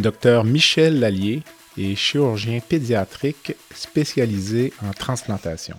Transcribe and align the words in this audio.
Docteur 0.00 0.44
Michel 0.44 0.98
Lallier 0.98 1.42
est 1.76 1.94
chirurgien 1.94 2.60
pédiatrique 2.66 3.54
spécialisé 3.74 4.72
en 4.82 4.92
transplantation. 4.92 5.76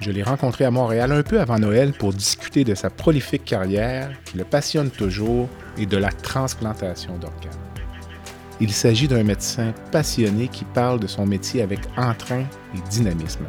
Je 0.00 0.10
l'ai 0.10 0.22
rencontré 0.22 0.66
à 0.66 0.70
Montréal 0.70 1.12
un 1.12 1.22
peu 1.22 1.40
avant 1.40 1.58
Noël 1.58 1.92
pour 1.92 2.12
discuter 2.12 2.64
de 2.64 2.74
sa 2.74 2.90
prolifique 2.90 3.46
carrière 3.46 4.10
qui 4.26 4.36
le 4.36 4.44
passionne 4.44 4.90
toujours 4.90 5.48
et 5.78 5.86
de 5.86 5.96
la 5.96 6.10
transplantation 6.10 7.16
d'organes. 7.16 7.69
Il 8.62 8.72
s'agit 8.72 9.08
d'un 9.08 9.22
médecin 9.22 9.72
passionné 9.90 10.48
qui 10.48 10.64
parle 10.64 11.00
de 11.00 11.06
son 11.06 11.24
métier 11.24 11.62
avec 11.62 11.80
entrain 11.96 12.44
et 12.74 12.90
dynamisme. 12.90 13.44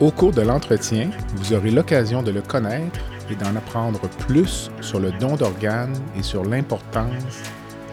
Au 0.00 0.10
cours 0.10 0.32
de 0.32 0.42
l'entretien, 0.42 1.10
vous 1.36 1.52
aurez 1.52 1.70
l'occasion 1.70 2.22
de 2.22 2.32
le 2.32 2.42
connaître 2.42 3.00
et 3.30 3.36
d'en 3.36 3.54
apprendre 3.54 4.00
plus 4.26 4.70
sur 4.80 4.98
le 4.98 5.12
don 5.12 5.36
d'organes 5.36 5.96
et 6.16 6.22
sur 6.22 6.44
l'importance 6.44 7.42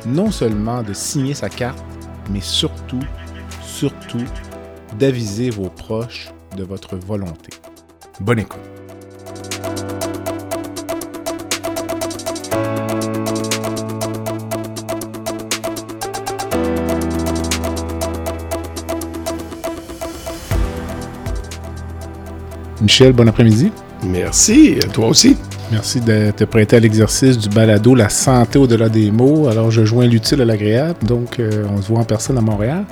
non 0.05 0.31
seulement 0.31 0.83
de 0.83 0.93
signer 0.93 1.33
sa 1.33 1.49
carte, 1.49 1.83
mais 2.29 2.41
surtout, 2.41 3.01
surtout, 3.61 4.23
d'aviser 4.97 5.49
vos 5.49 5.69
proches 5.69 6.31
de 6.55 6.63
votre 6.63 6.95
volonté. 6.95 7.51
Bonne 8.19 8.39
écoute. 8.39 8.59
Michel, 22.81 23.13
bon 23.13 23.27
après-midi. 23.27 23.71
Merci, 24.03 24.77
toi 24.93 25.07
aussi. 25.07 25.35
Merci 25.71 25.99
de 25.99 26.31
te 26.31 26.43
prêter 26.43 26.75
à 26.75 26.79
l'exercice 26.79 27.38
du 27.38 27.49
balado 27.49 27.95
La 27.95 28.09
santé 28.09 28.59
au-delà 28.59 28.89
des 28.89 29.09
mots. 29.09 29.47
Alors, 29.47 29.71
je 29.71 29.83
joins 29.83 30.05
l'utile 30.05 30.41
à 30.41 30.45
l'agréable, 30.45 30.99
donc 31.03 31.39
euh, 31.39 31.66
on 31.75 31.81
se 31.81 31.88
voit 31.88 31.99
en 31.99 32.03
personne 32.03 32.38
à 32.38 32.41
Montréal. 32.41 32.85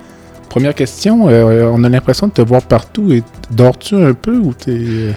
Première 0.53 0.75
question, 0.75 1.29
euh, 1.29 1.67
on 1.73 1.83
a 1.83 1.89
l'impression 1.89 2.27
de 2.27 2.31
te 2.31 2.41
voir 2.43 2.61
partout. 2.61 3.11
Et 3.11 3.23
dors-tu 3.49 3.95
un 3.95 4.13
peu 4.13 4.35
ou 4.35 4.53
t'es... 4.53 4.69
Euh? 4.69 5.11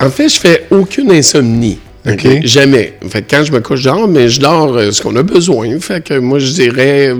En 0.00 0.08
fait, 0.08 0.30
je 0.30 0.40
fais 0.40 0.68
aucune 0.70 1.12
insomnie. 1.12 1.78
OK? 2.08 2.26
Jamais. 2.44 2.94
En 3.04 3.10
fait, 3.10 3.26
quand 3.28 3.44
je 3.44 3.52
me 3.52 3.60
couche, 3.60 3.80
je 3.80 3.90
dors, 3.90 4.08
mais 4.08 4.30
je 4.30 4.40
dors 4.40 4.80
ce 4.90 5.02
qu'on 5.02 5.14
a 5.16 5.22
besoin. 5.22 5.78
Fait 5.80 6.02
que 6.02 6.18
moi, 6.18 6.38
je 6.38 6.50
dirais... 6.52 7.14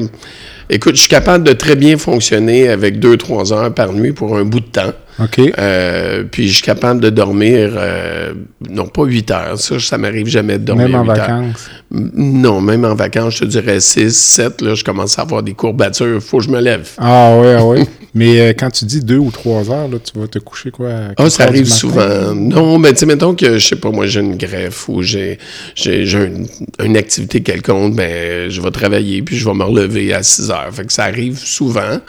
Écoute, 0.71 0.95
je 0.95 1.01
suis 1.01 1.11
capable 1.11 1.45
de 1.45 1.53
très 1.53 1.77
bien 1.77 1.99
fonctionner 1.99 2.67
avec 2.71 2.99
deux, 2.99 3.19
trois 3.19 3.53
heures 3.53 3.75
par 3.75 3.93
nuit 3.93 4.13
pour 4.13 4.39
un 4.39 4.45
bout 4.45 4.61
de 4.61 4.65
temps. 4.65 4.95
OK. 5.23 5.41
Euh, 5.59 6.25
puis 6.31 6.49
je 6.49 6.55
suis 6.55 6.63
capable 6.63 7.01
de 7.01 7.11
dormir, 7.11 7.73
euh, 7.75 8.33
non 8.69 8.87
pas 8.87 9.05
8 9.05 9.31
heures, 9.31 9.59
ça, 9.59 9.79
ça 9.79 9.99
m'arrive 9.99 10.27
jamais 10.27 10.59
de 10.59 10.65
dormir. 10.65 10.89
Même 10.89 11.01
en 11.01 11.05
vacances? 11.05 11.71
Non, 11.91 12.61
même 12.61 12.85
en 12.85 12.95
vacances, 12.95 13.35
je 13.37 13.41
te 13.41 13.45
dirais 13.47 13.81
6, 13.81 14.17
7, 14.17 14.61
là, 14.63 14.75
je 14.75 14.85
commence 14.85 15.19
à 15.19 15.23
avoir 15.23 15.43
des 15.43 15.55
courbatures, 15.55 16.15
il 16.17 16.21
faut 16.21 16.39
que 16.39 16.45
je 16.45 16.51
me 16.51 16.61
lève. 16.61 16.89
Ah 16.99 17.37
oui, 17.41 17.49
ah 17.57 17.65
oui. 17.65 17.89
mais 18.15 18.41
euh, 18.41 18.53
quand 18.57 18.71
tu 18.71 18.85
dis 18.85 19.01
2 19.01 19.17
ou 19.17 19.31
3 19.31 19.71
heures, 19.71 19.89
là, 19.89 19.99
tu 19.99 20.19
vas 20.19 20.27
te 20.27 20.39
coucher 20.39 20.71
quoi? 20.71 20.91
Ah, 21.17 21.31
ça 21.31 21.45
arrive 21.45 21.69
souvent. 21.69 22.35
Non, 22.35 22.79
mais 22.79 22.93
tu 22.93 22.99
sais, 23.01 23.07
mettons 23.07 23.35
que, 23.35 23.59
je 23.59 23.67
sais 23.67 23.77
pas, 23.77 23.91
moi, 23.91 24.07
j'ai 24.07 24.21
une 24.21 24.37
greffe 24.37 24.89
ou 24.89 25.03
j'ai, 25.03 25.39
j'ai, 25.75 26.05
une, 26.13 26.47
une, 26.83 26.97
activité 26.97 27.43
quelconque, 27.43 27.95
ben, 27.95 28.51
je 28.51 28.61
vais 28.61 28.71
travailler 28.71 29.23
puis 29.23 29.37
je 29.37 29.45
vais 29.45 29.55
me 29.55 29.65
relever 29.65 30.13
à 30.13 30.23
6 30.23 30.51
heures. 30.51 30.69
Fait 30.73 30.85
que 30.85 30.93
ça 30.93 31.05
arrive 31.05 31.39
souvent. 31.39 32.01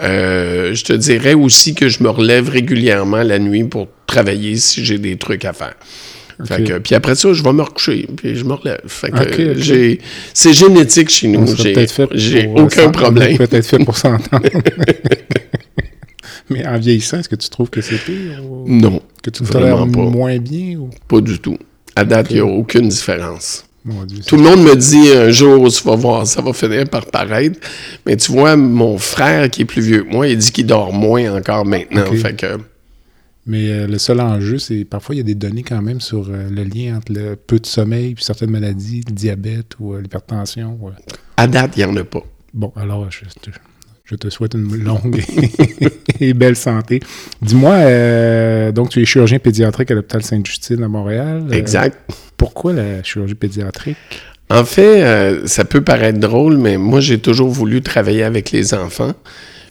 je 0.00 0.84
te 0.84 0.92
dirais 0.92 1.34
aussi 1.34 1.74
que 1.74 1.88
je 1.88 2.02
me 2.02 2.08
relève 2.08 2.48
régulièrement 2.48 3.22
la 3.22 3.38
nuit 3.38 3.64
pour 3.64 3.88
travailler 4.06 4.56
si 4.56 4.84
j'ai 4.84 4.98
des 4.98 5.16
trucs 5.16 5.44
à 5.44 5.52
faire. 5.52 5.74
Puis 6.82 6.94
après 6.94 7.14
ça, 7.14 7.32
je 7.32 7.42
vais 7.42 7.52
me 7.52 7.62
recoucher, 7.62 8.08
puis 8.16 8.36
je 8.36 8.44
me 8.44 8.54
relève. 8.54 8.80
c'est 10.32 10.52
génétique 10.52 11.10
chez 11.10 11.28
nous. 11.28 11.46
J'ai 12.12 12.48
aucun 12.54 12.90
problème. 12.90 13.38
Peut-être 13.38 13.66
fait 13.66 13.78
pour 13.78 13.96
s'entendre. 14.04 14.48
Mais 16.50 16.66
en 16.66 16.78
vieillissant, 16.78 17.18
est-ce 17.18 17.28
que 17.28 17.36
tu 17.36 17.48
trouves 17.48 17.70
que 17.70 17.80
c'est 17.80 17.96
pire? 17.96 18.42
Non. 18.66 19.00
Que 19.22 19.30
tu 19.30 19.42
tolères 19.44 19.86
moins 19.86 20.38
bien? 20.38 20.78
Pas 21.08 21.20
du 21.20 21.38
tout. 21.38 21.58
À 21.96 22.04
date, 22.04 22.26
il 22.30 22.34
n'y 22.34 22.40
a 22.40 22.46
aucune 22.46 22.88
différence. 22.88 23.64
Tout 24.26 24.36
le 24.36 24.42
monde 24.42 24.62
me 24.62 24.74
dit 24.74 25.10
un 25.12 25.30
jour, 25.30 25.70
tu 25.70 25.84
vas 25.84 25.94
voir, 25.94 26.26
ça 26.26 26.40
va 26.40 26.52
finir 26.54 26.88
par 26.88 27.06
paraître. 27.06 27.60
Mais 28.06 28.16
tu 28.16 28.32
vois, 28.32 28.56
mon 28.56 28.96
frère 28.96 29.50
qui 29.50 29.62
est 29.62 29.66
plus 29.66 29.82
vieux 29.82 30.04
que 30.04 30.10
moi, 30.10 30.26
il 30.26 30.38
dit 30.38 30.50
qu'il 30.52 30.66
dort 30.66 30.92
moins 30.92 31.36
encore 31.36 31.66
maintenant. 31.66 32.06
Fait 32.12 32.34
que... 32.34 32.58
Mais 33.46 33.68
euh, 33.68 33.86
le 33.86 33.98
seul 33.98 34.20
enjeu, 34.20 34.58
c'est 34.58 34.84
parfois 34.84 35.14
il 35.14 35.18
y 35.18 35.20
a 35.20 35.24
des 35.24 35.34
données 35.34 35.62
quand 35.62 35.82
même 35.82 36.00
sur 36.00 36.28
euh, 36.28 36.48
le 36.48 36.64
lien 36.64 36.96
entre 36.96 37.12
le 37.12 37.36
peu 37.36 37.58
de 37.58 37.66
sommeil 37.66 38.12
et 38.12 38.14
certaines 38.18 38.50
maladies, 38.50 39.02
le 39.06 39.12
diabète 39.12 39.72
ou 39.78 39.94
euh, 39.94 40.00
l'hypertension. 40.00 40.78
À 41.36 41.46
date, 41.46 41.76
il 41.76 41.80
n'y 41.80 41.92
en 41.92 41.96
a 41.96 42.04
pas. 42.04 42.22
Bon, 42.54 42.72
alors, 42.76 43.10
je, 43.10 43.24
je 44.04 44.14
te 44.14 44.30
souhaite 44.30 44.54
une 44.54 44.74
longue 44.76 45.22
et 46.20 46.32
belle 46.32 46.56
santé. 46.56 47.00
Dis-moi, 47.42 48.72
donc 48.72 48.90
tu 48.90 49.02
es 49.02 49.04
chirurgien 49.04 49.38
pédiatrique 49.40 49.90
à 49.90 49.94
l'hôpital 49.94 50.22
Sainte-Justine 50.22 50.82
à 50.82 50.88
Montréal. 50.88 51.48
Exact. 51.50 51.98
Pourquoi 52.36 52.72
la 52.72 53.02
chirurgie 53.02 53.34
pédiatrique? 53.34 53.96
En 54.50 54.64
fait, 54.64 55.46
ça 55.46 55.64
peut 55.64 55.80
paraître 55.80 56.20
drôle, 56.20 56.58
mais 56.58 56.76
moi, 56.76 57.00
j'ai 57.00 57.18
toujours 57.18 57.48
voulu 57.48 57.82
travailler 57.82 58.22
avec 58.22 58.52
les 58.52 58.72
enfants. 58.72 59.14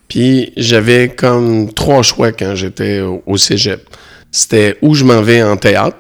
Puis 0.08 0.54
j'avais 0.58 1.10
comme 1.10 1.74
trois 1.74 2.04
choix 2.04 2.32
quand 2.32 2.56
j'étais 2.56 3.02
au 3.02 3.38
cégep. 3.38 3.88
C'était 4.32 4.78
où 4.82 4.96
je 4.96 5.04
m'en 5.04 5.22
vais 5.22 5.44
en 5.44 5.58
théâtre, 5.58 5.98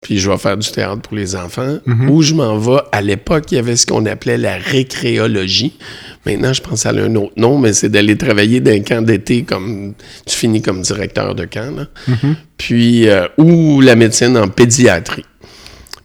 puis 0.00 0.18
je 0.18 0.30
vais 0.30 0.38
faire 0.38 0.56
du 0.56 0.70
théâtre 0.70 1.02
pour 1.02 1.16
les 1.16 1.34
enfants, 1.34 1.78
mhm. 1.84 2.10
ou 2.10 2.22
je 2.22 2.32
m'en 2.34 2.56
vais. 2.56 2.80
À 2.92 3.02
l'époque, 3.02 3.50
il 3.50 3.56
y 3.56 3.58
avait 3.58 3.76
ce 3.76 3.84
qu'on 3.84 4.06
appelait 4.06 4.38
la 4.38 4.56
récréologie. 4.56 5.76
Maintenant, 6.24 6.52
je 6.52 6.62
pense 6.62 6.86
à 6.86 6.90
un 6.90 7.14
autre 7.16 7.32
nom, 7.36 7.58
mais 7.58 7.72
c'est 7.72 7.88
d'aller 7.88 8.16
travailler 8.16 8.60
dans 8.60 8.70
un 8.70 8.80
camp 8.80 9.02
d'été 9.04 9.42
comme 9.42 9.94
tu 10.24 10.36
finis 10.36 10.62
comme 10.62 10.82
directeur 10.82 11.34
de 11.34 11.44
camp. 11.46 11.76
Là. 11.76 11.86
Mhm. 12.06 12.36
Puis, 12.56 13.08
euh, 13.08 13.26
ou 13.38 13.80
la 13.80 13.96
médecine 13.96 14.36
en 14.36 14.48
pédiatrie. 14.48 15.24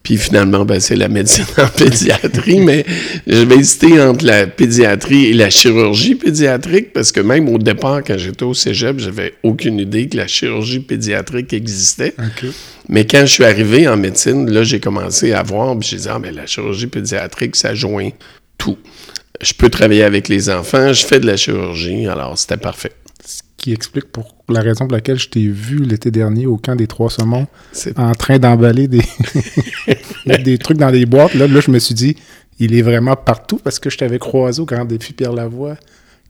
Puis 0.04 0.18
finalement, 0.18 0.66
ben, 0.66 0.82
c'est 0.82 0.98
la 0.98 1.08
médecine 1.08 1.46
en 1.58 1.68
pédiatrie, 1.68 2.60
mais 2.60 2.86
je 3.26 3.44
vais 3.44 3.56
hésiter 3.56 4.02
entre 4.02 4.26
la 4.26 4.48
pédiatrie 4.48 5.28
et 5.28 5.34
la 5.34 5.50
chirurgie 5.50 6.16
pédiatrique 6.16 6.92
parce 6.92 7.14
que 7.14 7.22
même 7.22 7.48
au 7.48 7.58
départ, 7.58 8.04
quand 8.06 8.18
j'étais 8.18 8.44
au 8.44 8.54
cégep, 8.54 9.00
j'avais 9.00 9.36
aucune 9.44 9.80
idée 9.80 10.10
que 10.10 10.18
la 10.18 10.28
chirurgie 10.28 10.82
pédiatrique 10.82 11.54
existait. 11.54 12.14
Mais 12.90 13.08
quand 13.08 13.22
je 13.22 13.32
suis 13.32 13.46
arrivé 13.46 13.88
en 13.88 13.96
médecine, 13.96 14.52
là, 14.52 14.64
j'ai 14.64 14.82
commencé 14.82 15.32
à 15.32 15.42
voir, 15.42 15.80
puis 15.80 15.88
j'ai 15.88 15.98
dit, 15.98 16.10
ah, 16.10 16.20
mais 16.20 16.32
la 16.32 16.46
chirurgie 16.46 16.88
pédiatrique, 16.88 17.56
ça 17.56 17.74
joint 17.74 18.10
tout. 18.58 18.78
Je 19.42 19.54
peux 19.54 19.70
travailler 19.70 20.04
avec 20.04 20.28
les 20.28 20.50
enfants, 20.50 20.92
je 20.92 21.06
fais 21.06 21.22
de 21.22 21.26
la 21.26 21.38
chirurgie, 21.38 22.08
alors 22.08 22.38
c'était 22.38 22.58
parfait 22.58 22.92
qui 23.64 23.72
explique 23.72 24.12
pour 24.12 24.36
la 24.50 24.60
raison 24.60 24.88
pour 24.88 24.92
laquelle 24.92 25.18
je 25.18 25.30
t'ai 25.30 25.48
vu 25.48 25.86
l'été 25.86 26.12
dernier 26.12 26.48
au 26.48 26.58
camp 26.58 26.76
des 26.76 26.86
Trois 26.86 27.10
Saumons 27.10 27.48
en 27.96 28.12
train 28.12 28.38
d'emballer 28.38 28.90
des, 28.90 29.02
des 30.44 30.58
trucs 30.58 30.78
dans 30.78 30.92
des 30.92 31.06
boîtes. 31.06 31.34
Là, 31.34 31.48
là, 31.48 31.62
je 31.62 31.72
me 31.72 31.80
suis 31.80 31.96
dit, 31.96 32.18
il 32.60 32.76
est 32.76 32.82
vraiment 32.82 33.16
partout 33.16 33.62
parce 33.64 33.80
que 33.80 33.90
je 33.90 33.98
t'avais 33.98 34.20
croisé 34.20 34.62
au 34.62 34.66
Grand 34.66 34.84
Défi 34.84 35.14
Pierre 35.14 35.32
Lavoie 35.32 35.78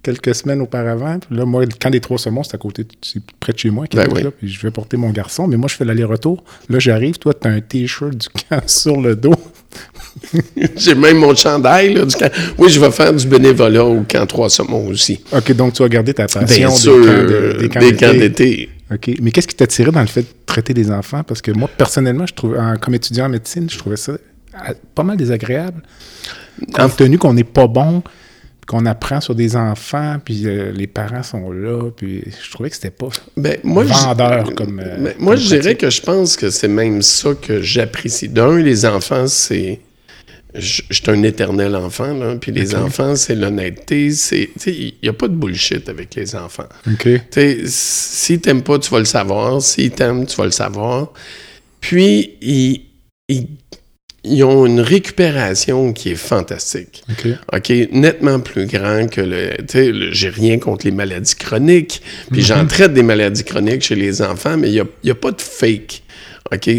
quelques 0.04 0.36
semaines 0.36 0.62
auparavant. 0.62 1.18
là, 1.32 1.46
moi, 1.46 1.66
le 1.66 1.72
camp 1.72 1.90
des 1.90 2.02
Trois 2.02 2.20
Saumons, 2.20 2.44
c'est 2.44 2.54
à 2.54 2.60
côté, 2.60 2.86
c'est 3.02 3.24
près 3.40 3.54
de 3.54 3.58
chez 3.58 3.72
moi, 3.72 3.88
ben 3.92 4.14
là, 4.14 4.30
puis 4.30 4.48
je 4.48 4.62
vais 4.62 4.70
porter 4.70 4.98
mon 4.98 5.10
garçon. 5.10 5.48
Mais 5.48 5.58
moi, 5.58 5.68
je 5.68 5.76
fais 5.76 5.86
l'aller-retour. 5.86 6.44
Là, 6.70 6.78
j'arrive, 6.78 7.18
toi, 7.18 7.34
tu 7.34 7.48
as 7.48 7.52
un 7.52 7.62
T-shirt 7.62 8.16
du 8.16 8.28
camp 8.30 8.62
sur 8.68 9.02
le 9.02 9.16
dos. 9.16 9.34
J'ai 10.78 10.96
même 10.96 11.18
mon 11.18 11.36
chandail 11.36 11.94
là, 11.94 12.06
du 12.06 12.16
camp. 12.16 12.32
Oui, 12.58 12.70
je 12.70 12.80
vais 12.80 12.92
faire 12.92 13.14
du 13.14 13.28
bénévolat 13.28 13.86
au 13.86 14.04
camp 14.04 14.26
Trois 14.26 14.50
Saumons 14.50 14.88
aussi. 14.88 15.20
OK, 15.32 15.52
donc 15.54 15.74
tu 15.74 15.84
as 15.84 15.90
gardé 15.90 16.14
ta 16.14 16.28
passion 16.28 16.46
Bien 16.46 16.70
sûr, 16.70 17.58
des 17.60 17.70
camps 17.70 18.14
d'été. 18.14 18.70
OK. 18.92 19.12
Mais 19.22 19.32
qu'est-ce 19.32 19.48
qui 19.48 19.56
t'a 19.56 19.68
tiré 19.68 19.92
dans 19.92 20.02
le 20.02 20.08
fait 20.08 20.22
de 20.22 20.28
traiter 20.46 20.74
des 20.74 20.92
enfants? 20.92 21.24
Parce 21.24 21.42
que 21.42 21.52
moi, 21.52 21.70
personnellement, 21.78 22.26
je 22.26 22.34
trouve, 22.34 22.58
comme 22.82 22.94
étudiant 22.94 23.26
en 23.26 23.30
médecine, 23.30 23.70
je 23.70 23.78
trouvais 23.78 23.98
ça 23.98 24.14
pas 24.96 25.04
mal 25.04 25.18
désagréable. 25.18 25.82
Compte 26.74 26.98
tenu 26.98 27.18
qu'on 27.18 27.34
n'est 27.34 27.44
pas 27.44 27.68
bon, 27.68 28.04
qu'on 28.68 28.86
apprend 28.86 29.22
sur 29.22 29.36
des 29.36 29.56
enfants, 29.56 30.18
puis 30.24 30.44
euh, 30.46 30.72
les 30.72 30.88
parents 30.88 31.24
sont 31.24 31.52
là, 31.52 31.90
puis 31.96 32.24
je 32.44 32.52
trouvais 32.52 32.70
que 32.70 32.76
c'était 32.76 32.92
pas 32.92 33.10
ben, 33.36 33.58
moi, 33.64 33.84
vendeur 33.84 34.54
comme. 34.56 34.80
Euh, 34.80 34.98
ben, 34.98 35.14
moi, 35.20 35.36
je 35.36 35.48
dirais 35.48 35.76
que 35.76 35.90
je 35.90 36.02
pense 36.02 36.36
que 36.36 36.50
c'est 36.50 36.68
même 36.68 37.02
ça 37.02 37.34
que 37.34 37.62
j'apprécie. 37.62 38.30
D'un, 38.30 38.58
les 38.58 38.86
enfants, 38.86 39.28
c'est. 39.28 39.80
Je, 40.56 40.84
suis 40.92 41.04
un 41.08 41.24
éternel 41.24 41.76
enfant, 41.76 42.14
là. 42.14 42.36
Puis 42.36 42.52
les 42.52 42.76
enfants, 42.76 43.16
c'est 43.16 43.36
l'honnêteté. 43.36 44.12
C'est, 44.12 44.50
il 44.68 44.94
n'y 45.02 45.10
a 45.10 45.14
pas 45.14 45.28
de 45.28 45.36
bullshit 45.36 45.90
avec 45.90 46.14
les 46.16 46.36
enfants. 46.36 46.70
OK. 46.88 47.08
Si 47.66 48.40
t'aimes 48.40 48.62
pas, 48.62 48.80
tu 48.80 48.92
vas 48.92 49.00
le 49.00 49.06
savoir. 49.06 49.62
S'ils 49.62 49.92
t'aiment, 49.92 50.26
tu 50.26 50.36
vas 50.36 50.46
le 50.46 50.52
savoir. 50.52 51.12
Puis, 51.80 52.36
ils, 52.42 52.82
ils 53.28 53.48
ils 54.24 54.44
ont 54.44 54.66
une 54.66 54.80
récupération 54.80 55.92
qui 55.92 56.12
est 56.12 56.16
fantastique. 56.16 57.04
OK. 57.52 57.70
nettement 57.92 58.40
plus 58.40 58.68
grand 58.68 59.08
que 59.10 59.22
le. 59.22 59.58
Tu 59.58 59.66
sais, 59.68 59.92
j'ai 60.12 60.30
rien 60.30 60.60
contre 60.60 60.86
les 60.86 60.92
maladies 60.92 61.36
chroniques. 61.36 62.02
Puis 62.32 62.42
mhm. 62.42 62.48
j'en 62.48 62.66
traite 62.66 62.94
des 62.94 63.04
maladies 63.04 63.44
chroniques 63.44 63.82
chez 63.82 63.96
les 63.96 64.22
enfants, 64.22 64.58
mais 64.58 64.70
il 64.70 64.74
n'y 64.74 64.80
a, 64.80 64.86
y 65.04 65.12
a, 65.12 65.16
pas 65.16 65.32
de 65.32 65.42
fake. 65.42 66.04
OK? 66.52 66.70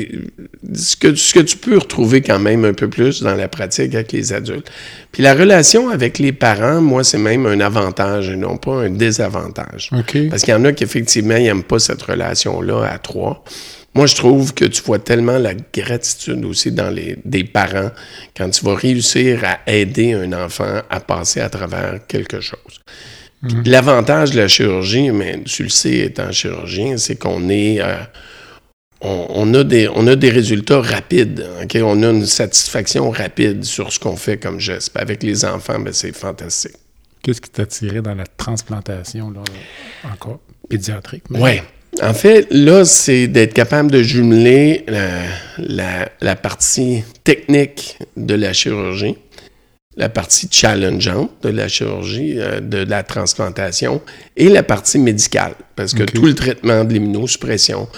Ce 0.75 0.97
que, 0.97 1.15
ce 1.15 1.35
que 1.35 1.41
tu 1.41 1.57
peux 1.57 1.79
retrouver 1.79 2.21
quand 2.21 2.39
même 2.39 2.65
un 2.65 2.75
peu 2.75 2.89
plus 2.89 3.23
dans 3.23 3.35
la 3.35 3.49
pratique 3.49 3.95
avec 3.95 4.13
les 4.13 4.33
adultes. 4.33 4.71
Puis 5.13 5.23
la 5.23 5.35
relation 5.35 5.89
avec 5.89 6.19
les 6.19 6.33
parents, 6.33 6.81
moi, 6.81 7.05
c'est 7.05 7.19
même 7.19 7.47
un 7.47 7.61
avantage 7.61 8.29
et 8.29 8.37
non 8.37 8.57
pas 8.57 8.73
un 8.73 8.91
désavantage. 8.91 9.91
OK. 9.93 10.29
Parce 10.29 10.43
qu'il 10.43 10.53
y 10.53 10.57
en 10.57 10.65
a 10.65 10.73
qui, 10.73 10.85
effectivement, 10.85 11.35
n'aiment 11.35 11.63
pas 11.63 11.79
cette 11.79 12.03
relation-là 12.03 12.85
à 12.85 12.99
trois. 12.99 13.45
Moi, 13.95 14.07
je 14.07 14.17
trouve 14.17 14.55
que 14.55 14.65
tu 14.65 14.83
vois 14.83 14.99
tellement 14.99 15.39
la 15.39 15.55
gratitude 15.55 16.45
aussi 16.45 16.73
dans 16.73 16.91
les 16.91 17.17
des 17.25 17.45
parents 17.45 17.91
quand 18.37 18.51
tu 18.51 18.65
vas 18.65 18.75
réussir 18.75 19.45
à 19.45 19.61
aider 19.71 20.13
un 20.15 20.33
enfant 20.33 20.81
à 20.91 20.99
passer 20.99 21.41
à 21.41 21.49
travers 21.49 22.01
quelque 22.09 22.41
chose. 22.41 22.81
Mhm. 23.43 23.63
L'avantage 23.67 24.33
de 24.33 24.41
la 24.41 24.49
chirurgie, 24.49 25.11
mais 25.11 25.41
tu 25.45 25.65
le 25.65 25.69
sais 25.69 25.99
étant 25.99 26.33
chirurgien, 26.33 26.97
c'est 26.97 27.17
qu'on 27.17 27.49
est, 27.49 27.81
euh, 27.81 27.95
on, 29.05 29.55
a 29.55 29.65
des, 29.65 29.89
on 29.95 30.07
a 30.07 30.17
des 30.17 30.31
résultats 30.31 30.81
rapides. 30.81 31.47
On 31.77 32.03
a 32.03 32.11
une 32.11 32.27
satisfaction 32.27 33.11
rapide 33.11 33.65
sur 33.65 33.93
ce 33.93 33.99
qu'on 33.99 34.17
fait 34.17 34.39
comme 34.39 34.59
geste. 34.61 34.93
Avec 34.95 35.23
les 35.23 35.45
enfants, 35.45 35.79
ben, 35.79 35.93
c'est 35.93 36.17
fantastique. 36.17 36.77
Qu'est-ce 37.23 37.41
qui 37.41 37.51
t'a 37.51 37.67
tiré 37.67 38.03
dans 38.03 38.15
la 38.15 38.27
transplantation, 38.27 39.31
là, 39.31 39.41
encore? 40.13 40.41
Pédiatrique? 40.69 41.25
Oui. 41.31 41.61
En 42.03 42.13
fait, 42.13 42.47
là, 42.51 42.85
c'est 42.85 43.29
d'être 43.29 43.55
capable 43.55 43.91
de 43.91 44.03
jumeler 44.03 44.85
la, 45.59 46.37
partie 46.37 47.05
technique 47.23 47.99
de 48.17 48.35
la 48.35 48.53
chirurgie, 48.53 49.17
la 49.97 50.09
partie 50.09 50.49
challengeante 50.51 51.31
de 51.43 51.51
la 51.51 51.69
chirurgie, 51.69 52.35
euh, 52.37 52.61
de 52.61 52.79
la 52.79 53.05
transplantation, 53.05 54.03
et 54.37 54.49
la 54.49 54.65
partie 54.65 54.99
médicale. 54.99 55.55
Parce 55.77 55.95
que 55.95 56.03
tout 56.03 56.27
le 56.27 56.35
traitement 56.35 56.85
de 56.85 56.93
l'immunosuppression, 56.93 57.89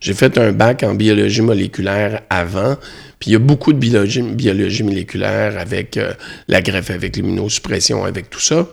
j'ai 0.00 0.14
fait 0.14 0.38
un 0.38 0.52
bac 0.52 0.82
en 0.82 0.94
biologie 0.94 1.42
moléculaire 1.42 2.22
avant, 2.30 2.76
puis 3.18 3.30
il 3.30 3.32
y 3.32 3.36
a 3.36 3.40
beaucoup 3.40 3.72
de 3.72 3.78
biologie, 3.78 4.22
biologie 4.22 4.82
moléculaire 4.82 5.58
avec 5.58 5.96
euh, 5.96 6.12
la 6.48 6.62
greffe, 6.62 6.90
avec 6.90 7.16
l'immunosuppression, 7.16 8.04
avec 8.04 8.30
tout 8.30 8.40
ça. 8.40 8.68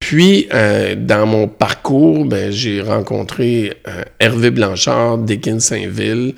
Puis, 0.00 0.46
euh, 0.54 0.94
dans 0.96 1.26
mon 1.26 1.48
parcours, 1.48 2.24
ben, 2.24 2.52
j'ai 2.52 2.80
rencontré 2.80 3.74
euh, 3.88 4.04
Hervé 4.20 4.50
Blanchard, 4.50 5.18
Dickin 5.18 5.58
Saint-Ville, 5.58 6.34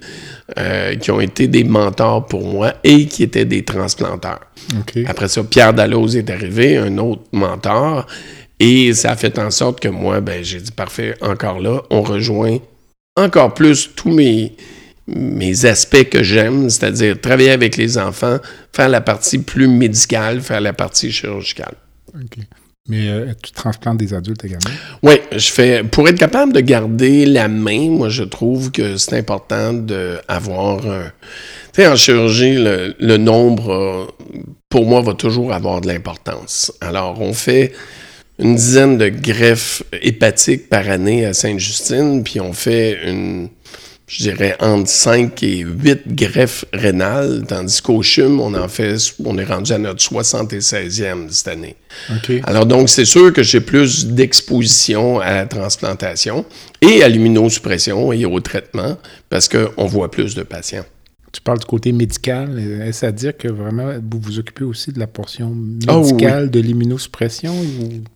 euh, 0.58 0.96
qui 0.96 1.10
ont 1.10 1.20
été 1.20 1.46
des 1.46 1.64
mentors 1.64 2.26
pour 2.26 2.46
moi 2.46 2.74
et 2.84 3.06
qui 3.06 3.22
étaient 3.22 3.44
des 3.44 3.64
transplanteurs. 3.64 4.40
Après 5.06 5.28
ça, 5.28 5.44
Pierre 5.44 5.74
Dalloz 5.74 6.16
est 6.16 6.30
arrivé, 6.30 6.78
un 6.78 6.96
autre 6.98 7.22
mentor, 7.32 8.06
et 8.58 8.92
ça 8.94 9.12
a 9.12 9.16
fait 9.16 9.38
en 9.38 9.50
sorte 9.50 9.80
que 9.80 9.88
moi, 9.88 10.20
ben, 10.20 10.42
j'ai 10.42 10.60
dit 10.60 10.72
parfait, 10.72 11.14
encore 11.20 11.60
là, 11.60 11.82
on 11.90 12.02
rejoint 12.02 12.58
encore 13.20 13.54
plus 13.54 13.90
tous 13.94 14.10
mes, 14.10 14.56
mes 15.06 15.64
aspects 15.64 16.08
que 16.08 16.22
j'aime, 16.22 16.70
c'est-à-dire 16.70 17.20
travailler 17.20 17.50
avec 17.50 17.76
les 17.76 17.98
enfants, 17.98 18.38
faire 18.72 18.88
la 18.88 19.00
partie 19.00 19.38
plus 19.38 19.68
médicale, 19.68 20.40
faire 20.40 20.60
la 20.60 20.72
partie 20.72 21.10
chirurgicale. 21.10 21.74
Mais 22.88 23.08
euh, 23.08 23.32
tu 23.40 23.52
transplantes 23.52 23.98
des 23.98 24.14
adultes 24.14 24.44
également? 24.44 24.70
Oui, 25.02 25.14
je 25.32 25.50
fais. 25.50 25.84
Pour 25.84 26.08
être 26.08 26.18
capable 26.18 26.52
de 26.52 26.60
garder 26.60 27.24
la 27.24 27.46
main, 27.46 27.88
moi, 27.88 28.08
je 28.08 28.24
trouve 28.24 28.72
que 28.72 28.96
c'est 28.96 29.16
important 29.16 29.72
d'avoir 29.72 30.86
un. 30.86 31.04
Tu 31.72 31.82
sais, 31.82 31.86
en 31.86 31.94
chirurgie, 31.94 32.56
le, 32.56 33.16
nombre, 33.16 33.72
euh, 33.72 34.06
pour 34.68 34.86
moi, 34.86 35.02
va 35.02 35.14
toujours 35.14 35.52
avoir 35.52 35.80
de 35.80 35.86
l'importance. 35.86 36.72
Alors, 36.80 37.20
on 37.20 37.32
fait 37.32 37.72
une 38.40 38.56
dizaine 38.56 38.98
de 38.98 39.08
greffes 39.08 39.82
hépatiques 39.92 40.68
par 40.68 40.88
année 40.88 41.24
à 41.26 41.34
Sainte-Justine, 41.34 42.24
puis 42.24 42.40
on 42.40 42.52
fait 42.52 42.98
une 43.04 43.48
je 44.10 44.24
dirais, 44.24 44.56
entre 44.58 44.90
5 44.90 45.40
et 45.44 45.58
8 45.58 46.16
greffes 46.16 46.64
rénales, 46.72 47.44
tandis 47.46 47.80
qu'au 47.80 48.02
CHUM, 48.02 48.40
on 48.40 48.54
en 48.54 48.66
fait, 48.66 48.96
on 49.24 49.38
est 49.38 49.44
rendu 49.44 49.72
à 49.72 49.78
notre 49.78 50.02
76e 50.02 51.30
cette 51.30 51.46
année. 51.46 51.76
Alors 52.42 52.66
donc, 52.66 52.88
c'est 52.88 53.04
sûr 53.04 53.32
que 53.32 53.44
j'ai 53.44 53.60
plus 53.60 54.06
d'exposition 54.06 55.20
à 55.20 55.32
la 55.34 55.46
transplantation 55.46 56.44
et 56.80 57.04
à 57.04 57.08
l'immunosuppression 57.08 58.12
et 58.12 58.24
au 58.24 58.40
traitement 58.40 58.98
parce 59.28 59.48
qu'on 59.48 59.86
voit 59.86 60.10
plus 60.10 60.34
de 60.34 60.42
patients. 60.42 60.84
Tu 61.32 61.40
parles 61.40 61.60
du 61.60 61.64
côté 61.64 61.92
médical. 61.92 62.60
Est-ce 62.84 63.06
à 63.06 63.12
dire 63.12 63.36
que 63.36 63.46
vraiment 63.46 63.92
vous 64.02 64.18
vous 64.18 64.38
occupez 64.40 64.64
aussi 64.64 64.90
de 64.90 64.98
la 64.98 65.06
portion 65.06 65.54
ah 65.86 65.98
médicale 65.98 66.50
de 66.50 66.58
l'immunosuppression? 66.58 67.54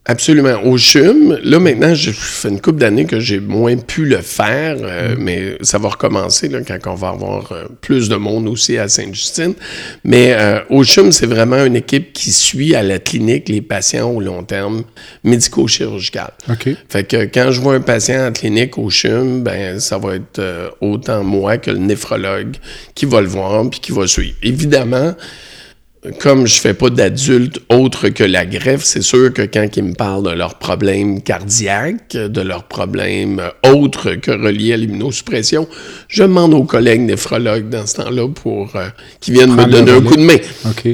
Absolument. 0.03 0.61
Au 0.65 0.77
CHUM, 0.77 1.39
là 1.41 1.59
maintenant, 1.59 1.93
je 1.93 2.11
fais 2.11 2.49
une 2.49 2.59
couple 2.59 2.79
d'années 2.79 3.05
que 3.05 3.21
j'ai 3.21 3.39
moins 3.39 3.77
pu 3.77 4.03
le 4.03 4.17
faire, 4.17 4.77
euh, 4.81 5.15
mm. 5.15 5.19
mais 5.19 5.57
ça 5.61 5.77
va 5.77 5.89
recommencer 5.89 6.49
là, 6.49 6.59
quand 6.61 6.77
on 6.91 6.95
va 6.95 7.09
avoir 7.09 7.53
euh, 7.53 7.65
plus 7.79 8.09
de 8.09 8.17
monde 8.17 8.49
aussi 8.49 8.77
à 8.77 8.89
Sainte-Justine. 8.89 9.53
Mais 10.03 10.33
euh, 10.33 10.59
au 10.69 10.83
CHUM, 10.83 11.13
c'est 11.13 11.25
vraiment 11.25 11.63
une 11.63 11.77
équipe 11.77 12.11
qui 12.11 12.33
suit 12.33 12.75
à 12.75 12.83
la 12.83 12.99
clinique 12.99 13.47
les 13.47 13.61
patients 13.61 14.11
au 14.11 14.19
long 14.19 14.43
terme 14.43 14.83
médico-chirurgical. 15.23 16.33
OK. 16.49 16.69
Fait 16.89 17.03
que 17.05 17.23
quand 17.25 17.51
je 17.51 17.61
vois 17.61 17.75
un 17.75 17.81
patient 17.81 18.27
en 18.27 18.33
clinique 18.33 18.77
au 18.77 18.89
CHUM, 18.89 19.41
ben 19.41 19.79
ça 19.79 19.97
va 19.97 20.15
être 20.15 20.75
autant 20.81 21.23
moi 21.23 21.57
que 21.57 21.71
le 21.71 21.77
néphrologue 21.77 22.57
qui 22.93 23.04
va 23.05 23.21
le 23.21 23.27
voir 23.27 23.69
puis 23.69 23.79
qui 23.79 23.91
va 23.91 24.07
suivre. 24.07 24.35
Évidemment, 24.43 25.13
comme 26.19 26.45
je 26.45 26.59
fais 26.59 26.73
pas 26.73 26.89
d'adultes 26.89 27.59
autres 27.69 28.09
que 28.09 28.23
la 28.23 28.45
greffe, 28.45 28.83
c'est 28.83 29.01
sûr 29.01 29.33
que 29.33 29.41
quand 29.41 29.67
ils 29.75 29.83
me 29.83 29.93
parlent 29.93 30.23
de 30.23 30.31
leurs 30.31 30.59
problèmes 30.59 31.21
cardiaques, 31.21 32.13
de 32.15 32.41
leurs 32.41 32.65
problèmes 32.65 33.41
autres 33.63 34.15
que 34.15 34.31
reliés 34.31 34.73
à 34.73 34.77
l'immunosuppression, 34.77 35.67
je 36.07 36.23
demande 36.23 36.53
aux 36.53 36.63
collègues 36.63 37.01
néphrologues 37.01 37.69
dans 37.69 37.87
ce 37.87 37.95
temps-là 37.95 38.27
pour 38.29 38.75
euh, 38.75 38.87
qu'ils 39.19 39.33
viennent 39.33 39.55
me 39.55 39.65
donner 39.65 39.91
un 39.91 40.01
coup 40.01 40.15
de 40.15 40.21
main. 40.21 40.37
OK. 40.65 40.87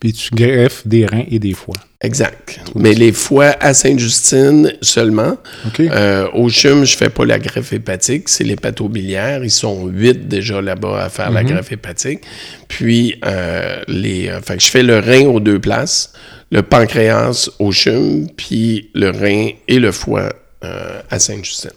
Puis 0.00 0.12
tu 0.12 0.34
greffes 0.34 0.86
des 0.86 1.06
reins 1.06 1.24
et 1.30 1.38
des 1.38 1.54
foies. 1.54 1.74
Exact. 2.00 2.60
Mais 2.76 2.94
les 2.94 3.12
foies 3.12 3.56
à 3.58 3.74
Sainte-Justine 3.74 4.72
seulement. 4.82 5.36
Euh, 5.80 6.28
au 6.32 6.48
CHUM, 6.48 6.84
je 6.84 6.96
fais 6.96 7.10
pas 7.10 7.24
la 7.24 7.40
greffe 7.40 7.72
hépatique, 7.72 8.28
c'est 8.28 8.44
l'hépatobiliaire. 8.44 9.42
Ils 9.42 9.50
sont 9.50 9.86
huit 9.86 10.28
déjà 10.28 10.60
là-bas 10.60 11.04
à 11.04 11.08
faire 11.08 11.32
la 11.32 11.42
mhm. 11.42 11.50
greffe 11.50 11.72
hépatique. 11.72 12.20
Puis, 12.68 13.16
euh, 13.24 13.82
les, 13.88 14.28
euh, 14.28 14.38
je 14.46 14.66
fais 14.66 14.84
le 14.84 15.00
rein 15.00 15.26
aux 15.26 15.40
deux 15.40 15.58
places, 15.58 16.12
le 16.52 16.62
pancréas 16.62 17.50
au 17.58 17.72
CHUM, 17.72 18.28
puis 18.36 18.90
le 18.94 19.10
rein 19.10 19.50
et 19.66 19.80
le 19.80 19.90
foie 19.90 20.32
à 20.60 21.18
Sainte-Justine. 21.18 21.70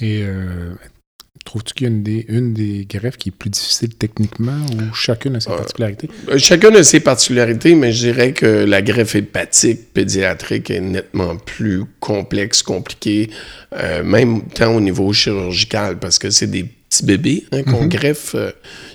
Et 0.00 0.24
Trouves-tu 1.44 1.74
qu'il 1.74 1.86
y 1.86 1.90
a 1.90 1.92
une 1.92 2.02
des, 2.02 2.24
une 2.28 2.52
des 2.52 2.86
greffes 2.88 3.16
qui 3.16 3.30
est 3.30 3.32
plus 3.32 3.50
difficile 3.50 3.94
techniquement 3.94 4.64
ou 4.72 4.94
chacune 4.94 5.36
a 5.36 5.40
ses 5.40 5.50
euh, 5.50 5.56
particularités? 5.56 6.08
Euh, 6.28 6.38
chacune 6.38 6.76
a 6.76 6.84
ses 6.84 7.00
particularités, 7.00 7.74
mais 7.74 7.90
je 7.90 8.06
dirais 8.06 8.32
que 8.32 8.46
la 8.46 8.80
greffe 8.80 9.16
hépatique 9.16 9.92
pédiatrique 9.92 10.70
est 10.70 10.80
nettement 10.80 11.36
plus 11.36 11.84
complexe, 12.00 12.62
compliquée, 12.62 13.30
euh, 13.74 14.04
même 14.04 14.42
tant 14.48 14.76
au 14.76 14.80
niveau 14.80 15.12
chirurgical, 15.12 15.98
parce 15.98 16.18
que 16.18 16.30
c'est 16.30 16.46
des 16.46 16.64
petits 16.64 17.04
bébés 17.04 17.44
hein, 17.50 17.62
qu'on 17.64 17.86
mm-hmm. 17.86 17.88
greffe. 17.88 18.36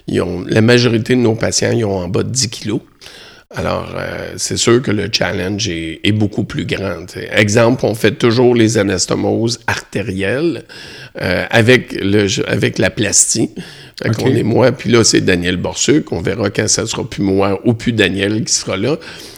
ils 0.07 0.21
ont, 0.21 0.45
la 0.47 0.61
majorité 0.61 1.15
de 1.15 1.21
nos 1.21 1.35
patients, 1.35 1.71
ils 1.73 1.85
ont 1.85 1.97
en 1.97 2.07
bas 2.07 2.23
de 2.23 2.29
10 2.29 2.49
kilos. 2.49 2.81
Alors, 3.55 3.95
euh, 3.95 4.33
c'est 4.35 4.57
sûr 4.57 4.81
que 4.81 4.91
le 4.91 5.07
challenge 5.09 5.69
est, 5.69 6.11
beaucoup 6.11 6.43
plus 6.43 6.65
grand. 6.65 7.05
Exemple, 7.31 7.85
on 7.85 7.95
fait 7.95 8.11
toujours 8.11 8.53
les 8.53 8.77
anastomoses 8.77 9.61
artérielles 9.67 10.65
euh, 11.21 11.45
avec, 11.49 11.93
le, 11.93 12.27
avec 12.49 12.77
la 12.77 12.89
plastie. 12.89 13.51
Fait 14.03 14.09
qu'on 14.09 14.35
est 14.35 14.43
moi, 14.43 14.73
puis 14.73 14.91
là, 14.91 15.05
c'est 15.05 15.21
Daniel 15.21 15.55
Borsuc. 15.55 16.11
On 16.11 16.21
verra 16.21 16.49
quand 16.49 16.67
ça 16.67 16.85
sera 16.85 17.09
plus 17.09 17.23
moi 17.23 17.61
ou 17.63 17.73
plus 17.73 17.93
Daniel 17.93 18.43
qui 18.43 18.53
sera 18.53 18.75
là. 18.75 18.97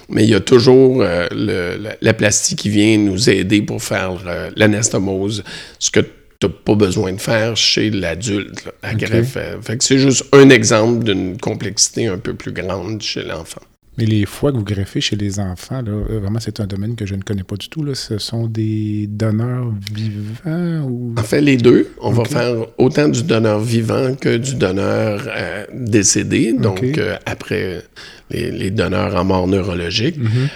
Mais 0.10 0.24
il 0.24 0.30
y 0.32 0.36
a 0.36 0.40
toujours 0.40 1.04
euh, 1.04 1.28
le, 1.32 1.96
la, 2.02 2.14
plastie 2.16 2.56
qui 2.56 2.70
vient 2.70 2.98
nous 2.98 3.30
aider 3.30 3.62
pour 3.62 3.84
faire 3.84 4.14
l'anastomose, 4.56 5.44
ce 5.78 5.92
que 5.92 6.00
tu 6.00 6.08
n'as 6.48 6.50
pas 6.50 6.74
besoin 6.74 7.14
de 7.14 7.22
faire 7.22 7.56
chez 7.56 7.92
l'adulte, 7.92 8.66
la 8.82 8.96
greffe. 8.96 9.38
Fait 9.62 9.78
que 9.78 9.84
c'est 9.84 10.00
juste 10.00 10.26
un 10.34 10.50
exemple 10.50 11.04
d'une 11.04 11.38
complexité 11.38 12.08
un 12.08 12.18
peu 12.18 12.34
plus 12.34 12.54
grande 12.54 13.04
chez 13.04 13.22
l'enfant. 13.22 13.62
Mais 14.00 14.06
les 14.06 14.26
foies 14.26 14.54
que 14.54 14.58
vous 14.58 14.64
greffez 14.64 15.02
chez 15.02 15.18
les 15.18 15.42
enfants, 15.42 15.82
là, 15.82 15.92
euh, 15.92 16.20
vraiment, 16.22 16.40
c'est 16.40 16.62
un 16.62 16.68
domaine 16.68 16.96
que 16.96 17.06
je 17.06 17.16
ne 17.16 17.22
connais 17.22 17.44
pas 17.44 17.58
du 17.58 17.68
tout. 17.68 17.84
Là. 17.84 17.96
Ce 17.96 18.18
sont 18.18 18.48
des 18.48 19.08
donneurs 19.10 19.74
vivants 19.94 20.88
ou... 20.88 21.14
En 21.18 21.24
fait, 21.24 21.42
les 21.42 21.58
deux. 21.58 21.92
On 22.00 22.12
va 22.12 22.24
faire 22.24 22.56
autant 22.78 23.10
du 23.10 23.24
donneur 23.24 23.60
vivant 23.60 24.16
que 24.16 24.38
du 24.38 24.56
donneur 24.56 25.28
euh, 25.28 25.66
décédé. 25.74 26.54
Donc, 26.54 26.82
euh, 26.82 27.18
après 27.26 27.84
les, 28.32 28.72
donneurs 28.72 29.18
en 29.18 29.26
mort 29.26 29.48
neurologique, 29.48 30.16
mhm. 30.18 30.48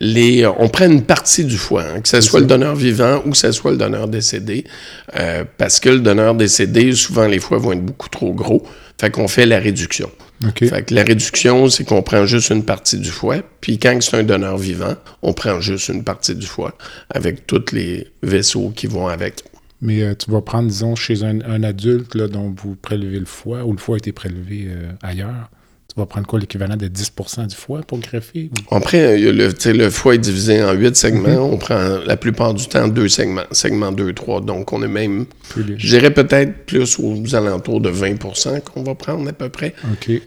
les, 0.00 0.46
on 0.46 0.68
prend 0.68 0.84
une 0.84 1.04
partie 1.04 1.44
du 1.46 1.56
foie, 1.56 1.84
hein, 1.84 2.00
que 2.02 2.08
ce 2.08 2.20
soit 2.20 2.40
le 2.40 2.46
donneur 2.46 2.76
vivant 2.76 3.22
ou 3.24 3.30
que 3.30 3.38
ce 3.38 3.50
soit 3.52 3.70
le 3.70 3.78
donneur 3.78 4.08
décédé, 4.08 4.64
parce 5.56 5.80
que 5.80 5.88
le 5.88 6.00
donneur 6.00 6.34
décédé, 6.34 6.92
souvent, 6.92 7.26
les 7.26 7.38
foies 7.38 7.56
vont 7.56 7.72
être 7.72 7.84
beaucoup 7.84 8.10
trop 8.10 8.34
gros. 8.34 8.62
Fait 9.00 9.10
qu'on 9.10 9.26
fait 9.26 9.46
la 9.46 9.58
réduction. 9.58 10.10
Fait 10.58 10.82
que 10.82 10.94
la 10.94 11.04
réduction, 11.04 11.68
c'est 11.68 11.84
qu'on 11.84 12.02
prend 12.02 12.26
juste 12.26 12.50
une 12.50 12.64
partie 12.64 12.98
du 12.98 13.10
foie. 13.10 13.38
Puis 13.60 13.78
quand 13.78 13.98
c'est 14.02 14.16
un 14.16 14.24
donneur 14.24 14.58
vivant, 14.58 14.94
on 15.22 15.32
prend 15.32 15.60
juste 15.60 15.88
une 15.88 16.04
partie 16.04 16.34
du 16.34 16.46
foie 16.46 16.76
avec 17.10 17.46
tous 17.46 17.72
les 17.72 18.08
vaisseaux 18.22 18.72
qui 18.74 18.86
vont 18.86 19.08
avec. 19.08 19.44
Mais 19.80 20.02
euh, 20.02 20.14
tu 20.14 20.30
vas 20.30 20.40
prendre, 20.40 20.68
disons, 20.68 20.96
chez 20.96 21.22
un, 21.24 21.62
adulte 21.62 22.14
là, 22.14 22.28
dont 22.28 22.54
vous 22.56 22.74
prélevez 22.74 23.18
le 23.18 23.26
foie 23.26 23.64
ou 23.64 23.72
le 23.72 23.78
foie 23.78 23.96
a 23.96 23.98
été 23.98 24.12
prélevé 24.12 24.66
euh, 24.68 24.92
ailleurs. 25.02 25.50
Tu 25.94 26.00
vas 26.00 26.06
prendre 26.06 26.26
quoi, 26.26 26.40
l'équivalent 26.40 26.76
de 26.76 26.88
10% 26.88 27.46
du 27.46 27.54
foie 27.54 27.82
pour 27.86 28.00
greffer? 28.00 28.50
On 28.72 28.80
prend, 28.80 28.98
le, 28.98 29.72
le 29.72 29.90
foie 29.90 30.16
est 30.16 30.18
divisé 30.18 30.60
en 30.60 30.72
huit 30.72 30.96
segments. 30.96 31.28
Mhm. 31.28 31.52
On 31.54 31.56
prend 31.56 31.98
la 32.04 32.16
plupart 32.16 32.52
du 32.52 32.66
temps 32.66 32.88
deux 32.88 33.08
segments, 33.08 33.44
segment 33.52 33.92
2, 33.92 34.12
3. 34.12 34.40
Donc, 34.40 34.72
on 34.72 34.82
est 34.82 34.88
même, 34.88 35.26
je 35.56 35.88
dirais 35.88 36.10
peut-être 36.10 36.66
plus 36.66 36.98
aux 36.98 37.36
alentours 37.36 37.80
de 37.80 37.90
20% 37.90 38.60
qu'on 38.62 38.82
va 38.82 38.96
prendre 38.96 39.28
à 39.28 39.32
peu 39.32 39.48
près. 39.48 39.72
OK. 39.92 40.20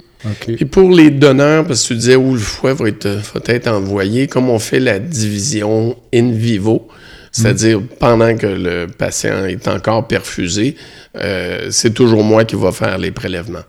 Et 0.47 0.65
pour 0.65 0.89
les 0.89 1.11
donneurs, 1.11 1.65
parce 1.65 1.83
que 1.83 1.89
tu 1.89 1.95
disais 1.95 2.15
où 2.15 2.33
le 2.33 2.39
foie 2.39 2.73
va 2.73 2.87
être, 2.87 3.07
va 3.07 3.41
être 3.47 3.67
envoyé, 3.67 4.27
comme 4.27 4.49
on 4.49 4.59
fait 4.59 4.79
la 4.79 4.99
division 4.99 5.97
in 6.13 6.31
vivo, 6.31 6.87
c'est-à-dire 7.31 7.81
pendant 7.99 8.35
que 8.35 8.47
le 8.47 8.87
patient 8.87 9.45
est 9.45 9.67
encore 9.67 10.07
perfusé, 10.07 10.75
euh, 11.17 11.67
c'est 11.71 11.93
toujours 11.93 12.23
moi 12.23 12.45
qui 12.45 12.55
va 12.55 12.71
faire 12.71 12.97
les 12.97 13.11
prélèvements. 13.11 13.63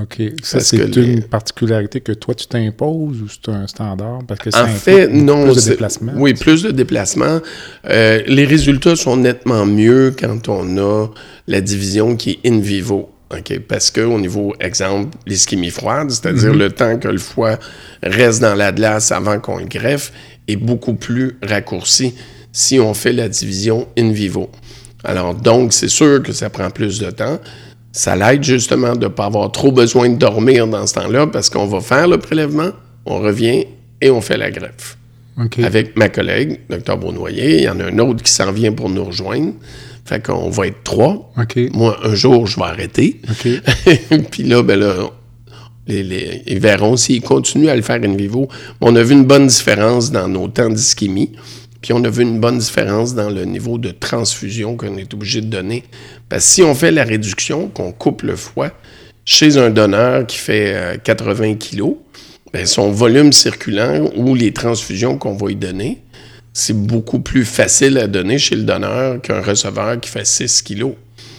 OK. 0.00 0.22
Ça, 0.42 0.60
c'est 0.60 0.96
une 0.96 1.22
particularité 1.22 2.00
que 2.00 2.12
toi, 2.12 2.34
tu 2.34 2.46
t'imposes 2.46 3.22
ou 3.22 3.28
c'est 3.28 3.50
un 3.50 3.66
standard? 3.66 4.20
Parce 4.26 4.40
que 4.40 4.50
en 4.56 4.66
fait, 4.66 5.08
non. 5.08 5.44
Plus 5.44 5.64
de 5.64 5.70
déplacements. 5.70 6.12
Oui, 6.16 6.34
plus 6.34 6.62
de 6.62 6.70
déplacements. 6.70 7.40
Euh, 7.88 8.22
les 8.26 8.44
résultats 8.44 8.96
sont 8.96 9.16
nettement 9.16 9.66
mieux 9.66 10.14
quand 10.18 10.48
on 10.48 10.78
a 10.78 11.08
la 11.46 11.60
division 11.60 12.16
qui 12.16 12.38
est 12.42 12.48
in 12.48 12.60
vivo. 12.60 13.10
OK? 13.30 13.58
Parce 13.68 13.90
qu'au 13.90 14.18
niveau, 14.18 14.54
exemple, 14.60 15.16
l'ischémie 15.26 15.70
froide, 15.70 16.10
c'est-à-dire 16.10 16.52
mhm. 16.52 16.58
le 16.58 16.70
temps 16.70 16.98
que 16.98 17.08
le 17.08 17.18
foie 17.18 17.58
reste 18.02 18.40
dans 18.40 18.54
la 18.54 18.72
glace 18.72 19.12
avant 19.12 19.38
qu'on 19.38 19.58
le 19.58 19.66
greffe, 19.66 20.12
est 20.46 20.56
beaucoup 20.56 20.94
plus 20.94 21.36
raccourci 21.42 22.14
si 22.52 22.80
on 22.80 22.94
fait 22.94 23.12
la 23.12 23.28
division 23.28 23.86
in 23.98 24.10
vivo. 24.12 24.50
Alors, 25.04 25.34
donc, 25.34 25.72
c'est 25.72 25.88
sûr 25.88 26.22
que 26.22 26.32
ça 26.32 26.50
prend 26.50 26.70
plus 26.70 26.98
de 26.98 27.10
temps. 27.10 27.38
Ça 27.92 28.16
l'aide 28.16 28.44
justement 28.44 28.94
de 28.94 29.04
ne 29.04 29.08
pas 29.08 29.26
avoir 29.26 29.50
trop 29.50 29.72
besoin 29.72 30.08
de 30.08 30.16
dormir 30.16 30.66
dans 30.66 30.86
ce 30.86 30.94
temps-là 30.94 31.26
parce 31.26 31.50
qu'on 31.50 31.66
va 31.66 31.80
faire 31.80 32.06
le 32.06 32.18
prélèvement, 32.18 32.70
on 33.06 33.18
revient 33.18 33.66
et 34.00 34.10
on 34.10 34.20
fait 34.20 34.36
la 34.36 34.50
greffe. 34.50 34.96
Avec 35.62 35.96
ma 35.96 36.08
collègue, 36.08 36.60
Dr. 36.68 36.96
Beaunoyer, 36.96 37.58
il 37.58 37.62
y 37.62 37.68
en 37.68 37.78
a 37.78 37.84
un 37.84 37.98
autre 37.98 38.22
qui 38.22 38.32
s'en 38.32 38.50
vient 38.50 38.72
pour 38.72 38.88
nous 38.88 39.04
rejoindre. 39.04 39.52
Fait 40.04 40.24
qu'on 40.24 40.48
va 40.50 40.66
être 40.66 40.82
trois. 40.82 41.32
Moi, 41.72 41.96
un 42.02 42.14
jour, 42.14 42.46
je 42.46 42.56
vais 42.56 42.66
arrêter. 42.66 43.20
Puis 44.30 44.42
là, 44.42 44.62
ben 44.62 44.80
là, 44.80 45.10
les, 45.86 46.42
ils 46.46 46.58
verront 46.58 46.96
s'ils 46.96 47.22
continuent 47.22 47.68
à 47.68 47.76
le 47.76 47.82
faire 47.82 48.00
in 48.02 48.16
vivo. 48.16 48.48
On 48.80 48.96
a 48.96 49.02
vu 49.02 49.14
une 49.14 49.24
bonne 49.24 49.46
différence 49.46 50.10
dans 50.10 50.26
nos 50.28 50.48
temps 50.48 50.70
d'ischémie. 50.70 51.32
Puis 51.80 51.92
on 51.92 52.02
a 52.04 52.10
vu 52.10 52.22
une 52.22 52.40
bonne 52.40 52.58
différence 52.58 53.14
dans 53.14 53.30
le 53.30 53.44
niveau 53.44 53.78
de 53.78 53.90
transfusion 53.90 54.76
qu'on 54.76 54.96
est 54.96 55.12
obligé 55.14 55.40
de 55.40 55.46
donner. 55.46 55.84
Parce 56.28 56.44
que 56.44 56.50
si 56.50 56.62
on 56.62 56.74
fait 56.74 56.90
la 56.90 57.04
réduction, 57.04 57.68
qu'on 57.68 57.92
coupe 57.92 58.22
le 58.22 58.36
foie, 58.36 58.72
chez 59.24 59.58
un 59.58 59.70
donneur 59.70 60.26
qui 60.26 60.38
fait 60.38 61.00
80 61.04 61.44
euh, 61.44 61.54
kilos, 61.54 61.96
ben 62.52 62.66
son 62.66 62.90
volume 62.90 63.32
circulant 63.32 64.10
ou 64.16 64.34
les 64.34 64.52
transfusions 64.52 65.18
qu'on 65.18 65.34
va 65.34 65.48
lui 65.48 65.56
donner, 65.56 66.02
c'est 66.52 66.76
beaucoup 66.76 67.20
plus 67.20 67.44
facile 67.44 67.98
à 67.98 68.06
donner 68.06 68.38
chez 68.38 68.56
le 68.56 68.62
donneur 68.62 69.20
qu'un 69.20 69.42
receveur 69.42 70.00
qui 70.00 70.10
fait 70.10 70.26
6 70.26 70.62
kilos. 70.62 70.94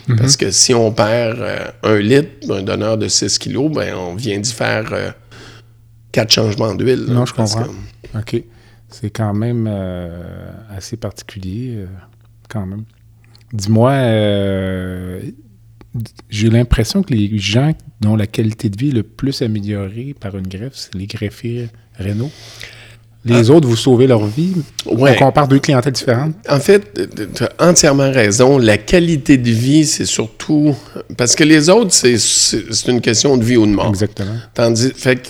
Mhm. 0.08 0.18
Parce 0.18 0.38
que 0.38 0.52
si 0.52 0.74
on 0.74 0.92
perd 0.92 1.40
euh, 1.40 1.66
un 1.84 1.98
litre 2.00 2.48
d'un 2.48 2.62
donneur 2.62 2.98
de 2.98 3.08
6 3.08 3.38
kilos, 3.38 3.72
ben, 3.72 3.94
on 3.96 4.16
vient 4.16 4.40
d'y 4.40 4.52
faire 4.54 4.90
euh, 4.94 5.10
quatre 6.12 6.32
changements 6.32 6.74
d'huile. 6.76 7.06
Non, 7.08 7.26
je 7.26 7.34
comprends. 7.34 7.68
OK. 8.16 8.44
C'est 8.90 9.12
quand 9.12 9.34
même 9.34 9.68
euh, 9.70 10.52
assez 10.70 10.98
particulier, 10.98 11.86
quand 12.50 12.66
même. 12.66 12.84
Dis-moi, 13.54 13.94
j'ai 16.30 16.50
l'impression 16.50 17.04
que 17.04 17.14
les 17.14 17.38
gens 17.38 17.74
dont 18.02 18.16
la 18.16 18.28
qualité 18.28 18.70
de 18.70 18.78
vie 18.78 18.90
est 18.90 18.94
le 18.94 19.04
plus 19.04 19.42
améliorée 19.42 20.16
par 20.20 20.38
une 20.38 20.48
greffe, 20.48 20.76
c'est 20.76 20.96
les 20.96 21.08
greffiers 21.08 21.70
rénaux. 21.96 22.32
Les 23.26 23.50
autres, 23.50 23.68
vous 23.68 23.76
sauvez 23.76 24.08
leur 24.08 24.26
vie. 24.26 24.54
Ouais. 24.86 25.16
On 25.16 25.26
compare 25.26 25.48
deux 25.48 25.60
clientèles 25.60 25.92
différentes. 25.94 26.36
En 26.48 26.60
fait, 26.60 27.10
tu 27.36 27.44
as 27.44 27.52
entièrement 27.60 28.12
raison. 28.12 28.58
La 28.58 28.78
qualité 28.78 29.38
de 29.38 29.50
vie, 29.50 29.86
c'est 29.86 30.06
surtout. 30.06 30.74
Parce 31.18 31.36
que 31.36 31.44
les 31.44 31.70
autres, 31.70 31.92
c'est 31.92 32.88
une 32.88 33.02
question 33.02 33.36
de 33.36 33.44
vie 33.44 33.58
ou 33.58 33.66
de 33.66 33.72
mort. 33.72 33.90
Exactement. 33.90 34.36
Tandis. 34.54 34.92
Fait 34.96 35.30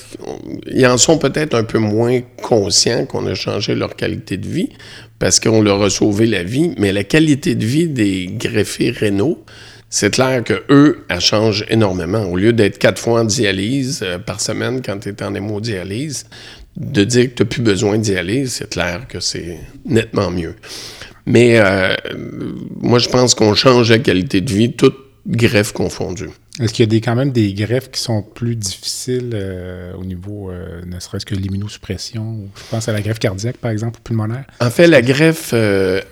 ils 0.67 0.85
en 0.85 0.97
sont 0.97 1.17
peut-être 1.17 1.55
un 1.55 1.63
peu 1.63 1.79
moins 1.79 2.19
conscients 2.43 3.05
qu'on 3.05 3.25
a 3.25 3.33
changé 3.33 3.73
leur 3.73 3.95
qualité 3.95 4.37
de 4.37 4.47
vie 4.47 4.69
parce 5.17 5.39
qu'on 5.39 5.61
leur 5.61 5.81
a 5.81 5.89
sauvé 5.89 6.27
la 6.27 6.43
vie. 6.43 6.71
Mais 6.77 6.93
la 6.93 7.03
qualité 7.03 7.55
de 7.55 7.65
vie 7.65 7.87
des 7.87 8.27
greffés 8.31 8.91
rénaux, 8.91 9.43
c'est 9.89 10.13
clair 10.13 10.43
que 10.43 10.61
eux, 10.69 11.05
elle 11.09 11.19
change 11.19 11.65
énormément. 11.69 12.21
Au 12.23 12.37
lieu 12.37 12.53
d'être 12.53 12.77
quatre 12.77 13.01
fois 13.01 13.21
en 13.21 13.23
dialyse 13.23 14.01
euh, 14.03 14.19
par 14.19 14.39
semaine 14.39 14.81
quand 14.85 14.99
tu 14.99 15.09
es 15.09 15.23
en 15.23 15.33
hémodialyse, 15.33 16.27
de 16.79 17.03
dire 17.03 17.29
que 17.29 17.35
tu 17.35 17.43
n'as 17.43 17.49
plus 17.49 17.61
besoin 17.61 17.97
d'y 17.97 18.15
aller, 18.15 18.47
c'est 18.47 18.69
clair 18.69 19.07
que 19.07 19.19
c'est 19.19 19.59
nettement 19.85 20.31
mieux. 20.31 20.55
Mais 21.25 21.59
euh, 21.59 21.95
moi, 22.81 22.99
je 22.99 23.09
pense 23.09 23.35
qu'on 23.35 23.53
change 23.53 23.91
la 23.91 23.99
qualité 23.99 24.41
de 24.41 24.51
vie, 24.51 24.73
toute 24.73 24.97
greffe 25.27 25.73
confondue. 25.73 26.29
Est-ce 26.59 26.73
qu'il 26.73 26.83
y 26.83 26.87
a 26.87 26.89
des, 26.89 27.01
quand 27.01 27.15
même 27.15 27.31
des 27.31 27.53
greffes 27.53 27.89
qui 27.91 28.01
sont 28.01 28.21
plus 28.21 28.55
difficiles 28.55 29.31
euh, 29.33 29.93
au 29.93 30.03
niveau, 30.03 30.51
euh, 30.51 30.81
ne 30.85 30.99
serait-ce 30.99 31.25
que 31.25 31.35
l'immunosuppression? 31.35 32.49
Je 32.55 32.61
pense 32.69 32.87
à 32.87 32.93
la 32.93 33.01
greffe 33.01 33.19
cardiaque, 33.19 33.57
par 33.57 33.71
exemple, 33.71 33.99
ou 33.99 34.03
pulmonaire? 34.03 34.45
En 34.59 34.69
fait, 34.69 34.87
la 34.87 35.01
greffe 35.01 35.53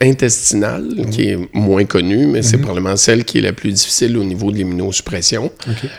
intestinale, 0.02 0.88
qui 1.12 1.30
est 1.30 1.40
moins 1.54 1.86
connue, 1.86 2.28
mais 2.28 2.42
c'est 2.42 2.58
mhm. 2.58 2.64
probablement 2.64 2.96
celle 2.98 3.26
qui 3.26 3.40
est 3.40 3.42
la 3.42 3.54
plus 3.54 3.72
difficile 3.72 4.18
au 4.18 4.24
niveau 4.24 4.52
de 4.52 4.58
l'immunosuppression. 4.58 5.52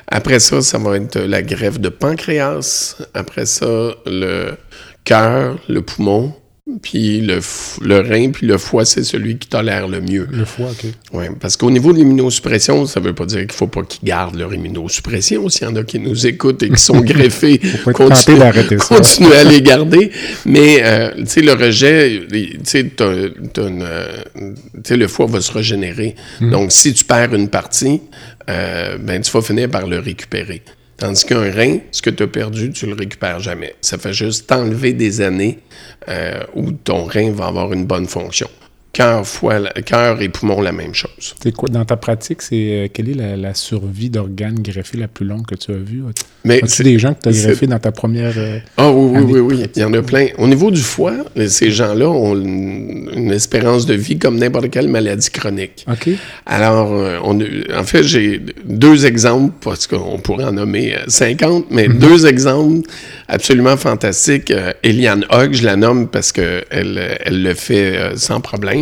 Après 0.06 0.40
ça, 0.40 0.62
ça 0.62 0.78
va 0.78 0.96
être 0.96 1.18
la 1.18 1.42
greffe 1.42 1.80
de 1.80 1.88
pancréas. 1.88 2.96
Après 3.14 3.46
ça, 3.46 3.94
le 4.06 4.56
cœur, 5.04 5.58
le 5.68 5.82
poumon, 5.82 6.34
puis 6.82 7.20
le, 7.20 7.40
le, 7.80 8.00
rein, 8.00 8.30
puis 8.30 8.46
le 8.46 8.58
foie, 8.58 8.84
c'est 8.84 9.02
celui 9.02 9.38
qui 9.38 9.48
tolère 9.48 9.88
le 9.88 10.00
mieux. 10.00 10.28
Le 10.30 10.44
foie, 10.44 10.70
OK. 10.70 10.86
Oui, 11.14 11.24
parce 11.40 11.56
qu'au 11.56 11.70
niveau 11.70 11.92
de 11.92 11.98
l'immunosuppression, 11.98 12.86
ça 12.86 13.00
ne 13.00 13.06
veut 13.06 13.14
pas 13.14 13.24
dire 13.24 13.38
qu'il 13.38 13.48
ne 13.48 13.52
faut 13.52 13.66
pas 13.66 13.82
qu'ils 13.82 14.06
gardent 14.06 14.36
leur 14.36 14.52
immunosuppression. 14.52 15.48
S'il 15.48 15.66
y 15.66 15.70
en 15.70 15.76
a 15.76 15.82
qui 15.82 15.98
nous 15.98 16.26
écoutent 16.26 16.62
et 16.62 16.70
qui 16.70 16.80
sont 16.80 17.00
greffés, 17.00 17.60
continuez, 17.94 19.36
à 19.36 19.44
les 19.44 19.62
garder. 19.62 20.10
Mais, 20.44 20.80
euh, 20.82 21.10
tu 21.16 21.26
sais, 21.26 21.40
le 21.40 21.52
rejet, 21.52 22.22
tu 22.30 22.58
sais, 22.64 24.96
le 24.96 25.08
foie 25.08 25.26
va 25.26 25.40
se 25.40 25.52
régénérer. 25.52 26.14
Hmm. 26.40 26.50
Donc, 26.50 26.72
si 26.72 26.92
tu 26.92 27.04
perds 27.04 27.34
une 27.34 27.48
partie, 27.48 28.02
euh, 28.50 28.98
ben, 28.98 29.22
tu 29.22 29.30
vas 29.30 29.42
finir 29.42 29.70
par 29.70 29.86
le 29.86 29.98
récupérer. 29.98 30.62
Tandis 30.98 31.24
qu'un 31.24 31.50
rein, 31.52 31.78
ce 31.92 32.02
que 32.02 32.10
tu 32.10 32.24
as 32.24 32.26
perdu, 32.26 32.72
tu 32.72 32.86
le 32.86 32.94
récupères 32.94 33.38
jamais. 33.38 33.76
Ça 33.80 33.98
fait 33.98 34.12
juste 34.12 34.48
t'enlever 34.48 34.92
des 34.92 35.20
années 35.20 35.60
euh, 36.08 36.42
où 36.54 36.72
ton 36.72 37.04
rein 37.04 37.30
va 37.30 37.46
avoir 37.46 37.72
une 37.72 37.86
bonne 37.86 38.06
fonction. 38.06 38.48
Cœur, 38.92 39.26
foie, 39.26 39.60
cœur 39.84 40.20
et 40.22 40.28
poumon, 40.28 40.60
la 40.60 40.72
même 40.72 40.94
chose. 40.94 41.34
C'est 41.40 41.54
quoi, 41.54 41.68
dans 41.68 41.84
ta 41.84 41.96
pratique, 41.96 42.42
c'est 42.42 42.56
euh, 42.56 42.88
quelle 42.92 43.10
est 43.10 43.36
la, 43.36 43.54
survie 43.54 44.08
d'organes 44.08 44.60
greffés 44.60 44.96
la 44.96 45.08
plus 45.08 45.26
longue 45.26 45.46
que 45.46 45.54
tu 45.54 45.70
as 45.70 45.76
vue? 45.76 46.02
Mais 46.44 46.60
As-tu 46.64 46.82
des 46.82 46.98
gens 46.98 47.12
que 47.12 47.20
tu 47.20 47.28
as 47.28 47.32
greffés 47.32 47.66
dans 47.66 47.78
ta 47.78 47.92
première. 47.92 48.32
Euh, 48.36 48.58
ah 48.76 48.90
oui, 48.90 49.20
oui, 49.22 49.32
oui, 49.32 49.40
oui. 49.40 49.70
Il 49.76 49.82
y 49.82 49.84
en 49.84 49.92
a 49.92 50.02
plein. 50.02 50.28
Au 50.38 50.48
niveau 50.48 50.70
du 50.70 50.80
foie, 50.80 51.12
ces 51.48 51.70
gens-là 51.70 52.08
ont 52.08 52.34
une, 52.34 53.30
espérance 53.30 53.84
de 53.84 53.94
vie 53.94 54.18
comme 54.18 54.38
n'importe 54.38 54.70
quelle 54.70 54.88
maladie 54.88 55.30
chronique. 55.30 55.84
OK. 55.86 56.08
Alors, 56.46 56.92
euh, 56.92 57.18
on, 57.22 57.38
en 57.38 57.84
fait, 57.84 58.02
j'ai 58.02 58.40
deux 58.64 59.04
exemples, 59.06 59.54
parce 59.60 59.86
qu'on 59.86 60.18
pourrait 60.18 60.44
en 60.44 60.52
nommer 60.52 60.96
50, 61.06 61.66
mais 61.70 61.88
mhm. 61.88 61.98
deux 61.98 62.26
exemples 62.26 62.88
absolument 63.28 63.76
fantastiques. 63.76 64.52
Eliane 64.82 65.26
Hogg, 65.30 65.52
je 65.52 65.64
la 65.64 65.76
nomme 65.76 66.08
parce 66.08 66.32
qu'elle 66.32 66.64
elle 66.70 67.42
le 67.42 67.54
fait 67.54 68.16
sans 68.16 68.40
problème. 68.40 68.77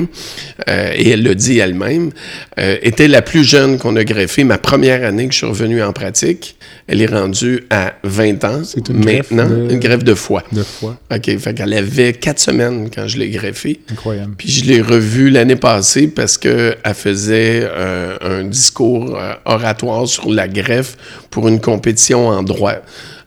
Euh, 0.68 0.92
et 0.94 1.10
elle 1.10 1.22
le 1.22 1.34
dit 1.34 1.58
elle-même, 1.58 2.10
euh, 2.58 2.76
était 2.82 3.08
la 3.08 3.22
plus 3.22 3.44
jeune 3.44 3.78
qu'on 3.78 3.96
a 3.96 4.04
greffée. 4.04 4.44
Ma 4.44 4.58
première 4.58 5.04
année 5.04 5.26
que 5.26 5.32
je 5.32 5.38
suis 5.38 5.46
revenu 5.46 5.82
en 5.82 5.92
pratique, 5.92 6.56
elle 6.88 7.02
est 7.02 7.06
rendue 7.06 7.64
à 7.70 7.94
20 8.04 8.44
ans. 8.44 8.60
C'est 8.64 8.88
une 8.88 9.00
greffe 9.00 9.30
Maintenant, 9.32 9.48
de- 9.66 9.72
une 9.72 9.80
greffe 9.80 10.04
de 10.04 10.14
foie. 10.14 10.44
De 10.52 10.62
fois. 10.62 10.96
OK, 11.12 11.38
fait 11.38 11.54
qu'elle 11.54 11.72
avait 11.72 12.12
quatre 12.12 12.38
semaines 12.38 12.88
quand 12.94 13.08
je 13.08 13.18
l'ai 13.18 13.28
greffée. 13.30 13.80
Incroyable. 13.90 14.34
Puis 14.38 14.48
je 14.50 14.64
l'ai 14.64 14.80
revue 14.80 15.30
l'année 15.30 15.56
passée 15.56 16.06
parce 16.06 16.38
qu'elle 16.38 16.76
faisait 16.94 17.62
euh, 17.64 18.16
un 18.20 18.44
discours 18.44 19.16
euh, 19.20 19.32
oratoire 19.44 20.06
sur 20.06 20.30
la 20.32 20.46
greffe 20.48 20.96
pour 21.30 21.48
une 21.48 21.60
compétition 21.60 22.28
en 22.28 22.42
droit. 22.42 22.74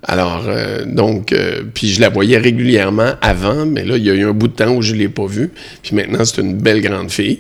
Alors, 0.03 0.45
euh, 0.47 0.85
donc, 0.85 1.33
euh, 1.33 1.61
puis 1.73 1.89
je 1.89 1.99
la 1.99 2.07
voyais 2.07 2.37
régulièrement 2.37 3.11
avant, 3.21 3.65
mais 3.65 3.83
là, 3.83 3.97
il 3.97 4.05
y 4.05 4.09
a 4.09 4.13
eu 4.13 4.23
un 4.25 4.31
bout 4.31 4.47
de 4.47 4.53
temps 4.53 4.73
où 4.73 4.81
je 4.81 4.93
ne 4.93 4.99
l'ai 4.99 5.09
pas 5.09 5.25
vue. 5.27 5.51
Puis 5.83 5.93
maintenant, 5.93 6.23
c'est 6.23 6.39
une 6.41 6.55
belle 6.57 6.79
grande 6.81 7.11
fille. 7.11 7.39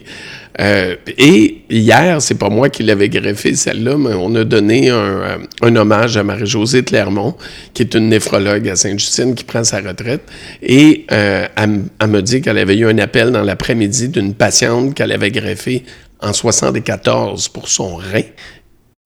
Euh, 0.59 0.95
et 1.17 1.61
hier, 1.69 2.21
c'est 2.21 2.35
pas 2.35 2.49
moi 2.49 2.69
qui 2.69 2.83
l'avais 2.83 3.07
greffée, 3.07 3.55
celle-là, 3.55 3.97
mais 3.97 4.13
on 4.13 4.35
a 4.35 4.43
donné 4.43 4.89
un, 4.89 4.95
euh, 4.95 5.37
un 5.61 5.75
hommage 5.75 6.17
à 6.17 6.23
Marie-Josée 6.23 6.83
Clermont, 6.83 7.35
qui 7.73 7.83
est 7.83 7.93
une 7.93 8.09
néphrologue 8.09 8.67
à 8.67 8.75
Sainte-Justine 8.75 9.35
qui 9.35 9.45
prend 9.45 9.63
sa 9.63 9.79
retraite. 9.79 10.21
Et 10.61 11.05
euh, 11.11 11.47
elle 11.55 12.07
me 12.07 12.21
dit 12.21 12.41
qu'elle 12.41 12.57
avait 12.57 12.77
eu 12.77 12.87
un 12.87 12.97
appel 12.97 13.31
dans 13.31 13.43
l'après-midi 13.43 14.09
d'une 14.09 14.33
patiente 14.33 14.95
qu'elle 14.95 15.13
avait 15.13 15.31
greffée 15.31 15.85
en 16.19 16.33
74 16.33 17.47
pour 17.49 17.69
son 17.69 17.95
rein. 17.95 18.23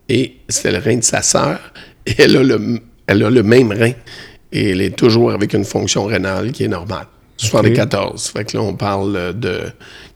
Et 0.10 0.38
c'était 0.50 0.72
le 0.72 0.80
rein 0.80 0.98
de 0.98 1.04
sa 1.04 1.22
sœur. 1.22 1.60
Et 2.06 2.16
elle 2.18 2.38
a 2.38 2.44
le, 2.44 2.80
elle 3.06 3.24
a 3.24 3.30
le 3.30 3.44
même 3.44 3.72
rein. 3.72 3.94
Et 4.52 4.72
elle 4.72 4.82
est 4.82 4.96
toujours 4.96 5.32
avec 5.32 5.54
une 5.54 5.66
fonction 5.66 6.06
rénale 6.06 6.52
qui 6.52 6.64
est 6.64 6.68
normale. 6.68 7.08
74. 7.44 8.28
Fait 8.28 8.46
que 8.46 8.58
là, 8.58 8.64
on 8.64 8.76
parle 8.76 9.38
de, 9.40 9.62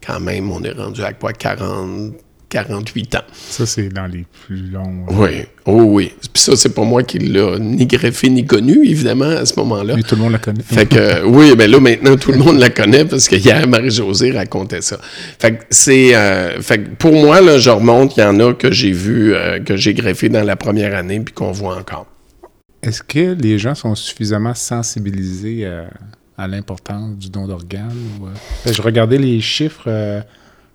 quand 0.05 0.19
même, 0.19 0.51
on 0.51 0.63
est 0.63 0.71
rendu 0.71 1.01
à 1.03 1.13
quoi, 1.13 1.33
40, 1.33 2.13
48 2.49 3.15
ans. 3.15 3.19
Ça, 3.33 3.65
c'est 3.65 3.89
dans 3.89 4.05
les 4.05 4.25
plus 4.45 4.69
longs. 4.71 5.05
Oui, 5.09 5.43
oh 5.65 5.83
oui. 5.83 6.13
Puis 6.33 6.41
ça, 6.41 6.55
c'est 6.55 6.73
pas 6.73 6.83
moi 6.83 7.03
qui 7.03 7.19
l'a 7.19 7.59
ni 7.59 7.85
greffé 7.85 8.29
ni 8.29 8.45
connu, 8.45 8.87
évidemment, 8.87 9.25
à 9.25 9.45
ce 9.45 9.59
moment-là. 9.59 9.95
Mais 9.95 10.03
tout 10.03 10.15
le 10.15 10.21
monde 10.21 10.31
la 10.31 10.37
connaît. 10.37 10.63
Fait 10.63 10.85
que, 10.85 10.97
euh, 10.97 11.23
oui, 11.25 11.53
mais 11.57 11.67
là, 11.67 11.79
maintenant, 11.79 12.15
tout 12.15 12.31
le 12.31 12.37
monde 12.37 12.57
la 12.57 12.69
connaît 12.69 13.03
parce 13.03 13.27
que 13.27 13.35
hier, 13.35 13.67
Marie-Josée 13.67 14.31
racontait 14.31 14.81
ça. 14.81 14.97
Fait 15.39 15.57
que 15.57 15.63
c'est, 15.69 16.15
euh, 16.15 16.61
fait 16.61 16.79
que 16.79 16.89
pour 16.95 17.13
moi, 17.13 17.41
là, 17.41 17.57
je 17.59 17.69
remonte, 17.69 18.15
il 18.15 18.21
y 18.21 18.23
en 18.23 18.39
a 18.39 18.53
que 18.53 18.71
j'ai 18.71 18.91
vu, 18.91 19.33
euh, 19.33 19.59
que 19.59 19.75
j'ai 19.75 19.93
greffé 19.93 20.29
dans 20.29 20.43
la 20.43 20.55
première 20.55 20.95
année 20.95 21.19
puis 21.19 21.33
qu'on 21.33 21.51
voit 21.51 21.77
encore. 21.77 22.07
Est-ce 22.81 23.03
que 23.03 23.33
les 23.33 23.59
gens 23.59 23.75
sont 23.75 23.95
suffisamment 23.95 24.53
sensibilisés 24.53 25.65
à, 25.65 25.87
à 26.37 26.47
l'importance 26.47 27.15
du 27.17 27.29
don 27.29 27.47
d'organes? 27.47 27.91
euh? 28.23 28.27
Ben, 28.65 28.73
Je 28.73 28.81
regardais 28.81 29.17
les 29.17 29.39
chiffres 29.41 29.85
euh, 29.87 30.21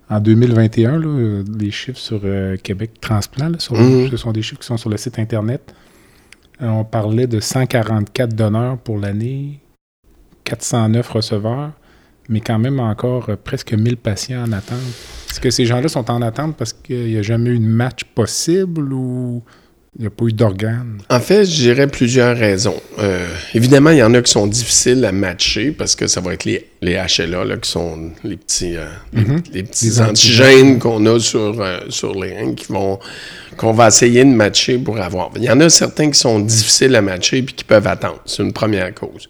en 0.09 0.19
2021, 0.19 0.99
là, 0.99 1.43
les 1.59 1.71
chiffres 1.71 1.97
sur 1.99 2.21
euh, 2.23 2.57
Québec 2.57 2.99
Transplant. 2.99 3.49
là, 3.49 3.59
sur- 3.59 3.75
Mhm. 3.75 4.09
Ce 4.11 4.17
sont 4.17 4.31
des 4.31 4.41
chiffres 4.41 4.59
qui 4.61 4.67
sont 4.67 4.77
sur 4.77 4.89
le 4.89 4.97
site 4.97 5.19
Internet. 5.19 5.73
On 6.59 6.83
parlait 6.83 7.27
de 7.27 7.39
144 7.39 8.35
donneurs 8.35 8.77
pour 8.77 8.97
l'année, 8.99 9.59
409 10.43 11.09
receveurs, 11.09 11.71
mais 12.29 12.41
quand 12.41 12.59
même 12.59 12.79
encore 12.79 13.29
presque 13.43 13.73
1000 13.73 13.97
patients 13.97 14.43
en 14.43 14.51
attente. 14.51 14.77
Est-ce 15.29 15.39
que 15.39 15.49
ces 15.49 15.65
gens-là 15.65 15.87
sont 15.87 16.09
en 16.11 16.21
attente 16.21 16.55
parce 16.55 16.71
qu'il 16.73 17.05
n'y 17.07 17.17
a 17.17 17.21
jamais 17.21 17.49
eu 17.51 17.59
de 17.59 17.65
match 17.65 18.03
possible 18.15 18.93
ou 18.93 19.41
il 19.97 20.01
n'y 20.01 20.07
a 20.07 20.09
pas 20.09 20.25
eu 20.25 20.33
d'organes? 20.33 20.97
En 21.09 21.19
fait, 21.19 21.45
je 21.45 21.51
dirais 21.55 21.87
plusieurs 21.87 22.35
raisons. 22.37 22.81
Euh, 22.99 23.27
évidemment, 23.53 23.91
il 23.91 23.97
y 23.97 24.03
en 24.03 24.13
a 24.13 24.21
qui 24.21 24.31
sont 24.31 24.47
difficiles 24.47 25.03
à 25.05 25.11
matcher 25.11 25.71
parce 25.71 25.95
que 25.95 26.07
ça 26.07 26.19
va 26.21 26.33
être 26.33 26.45
les, 26.45 26.67
les 26.81 26.93
HLA, 26.93 27.45
là, 27.45 27.57
qui 27.57 27.69
sont 27.69 28.11
les 28.23 28.37
petits, 28.37 28.75
euh, 28.75 28.85
les- 29.13 29.21
Mhm. 29.21 29.41
les, 29.53 29.63
petits 29.63 29.85
Les 29.85 30.01
antigènes 30.01 30.79
qu'on 30.79 31.05
a 31.05 31.19
sur, 31.19 31.61
euh, 31.61 31.79
sur 31.89 32.13
les 32.21 32.35
reins 32.35 32.53
qui 32.55 32.71
vont 32.71 32.99
qu'on 33.55 33.71
va 33.71 33.89
essayer 33.89 34.23
de 34.25 34.31
matcher 34.31 34.79
pour 34.79 34.99
avoir. 34.99 35.29
Il 35.35 35.43
y 35.43 35.49
en 35.51 35.59
a 35.59 35.69
certains 35.69 36.09
qui 36.09 36.17
sont 36.19 36.39
difficiles 36.39 36.95
à 36.95 37.01
matcher 37.03 37.43
puis 37.43 37.53
qui 37.53 37.63
peuvent 37.63 37.85
attendre. 37.85 38.19
C'est 38.25 38.41
une 38.41 38.51
première 38.53 38.91
cause. 38.95 39.29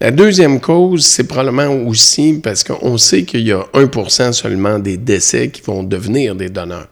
La 0.00 0.12
deuxième 0.12 0.60
cause, 0.60 1.04
c'est 1.04 1.24
probablement 1.24 1.66
aussi 1.88 2.34
parce 2.40 2.62
qu'on 2.62 2.96
sait 2.98 3.24
qu'il 3.24 3.40
y 3.40 3.50
a 3.50 3.64
1% 3.74 4.32
seulement 4.32 4.78
des 4.78 4.96
décès 4.96 5.48
qui 5.48 5.60
vont 5.62 5.82
devenir 5.82 6.36
des 6.36 6.48
donneurs. 6.50 6.86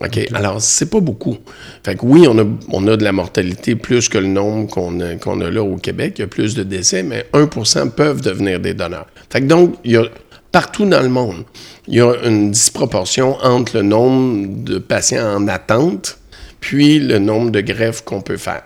OK. 0.00 0.28
Alors, 0.32 0.60
c'est 0.60 0.90
pas 0.90 1.00
beaucoup. 1.00 1.36
Fait 1.84 1.96
que 1.96 2.04
oui, 2.04 2.26
on 2.28 2.38
a, 2.38 2.44
on 2.70 2.88
a 2.88 2.96
de 2.96 3.04
la 3.04 3.12
mortalité 3.12 3.76
plus 3.76 4.08
que 4.08 4.18
le 4.18 4.26
nombre 4.26 4.68
qu'on 4.68 5.00
a, 5.00 5.14
a 5.14 5.50
là 5.50 5.62
au 5.62 5.76
Québec. 5.76 6.14
Il 6.16 6.22
y 6.22 6.24
a 6.24 6.28
plus 6.28 6.54
de 6.54 6.62
décès, 6.62 7.02
mais 7.02 7.26
1% 7.32 7.90
peuvent 7.90 8.20
devenir 8.20 8.58
des 8.58 8.74
donneurs. 8.74 9.06
Fait 9.30 9.40
que 9.40 9.46
donc, 9.46 9.76
il 9.84 9.92
y 9.92 9.96
a 9.96 10.04
partout 10.50 10.86
dans 10.86 11.00
le 11.00 11.08
monde, 11.08 11.44
il 11.88 11.94
y 11.96 12.00
a 12.00 12.14
une 12.24 12.50
disproportion 12.50 13.36
entre 13.42 13.76
le 13.76 13.82
nombre 13.82 14.64
de 14.64 14.78
patients 14.78 15.36
en 15.36 15.48
attente 15.48 16.18
puis 16.60 17.00
le 17.00 17.18
nombre 17.18 17.50
de 17.50 17.60
greffes 17.60 18.02
qu'on 18.02 18.20
peut 18.20 18.36
faire. 18.36 18.62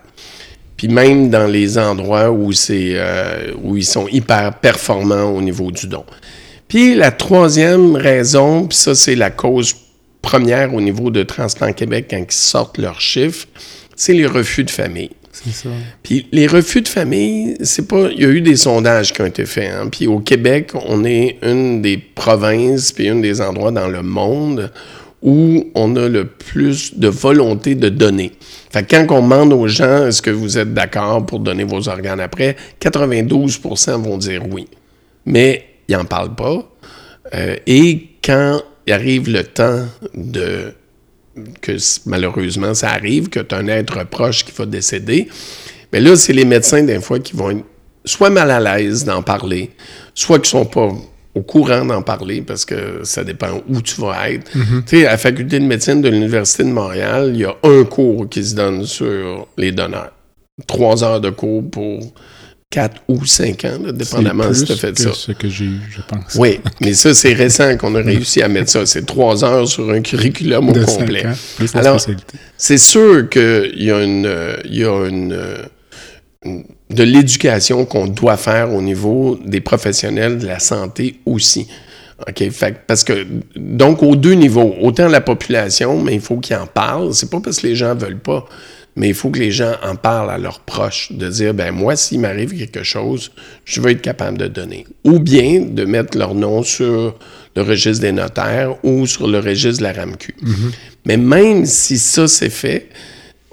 Puis 0.77 0.89
même 0.89 1.31
dans 1.31 1.47
les 1.47 1.79
endroits 1.79 2.31
où, 2.31 2.53
c'est, 2.53 2.93
euh, 2.95 3.53
où 3.63 3.77
ils 3.77 3.87
sont 3.87 4.07
hyper 4.09 4.59
performants 4.61 5.31
au 5.31 5.41
niveau 5.41 5.71
du 5.71 5.87
don. 5.87 6.05
Puis 6.69 6.95
la 6.95 7.11
troisième 7.11 7.97
raison, 7.97 8.67
puis 8.67 8.77
ça 8.77 8.95
c'est 8.95 9.15
la 9.15 9.31
cause 9.31 9.75
première 10.27 10.75
au 10.75 10.81
niveau 10.81 11.11
de 11.11 11.23
Transplant 11.23 11.73
Québec 11.73 12.09
quand 12.11 12.17
ils 12.17 12.33
sortent 12.33 12.79
leurs 12.79 13.01
chiffres, 13.01 13.47
c'est 13.95 14.13
les 14.13 14.27
refus 14.27 14.65
de 14.65 14.71
famille. 14.71 15.13
C'est 15.31 15.53
ça. 15.53 15.69
Puis 16.03 16.27
les 16.33 16.49
refus 16.49 16.83
de 16.83 16.89
famille, 16.89 17.57
c'est 17.63 17.87
pas. 17.87 18.09
Il 18.11 18.21
y 18.21 18.25
a 18.25 18.29
eu 18.29 18.41
des 18.41 18.57
sondages 18.57 19.13
qui 19.13 19.23
ont 19.23 19.27
été 19.27 19.47
faits. 19.47 19.71
Hein. 19.73 19.89
Puis 19.89 20.09
au 20.09 20.19
Québec, 20.19 20.73
on 20.75 21.05
est 21.05 21.39
une 21.43 21.81
des 21.81 21.97
provinces, 21.97 22.91
puis 22.91 23.07
une 23.07 23.23
des 23.23 23.41
endroits 23.41 23.71
dans 23.71 23.87
le 23.87 24.03
monde 24.03 24.73
où 25.23 25.71
on 25.77 25.95
a 25.95 26.09
le 26.09 26.25
plus 26.27 26.99
de 26.99 27.09
volonté 27.09 27.77
de 27.77 27.89
donner. 27.89 28.33
Fait 28.71 28.83
que 28.83 28.97
quand 28.97 29.07
on 29.17 29.23
demande 29.23 29.53
aux 29.53 29.69
gens 29.69 30.09
est-ce 30.09 30.23
que 30.23 30.31
vous 30.31 30.59
êtes 30.59 30.75
d'accord 30.75 31.25
pour 31.25 31.39
donner 31.39 31.65
vos 31.65 31.89
organes 31.89 32.21
après, 32.21 32.57
92 32.81 33.61
vont 33.87 34.19
dire 34.19 34.43
oui. 34.51 34.67
Mais 35.25 35.65
ils 35.89 35.97
n'en 35.97 36.05
parlent 36.05 36.35
pas. 36.35 36.69
Euh, 37.35 37.57
et 37.67 38.09
quand 38.25 38.61
il 38.87 38.93
arrive 38.93 39.29
le 39.29 39.45
temps 39.45 39.85
de 40.15 40.73
que 41.61 41.73
malheureusement 42.07 42.73
ça 42.73 42.91
arrive, 42.91 43.29
que 43.29 43.41
tu 43.41 43.55
as 43.55 43.59
un 43.59 43.69
être 43.69 44.05
proche 44.05 44.45
qui 44.45 44.53
va 44.53 44.65
décéder, 44.65 45.29
mais 45.93 46.01
là, 46.01 46.17
c'est 46.17 46.33
les 46.33 46.45
médecins, 46.45 46.83
des 46.83 47.01
fois, 47.01 47.19
qui 47.19 47.35
vont 47.35 47.51
être 47.51 47.65
soit 48.05 48.31
mal 48.31 48.51
à 48.51 48.61
l'aise 48.61 49.05
d'en 49.05 49.23
parler, 49.23 49.71
soit 50.15 50.39
qui 50.39 50.51
sont 50.51 50.65
pas 50.65 50.89
au 51.35 51.43
courant 51.43 51.85
d'en 51.85 52.03
parler 52.03 52.41
parce 52.41 52.65
que 52.65 53.01
ça 53.03 53.25
dépend 53.25 53.61
où 53.69 53.83
tu 53.83 54.01
vas 54.01 54.31
être. 54.31 54.51
Tu 54.87 54.99
sais, 54.99 55.07
à 55.07 55.13
la 55.13 55.19
faculté 55.19 55.59
de 55.59 55.65
médecine 55.65 56.01
de 56.01 56.09
l'Université 56.09 56.65
de 56.65 56.71
Montréal, 56.71 57.33
il 57.35 57.41
y 57.41 57.45
a 57.45 57.55
un 57.63 57.85
cours 57.85 58.29
qui 58.29 58.43
se 58.45 58.55
donne 58.55 58.87
sur 58.87 59.47
les 59.59 59.73
donneurs. 59.73 60.13
Trois 60.67 61.05
heures 61.05 61.21
de 61.21 61.31
cours 61.31 61.69
pour 61.69 62.01
quatre 62.77 63.01
ou 63.09 63.25
cinq 63.25 63.65
ans, 63.65 63.79
là, 63.83 63.91
dépendamment 63.93 64.53
si 64.53 64.61
C'est 64.61 64.67
tu 64.67 64.73
as 64.73 64.77
plus 64.77 64.81
fait 64.81 64.93
que 64.93 65.01
ça. 65.03 65.13
ce 65.15 65.33
que 65.33 65.49
j'ai 65.49 65.65
eu, 65.65 65.81
je 65.91 66.03
pense. 66.07 66.35
Oui, 66.37 66.61
mais 66.83 66.93
ça, 66.93 67.15
c'est 67.15 67.33
récent 67.33 67.75
qu'on 67.79 67.95
a 67.95 68.03
réussi 68.03 68.43
à 68.43 68.49
mettre 68.49 68.71
ça. 68.71 68.85
C'est 68.85 69.07
trois 69.07 69.43
heures 69.45 69.67
sur 69.67 69.89
un 69.91 70.03
curriculum 70.03 70.69
au 70.69 70.73
De 70.73 70.85
complet. 70.85 71.27
ans, 71.27 71.33
plus 71.57 71.73
la 71.73 71.81
Alors. 71.81 72.01
C'est 72.59 72.79
sûr 72.79 73.29
qu'il 73.31 73.73
y 73.83 73.91
a 73.91 74.03
une, 74.03 74.31
il 74.67 74.77
y 74.77 74.85
a 74.85 75.07
une, 75.09 75.39
une- 76.45 76.65
de 76.91 77.03
l'éducation 77.03 77.85
qu'on 77.87 78.07
doit 78.07 78.37
faire 78.37 78.73
au 78.75 78.83
niveau 78.83 79.39
des 79.45 79.61
professionnels 79.61 80.39
de 80.39 80.47
la 80.47 80.59
santé 80.59 81.19
aussi. 81.27 81.67
OK? 82.29 82.51
Fait, 82.51 82.77
parce 82.87 83.05
que, 83.05 83.27
donc, 83.57 84.03
aux 84.03 84.17
deux 84.17 84.35
niveaux, 84.35 84.75
autant 84.83 85.09
la 85.09 85.21
population, 85.21 86.01
mais 86.03 86.15
il 86.15 86.21
faut 86.21 86.37
qu'ils 86.37 86.57
en 86.57 86.67
parlent. 86.67 87.13
C'est 87.15 87.31
pas 87.31 87.41
parce 87.41 87.59
que 87.61 87.67
les 87.69 87.75
gens 87.75 87.95
veulent 87.95 88.19
pas, 88.21 88.45
mais 88.97 89.09
il 89.09 89.15
faut 89.15 89.31
que 89.31 89.39
les 89.39 89.51
gens 89.51 89.75
en 89.83 89.95
parlent 89.95 90.31
à 90.31 90.39
leurs 90.39 90.61
proches, 90.61 91.13
de 91.13 91.29
dire, 91.29 91.53
ben 91.53 91.71
moi, 91.71 91.97
s'il 91.97 92.21
m'arrive 92.21 92.57
quelque 92.57 92.83
chose, 92.83 93.31
je 93.67 93.81
veux 93.81 93.91
être 93.91 94.01
capable 94.01 94.39
de 94.39 94.49
donner. 94.49 94.87
Ou 95.05 95.19
bien 95.19 95.61
de 95.61 95.85
mettre 95.85 96.17
leur 96.17 96.35
nom 96.35 96.63
sur 96.63 97.15
le 97.55 97.63
registre 97.63 98.03
des 98.03 98.13
notaires 98.13 98.75
ou 98.85 99.07
sur 99.07 99.29
le 99.29 99.39
registre 99.39 99.79
de 99.79 99.85
la 99.85 99.93
RAMQ. 99.93 100.35
Mais 101.05 101.19
même 101.19 101.67
si 101.67 101.99
ça 101.99 102.27
c'est 102.27 102.51
fait, 102.51 102.89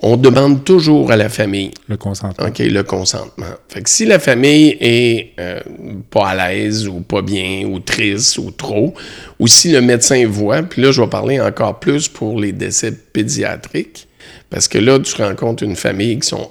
on 0.05 0.17
demande 0.17 0.65
toujours 0.65 1.11
à 1.11 1.15
la 1.15 1.29
famille 1.29 1.71
Le 1.87 1.95
consentement. 1.95 2.47
OK, 2.47 2.59
le 2.59 2.83
consentement. 2.83 3.45
Fait 3.69 3.81
que 3.81 3.89
si 3.89 4.05
la 4.05 4.19
famille 4.19 4.75
est 4.81 5.31
euh, 5.39 5.61
pas 6.09 6.29
à 6.29 6.35
l'aise 6.35 6.89
ou 6.89 6.99
pas 6.99 7.21
bien 7.21 7.65
ou 7.65 7.79
triste 7.79 8.37
ou 8.37 8.51
trop, 8.51 8.93
ou 9.39 9.47
si 9.47 9.71
le 9.71 9.79
médecin 9.79 10.27
voit, 10.27 10.61
puis 10.61 10.81
là, 10.81 10.91
je 10.91 11.01
vais 11.01 11.07
parler 11.07 11.39
encore 11.39 11.79
plus 11.79 12.09
pour 12.09 12.37
les 12.37 12.51
décès 12.51 12.91
pédiatriques, 12.91 14.09
parce 14.53 14.67
que 14.67 14.77
là, 14.77 14.99
tu 14.99 15.21
rencontres 15.21 15.63
une 15.63 15.75
famille 15.75 16.19
qui 16.19 16.27
sont 16.29 16.49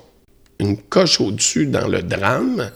une 0.58 0.76
coche 0.76 1.20
au-dessus 1.20 1.66
dans 1.66 1.88
le 1.88 2.02
drame. 2.02 2.70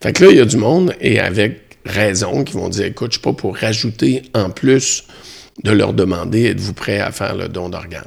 Fait 0.00 0.12
que 0.12 0.24
là, 0.24 0.30
il 0.30 0.36
y 0.36 0.40
a 0.40 0.44
du 0.44 0.56
monde, 0.56 0.94
et 1.00 1.18
avec 1.18 1.78
raison, 1.84 2.44
qui 2.44 2.52
vont 2.54 2.68
dire, 2.68 2.84
écoute, 2.86 3.12
je 3.12 3.16
suis 3.18 3.22
pas 3.22 3.32
pour 3.32 3.56
rajouter 3.56 4.22
en 4.34 4.50
plus 4.50 5.04
de 5.64 5.70
leur 5.72 5.92
demander, 5.92 6.44
êtes-vous 6.44 6.74
prêt 6.74 7.00
à 7.00 7.10
faire 7.12 7.34
le 7.34 7.48
don 7.48 7.68
d'organes? 7.68 8.04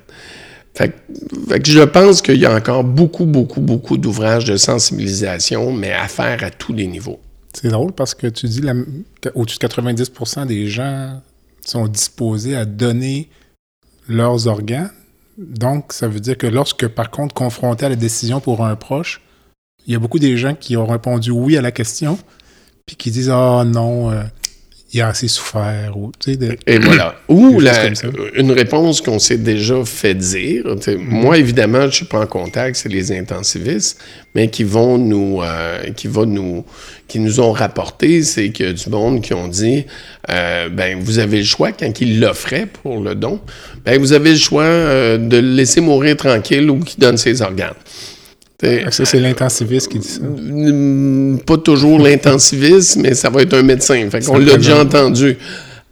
Fait, 0.74 0.90
que- 0.90 1.50
fait 1.50 1.60
que 1.60 1.70
je 1.72 1.82
pense 1.82 2.22
qu'il 2.22 2.38
y 2.38 2.46
a 2.46 2.56
encore 2.56 2.84
beaucoup, 2.84 3.26
beaucoup, 3.26 3.60
beaucoup 3.60 3.98
d'ouvrages 3.98 4.46
de 4.46 4.56
sensibilisation, 4.56 5.72
mais 5.74 5.92
à 5.92 6.08
faire 6.08 6.44
à 6.44 6.50
tous 6.50 6.74
les 6.74 6.88
niveaux. 6.88 7.20
C'est 7.54 7.68
drôle 7.70 7.92
parce 7.92 8.14
que 8.16 8.28
tu 8.28 8.46
dis 8.48 8.62
qu'au-dessus 9.22 9.58
de 9.60 9.68
90% 9.68 10.46
des 10.46 10.68
gens 10.68 11.22
sont 11.66 11.88
disposés 11.88 12.56
à 12.56 12.64
donner 12.66 13.30
leurs 14.08 14.48
organes. 14.48 14.90
Donc, 15.42 15.92
ça 15.92 16.08
veut 16.08 16.20
dire 16.20 16.38
que 16.38 16.48
lorsque, 16.48 16.88
par 16.88 17.10
contre, 17.10 17.34
confronté 17.34 17.86
à 17.86 17.90
la 17.90 17.96
décision 17.96 18.40
pour 18.40 18.64
un 18.64 18.76
proche, 18.76 19.22
il 19.88 19.94
y 19.94 19.96
a 19.96 20.00
beaucoup 20.00 20.20
des 20.20 20.38
gens 20.38 20.54
qui 20.54 20.78
ont 20.78 20.86
répondu 20.86 21.32
oui 21.32 21.58
à 21.58 21.62
la 21.62 21.72
question, 21.72 22.20
puis 22.86 22.96
qui 22.96 23.10
disent 23.10 23.32
Ah 23.32 23.64
non, 23.66 24.12
euh, 24.12 24.24
il 24.94 25.02
a 25.02 25.08
assez 25.08 25.28
souffert. 25.28 25.94
Ou, 25.96 26.12
tu 26.20 26.34
sais, 26.34 26.58
Et 26.68 26.78
voilà. 26.78 27.16
Ou 27.30 27.62
une 28.36 28.52
réponse 28.52 29.02
qu'on 29.02 29.20
s'est 29.20 29.38
déjà 29.38 29.84
fait 29.86 30.16
dire. 30.16 30.66
Mm-hmm. 30.66 30.98
Moi, 30.98 31.38
évidemment, 31.38 31.82
je 31.82 31.86
ne 31.86 31.92
suis 31.92 32.06
pas 32.06 32.20
en 32.20 32.28
contact, 32.28 32.76
c'est 32.76 32.90
les 32.90 33.12
intensivistes, 33.12 34.00
mais 34.36 34.50
qui 34.50 34.64
vont 34.64 34.98
nous, 34.98 35.42
euh, 35.42 35.92
qui 35.96 36.08
vont 36.08 36.26
nous, 36.26 36.66
qui 37.08 37.20
nous 37.20 37.40
ont 37.40 37.52
rapporté, 37.52 38.24
c'est 38.24 38.50
que 38.50 38.72
du 38.72 38.90
monde 38.90 39.22
qui 39.22 39.34
ont 39.34 39.48
dit, 39.48 39.86
euh, 40.30 40.70
ben 40.70 41.00
vous 41.00 41.20
avez 41.20 41.40
le 41.40 41.46
choix 41.46 41.72
quand 41.72 42.02
ils 42.02 42.20
l'offraient 42.20 42.68
pour 42.68 43.00
le 43.00 43.16
don, 43.16 43.40
ben 43.86 44.00
vous 44.00 44.14
avez 44.14 44.32
le 44.32 44.38
choix 44.38 44.64
euh, 44.64 45.18
de 45.18 45.38
le 45.38 45.56
laisser 45.56 45.82
mourir 45.82 46.18
tranquille 46.18 46.70
ou 46.70 46.80
qu'il 46.80 47.00
donne 47.00 47.18
ses 47.18 47.42
organes. 47.42 47.76
Ça, 48.62 49.06
c'est 49.06 49.20
l'intensiviste 49.20 49.92
qui 49.92 50.00
dit 50.00 50.08
ça. 50.08 50.22
Pas 51.46 51.58
toujours 51.58 52.00
l'intensiviste, 52.00 52.98
mais 52.98 53.16
ça 53.16 53.30
va 53.30 53.42
être 53.42 53.56
un 53.56 53.64
médecin. 53.64 54.08
Fait 54.10 54.24
qu'on 54.24 54.38
l'a 54.38 54.58
déjà 54.58 54.82
entendu. 54.82 55.38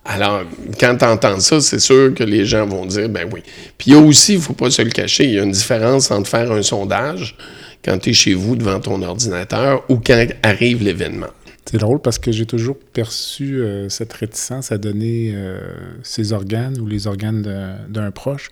Alors, 0.05 0.43
quand 0.79 0.95
tu 0.97 1.05
entends 1.05 1.39
ça, 1.39 1.61
c'est 1.61 1.79
sûr 1.79 2.13
que 2.13 2.23
les 2.23 2.45
gens 2.45 2.65
vont 2.65 2.85
dire, 2.85 3.09
ben 3.09 3.27
oui. 3.31 3.41
Puis 3.77 3.91
il 3.91 3.93
y 3.93 3.95
a 3.95 3.99
aussi, 3.99 4.33
il 4.33 4.37
ne 4.37 4.43
faut 4.43 4.53
pas 4.53 4.69
se 4.69 4.81
le 4.81 4.89
cacher, 4.89 5.25
il 5.25 5.33
y 5.33 5.39
a 5.39 5.43
une 5.43 5.51
différence 5.51 6.09
entre 6.11 6.29
faire 6.29 6.51
un 6.51 6.61
sondage 6.61 7.35
quand 7.83 7.97
tu 7.99 8.11
es 8.11 8.13
chez 8.13 8.33
vous 8.33 8.55
devant 8.55 8.79
ton 8.79 9.01
ordinateur 9.01 9.83
ou 9.89 9.97
quand 9.97 10.25
arrive 10.43 10.83
l'événement. 10.83 11.27
C'est 11.65 11.77
drôle 11.77 12.01
parce 12.01 12.17
que 12.17 12.31
j'ai 12.31 12.47
toujours 12.47 12.77
perçu 12.93 13.61
euh, 13.61 13.89
cette 13.89 14.11
réticence 14.13 14.71
à 14.71 14.79
donner 14.79 15.33
euh, 15.35 15.59
ses 16.01 16.33
organes 16.33 16.79
ou 16.79 16.87
les 16.87 17.05
organes 17.05 17.77
d'un 17.87 18.09
proche 18.09 18.49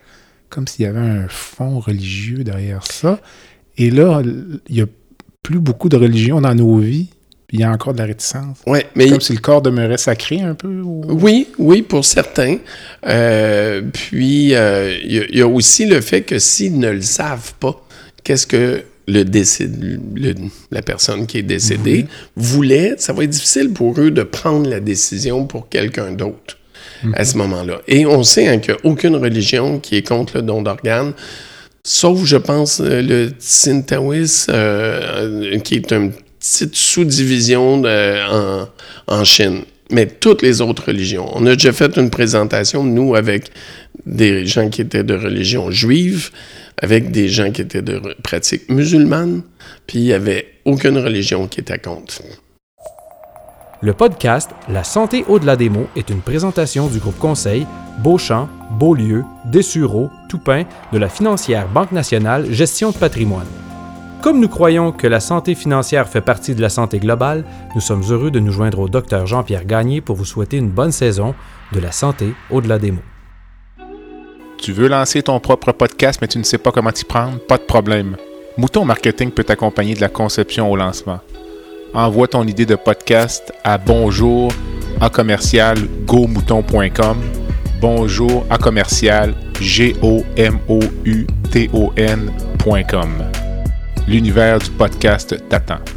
comme 0.49 0.67
s'il 0.67 0.85
y 0.85 0.87
avait 0.87 0.99
un 0.99 1.27
fond 1.27 1.79
religieux 1.79 2.43
derrière 2.43 2.85
ça. 2.85 3.19
Et 3.77 3.89
là, 3.89 4.21
il 4.69 4.75
n'y 4.75 4.81
a 4.81 4.87
plus 5.43 5.59
beaucoup 5.59 5.89
de 5.89 5.97
religion 5.97 6.41
dans 6.41 6.55
nos 6.55 6.77
vies. 6.77 7.07
Il 7.51 7.61
y 7.61 7.63
a 7.63 7.71
encore 7.71 7.93
de 7.93 7.99
la 7.99 8.05
réticence. 8.05 8.57
Ouais, 8.67 8.87
mais 8.95 9.09
Comme 9.09 9.21
si 9.21 9.31
le 9.31 9.39
corps 9.39 9.61
demeurait 9.61 9.97
sacré 9.97 10.41
un 10.41 10.53
peu. 10.53 10.81
Oui, 10.81 11.47
oui, 11.57 11.81
pour 11.81 12.03
certains. 12.03 12.57
Euh, 13.05 13.81
puis, 13.93 14.53
euh, 14.53 14.97
il 15.01 15.37
y, 15.37 15.41
a 15.41 15.47
aussi 15.47 15.85
le 15.85 16.01
fait 16.01 16.23
que 16.23 16.39
s'ils 16.39 16.77
ne 16.77 16.89
le 16.89 17.01
savent 17.01 17.53
pas, 17.59 17.81
qu'est-ce 18.25 18.45
que 18.45 18.83
le 19.07 19.23
la 20.69 20.81
personne 20.81 21.27
qui 21.27 21.37
est 21.37 21.43
décédée 21.43 22.07
voulait, 22.35 22.95
ça 22.97 23.13
va 23.13 23.23
être 23.23 23.29
difficile 23.29 23.71
pour 23.71 23.97
eux 24.01 24.11
de 24.11 24.23
prendre 24.23 24.69
la 24.69 24.81
décision 24.81 25.45
pour 25.45 25.69
quelqu'un 25.69 26.11
d'autre 26.11 26.57
à 27.13 27.23
ce 27.23 27.37
moment-là. 27.37 27.79
Et 27.87 28.05
on 28.05 28.23
sait 28.23 28.47
hein, 28.47 28.57
qu'il 28.57 28.73
n'y 28.73 28.79
a 28.79 28.85
aucune 28.85 29.15
religion 29.15 29.79
qui 29.79 29.95
est 29.95 30.05
contre 30.05 30.37
le 30.37 30.41
don 30.41 30.61
d'organes. 30.61 31.13
Sauf, 31.89 32.25
je 32.25 32.35
pense, 32.35 32.81
euh, 32.81 33.01
le 33.01 33.29
Tsintawis, 33.39 34.47
euh, 34.49 35.57
qui 35.59 35.75
est 35.75 35.91
une 35.93 36.11
petite 36.37 36.75
sous-division 36.75 37.81
en, 37.85 38.67
en, 39.07 39.23
Chine. 39.23 39.61
Mais 39.89 40.05
toutes 40.05 40.41
les 40.41 40.59
autres 40.59 40.87
religions. 40.87 41.29
On 41.33 41.45
a 41.45 41.53
déjà 41.53 41.71
fait 41.71 41.95
une 41.95 42.09
présentation, 42.09 42.83
nous, 42.83 43.15
avec 43.15 43.51
des 44.05 44.45
gens 44.45 44.67
qui 44.67 44.81
étaient 44.81 45.05
de 45.05 45.13
religion 45.13 45.71
juive, 45.71 46.31
avec 46.75 47.09
des 47.11 47.29
gens 47.29 47.53
qui 47.53 47.61
étaient 47.61 47.81
de 47.81 48.01
pratique 48.21 48.67
musulmane, 48.67 49.43
puis 49.87 49.99
il 49.99 50.03
n'y 50.03 50.13
avait 50.13 50.55
aucune 50.65 50.97
religion 50.97 51.47
qui 51.47 51.61
était 51.61 51.79
contre. 51.79 52.21
Le 53.81 53.93
podcast 53.93 54.49
La 54.69 54.83
santé 54.83 55.23
au-delà 55.27 55.55
des 55.55 55.69
mots 55.69 55.85
est 55.95 56.09
une 56.09 56.21
présentation 56.21 56.87
du 56.87 56.97
groupe 56.97 57.19
conseil 57.19 57.67
Beauchamp, 57.99 58.49
Beaulieu, 58.71 59.23
Dessureau, 59.45 60.09
Toupin 60.29 60.63
de 60.91 60.97
la 60.97 61.09
financière 61.09 61.67
Banque 61.67 61.91
nationale 61.91 62.51
Gestion 62.51 62.89
de 62.89 62.97
patrimoine. 62.97 63.45
Comme 64.23 64.39
nous 64.39 64.47
croyons 64.47 64.91
que 64.91 65.05
la 65.05 65.19
santé 65.19 65.53
financière 65.53 66.09
fait 66.09 66.21
partie 66.21 66.55
de 66.55 66.61
la 66.61 66.69
santé 66.69 66.97
globale, 66.97 67.45
nous 67.75 67.81
sommes 67.81 68.01
heureux 68.09 68.31
de 68.31 68.39
nous 68.39 68.51
joindre 68.51 68.79
au 68.79 68.89
docteur 68.89 69.27
Jean-Pierre 69.27 69.65
Gagné 69.65 70.01
pour 70.01 70.15
vous 70.15 70.25
souhaiter 70.25 70.57
une 70.57 70.71
bonne 70.71 70.91
saison 70.91 71.35
de 71.71 71.79
la 71.79 71.91
santé 71.91 72.33
au-delà 72.49 72.79
des 72.79 72.89
mots. 72.89 73.01
Tu 74.57 74.71
veux 74.71 74.87
lancer 74.87 75.21
ton 75.21 75.39
propre 75.39 75.71
podcast 75.71 76.17
mais 76.19 76.27
tu 76.27 76.39
ne 76.39 76.43
sais 76.43 76.57
pas 76.57 76.71
comment 76.71 76.91
t'y 76.91 77.05
prendre? 77.05 77.37
Pas 77.41 77.59
de 77.59 77.63
problème. 77.63 78.17
Mouton 78.57 78.85
Marketing 78.85 79.29
peut 79.29 79.43
t'accompagner 79.43 79.93
de 79.93 80.01
la 80.01 80.09
conception 80.09 80.71
au 80.71 80.75
lancement 80.75 81.19
envoie 81.93 82.27
ton 82.27 82.45
idée 82.45 82.65
de 82.65 82.75
podcast 82.75 83.51
à 83.63 83.77
bonjour 83.77 84.51
à 84.99 85.09
commercial 85.09 85.77
bonjour 87.81 88.45
à 88.49 88.57
commercial 88.57 89.33
g. 89.61 89.95
L'univers 94.07 94.59
du 94.59 94.69
podcast 94.71 95.35
t'attend. 95.49 95.96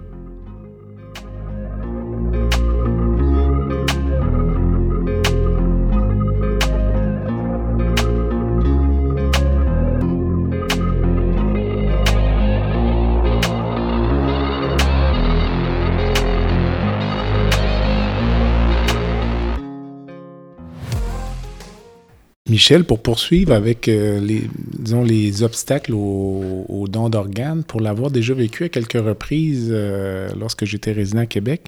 Michel, 22.51 22.83
pour 22.83 23.01
poursuivre 23.01 23.53
avec 23.53 23.87
euh, 23.87 24.19
les, 24.19 25.43
obstacles 25.43 25.93
au, 25.93 26.85
don 26.89 27.07
d'organes, 27.07 27.63
pour 27.63 27.79
l'avoir 27.79 28.11
déjà 28.11 28.33
vécu 28.33 28.65
à 28.65 28.69
quelques 28.69 29.01
reprises 29.01 29.69
euh, 29.71 30.27
lorsque 30.37 30.65
j'étais 30.65 30.91
résident 30.91 31.21
à 31.21 31.25
Québec, 31.27 31.67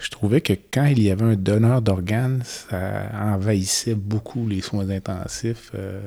je 0.00 0.10
trouvais 0.10 0.40
que 0.40 0.54
quand 0.72 0.86
il 0.86 1.00
y 1.00 1.08
avait 1.08 1.22
un 1.22 1.36
donneur 1.36 1.82
d'organes, 1.82 2.42
ça 2.44 3.12
envahissait 3.14 3.94
beaucoup 3.94 4.48
les 4.48 4.60
soins 4.60 4.90
intensifs. 4.90 5.70
Euh, 5.76 6.00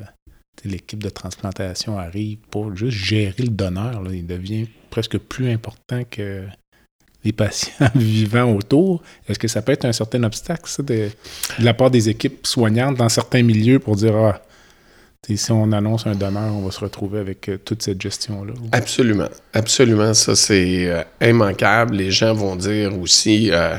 l'équipe 0.66 1.02
de 1.02 1.10
transplantation 1.10 1.98
arrive 1.98 2.40
pour 2.52 2.76
juste 2.76 2.98
gérer 2.98 3.44
le 3.44 3.48
donneur. 3.48 4.04
il 4.12 4.28
devient 4.28 4.68
presque 4.90 5.18
plus 5.18 5.50
important 5.50 6.04
que 6.04 6.44
les 7.24 7.32
patients 7.32 7.90
vivants 7.96 8.54
autour. 8.54 9.02
Est-ce 9.28 9.40
que 9.40 9.48
ça 9.48 9.62
peut 9.62 9.72
être 9.72 9.86
un 9.86 9.94
certain 9.94 10.24
obstacle, 10.24 10.70
ça, 10.70 10.84
de, 10.84 11.10
la 11.60 11.74
part 11.74 11.92
des 11.92 12.10
équipes 12.10 12.46
soignantes 12.46 12.96
dans 12.98 13.10
certains 13.10 13.44
milieux 13.44 13.80
pour 13.80 13.96
dire 13.96 14.16
Ah, 14.16 14.42
si 15.36 15.52
on 15.52 15.72
annonce 15.72 16.06
un 16.06 16.16
donneur, 16.16 16.54
on 16.54 16.66
va 16.66 16.72
se 16.72 16.80
retrouver 16.80 17.20
avec 17.20 17.48
euh, 17.48 17.58
toute 17.64 17.82
cette 17.82 18.02
gestion-là? 18.02 18.54
Absolument. 18.72 19.30
Absolument. 19.54 20.14
Ça, 20.14 20.36
c'est 20.36 20.88
euh, 20.88 21.04
immanquable. 21.22 21.96
Les 21.96 22.12
gens 22.12 22.34
vont 22.34 22.56
dire 22.56 23.00
aussi. 23.00 23.50
Euh, 23.52 23.76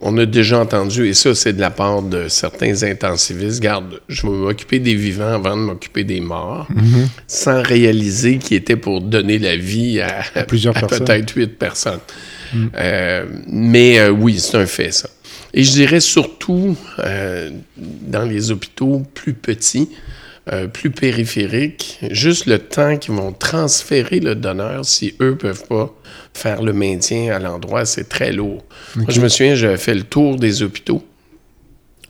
on 0.00 0.16
a 0.16 0.24
déjà 0.24 0.60
entendu, 0.60 1.08
et 1.08 1.12
ça, 1.12 1.34
c'est 1.34 1.52
de 1.52 1.60
la 1.60 1.68
part 1.68 2.00
de 2.00 2.28
certains 2.28 2.82
intensivistes. 2.84 3.60
Garde, 3.60 4.00
je 4.08 4.22
vais 4.22 4.32
m'occuper 4.32 4.78
des 4.78 4.94
vivants 4.94 5.34
avant 5.34 5.56
de 5.56 5.62
m'occuper 5.62 6.04
des 6.04 6.22
morts, 6.22 6.66
mm-hmm. 6.72 7.06
sans 7.26 7.62
réaliser 7.62 8.38
qu'il 8.38 8.56
était 8.56 8.76
pour 8.76 9.02
donner 9.02 9.38
la 9.38 9.56
vie 9.56 10.00
à, 10.00 10.44
Plusieurs 10.44 10.72
peut-être 10.72 11.36
huit 11.36 11.58
personnes. 11.58 12.00
Euh, 12.54 13.26
mais 13.46 13.98
euh, 13.98 14.10
oui, 14.10 14.38
c'est 14.38 14.56
un 14.56 14.66
fait, 14.66 14.92
ça. 14.92 15.08
Et 15.54 15.62
je 15.62 15.72
dirais 15.72 16.00
surtout 16.00 16.76
euh, 16.98 17.50
dans 17.76 18.24
les 18.24 18.50
hôpitaux 18.50 19.02
plus 19.14 19.34
petits, 19.34 19.88
plus 20.72 20.90
périphériques, 20.90 21.98
juste 22.10 22.46
le 22.46 22.58
temps 22.58 22.96
qu'ils 22.96 23.12
vont 23.12 23.32
transférer 23.32 24.18
le 24.18 24.34
donneur, 24.34 24.82
si 24.86 25.14
eux 25.20 25.36
peuvent 25.36 25.66
pas 25.66 25.94
faire 26.32 26.62
le 26.62 26.72
maintien 26.72 27.36
à 27.36 27.38
l'endroit, 27.38 27.84
c'est 27.84 28.08
très 28.08 28.32
lourd. 28.32 28.64
Moi, 28.96 29.04
je 29.10 29.20
me 29.20 29.28
souviens, 29.28 29.54
j'avais 29.54 29.76
fait 29.76 29.92
le 29.92 30.04
tour 30.04 30.36
des 30.36 30.62
hôpitaux 30.62 31.04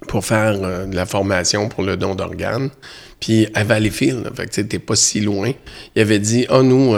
pour 0.07 0.25
faire 0.25 0.87
de 0.87 0.95
la 0.95 1.05
formation 1.05 1.69
pour 1.69 1.83
le 1.83 1.97
don 1.97 2.15
d'organes. 2.15 2.71
Puis 3.19 3.49
à 3.55 3.65
Valleyfield, 3.65 4.31
fait 4.37 4.47
que 4.47 4.55
c'était 4.55 4.79
pas 4.79 4.95
si 4.95 5.19
loin, 5.19 5.51
il 5.97 6.03
avait 6.03 6.21
dit 6.21 6.47
Ah, 6.49 6.63
nous, 6.63 6.95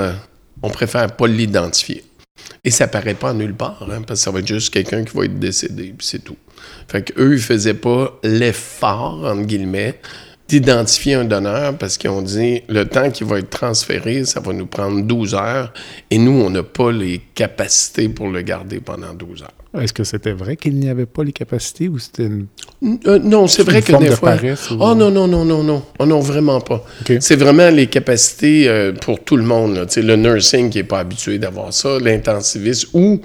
on 0.62 0.68
préfère 0.68 1.16
pas 1.16 1.26
l'identifier. 1.26 2.04
Et 2.64 2.70
ça 2.70 2.88
paraît 2.88 3.14
pas 3.14 3.32
nulle 3.32 3.54
part, 3.54 3.86
hein, 3.90 4.02
parce 4.06 4.20
que 4.20 4.24
ça 4.24 4.30
va 4.30 4.40
être 4.40 4.46
juste 4.46 4.72
quelqu'un 4.72 5.04
qui 5.04 5.16
va 5.16 5.24
être 5.24 5.38
décédé, 5.38 5.94
puis 5.96 6.06
c'est 6.06 6.22
tout. 6.22 6.36
Fait 6.88 7.02
qu'eux, 7.02 7.34
ils 7.34 7.40
faisaient 7.40 7.74
pas 7.74 8.18
l'effort, 8.22 9.24
entre 9.24 9.42
guillemets, 9.46 10.00
d'identifier 10.50 11.14
un 11.14 11.24
donneur 11.24 11.76
parce 11.78 11.96
qu'ils 11.96 12.10
ont 12.10 12.22
dit 12.22 12.62
le 12.68 12.84
temps 12.84 13.10
qui 13.10 13.22
va 13.22 13.38
être 13.38 13.50
transféré, 13.50 14.24
ça 14.24 14.40
va 14.40 14.52
nous 14.52 14.66
prendre 14.66 15.02
12 15.02 15.34
heures 15.34 15.72
et 16.10 16.18
nous, 16.18 16.32
on 16.32 16.50
n'a 16.50 16.64
pas 16.64 16.90
les 16.90 17.20
capacités 17.34 18.08
pour 18.08 18.28
le 18.28 18.42
garder 18.42 18.80
pendant 18.80 19.14
12 19.14 19.42
heures. 19.42 19.50
Est-ce 19.80 19.92
que 19.92 20.02
c'était 20.02 20.32
vrai 20.32 20.56
qu'il 20.56 20.74
n'y 20.74 20.88
avait 20.88 21.06
pas 21.06 21.22
les 21.22 21.30
capacités 21.30 21.88
ou 21.88 22.00
c'était 22.00 22.24
une... 22.24 22.46
Euh, 23.06 23.20
non, 23.20 23.46
c'est 23.46 23.62
vrai 23.62 23.82
que 23.82 23.92
des 23.98 24.10
fois. 24.10 24.34
Oh 24.72 24.96
non, 24.96 25.12
non, 25.12 25.28
non, 25.28 25.44
non, 25.44 25.62
non. 25.62 25.84
Oh 26.00 26.06
non, 26.06 26.18
vraiment 26.18 26.60
pas. 26.60 26.84
C'est 27.20 27.36
vraiment 27.36 27.70
les 27.70 27.86
capacités 27.86 28.68
euh, 28.68 28.92
pour 28.92 29.22
tout 29.22 29.36
le 29.36 29.44
monde. 29.44 29.76
Là. 29.76 29.84
Le 29.96 30.16
nursing 30.16 30.70
qui 30.70 30.78
n'est 30.78 30.84
pas 30.84 30.98
habitué 30.98 31.38
d'avoir 31.38 31.72
ça, 31.72 32.00
l'intensiviste, 32.00 32.88
ou 32.94 33.20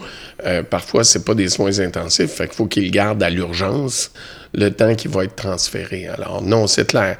euh, 0.45 0.61
parfois, 0.61 1.03
c'est 1.03 1.25
pas 1.25 1.33
des 1.33 1.49
soins 1.49 1.79
intensifs, 1.79 2.29
fait 2.29 2.45
qu'il 2.45 2.55
faut 2.55 2.67
qu'il 2.67 2.91
garde 2.91 3.23
à 3.23 3.31
l'urgence 3.31 4.11
le 4.55 4.71
temps 4.71 4.95
qui 4.95 5.07
va 5.07 5.23
être 5.23 5.35
transféré. 5.35 6.07
Alors 6.07 6.41
non, 6.41 6.67
c'est 6.67 6.87
clair. 6.87 7.17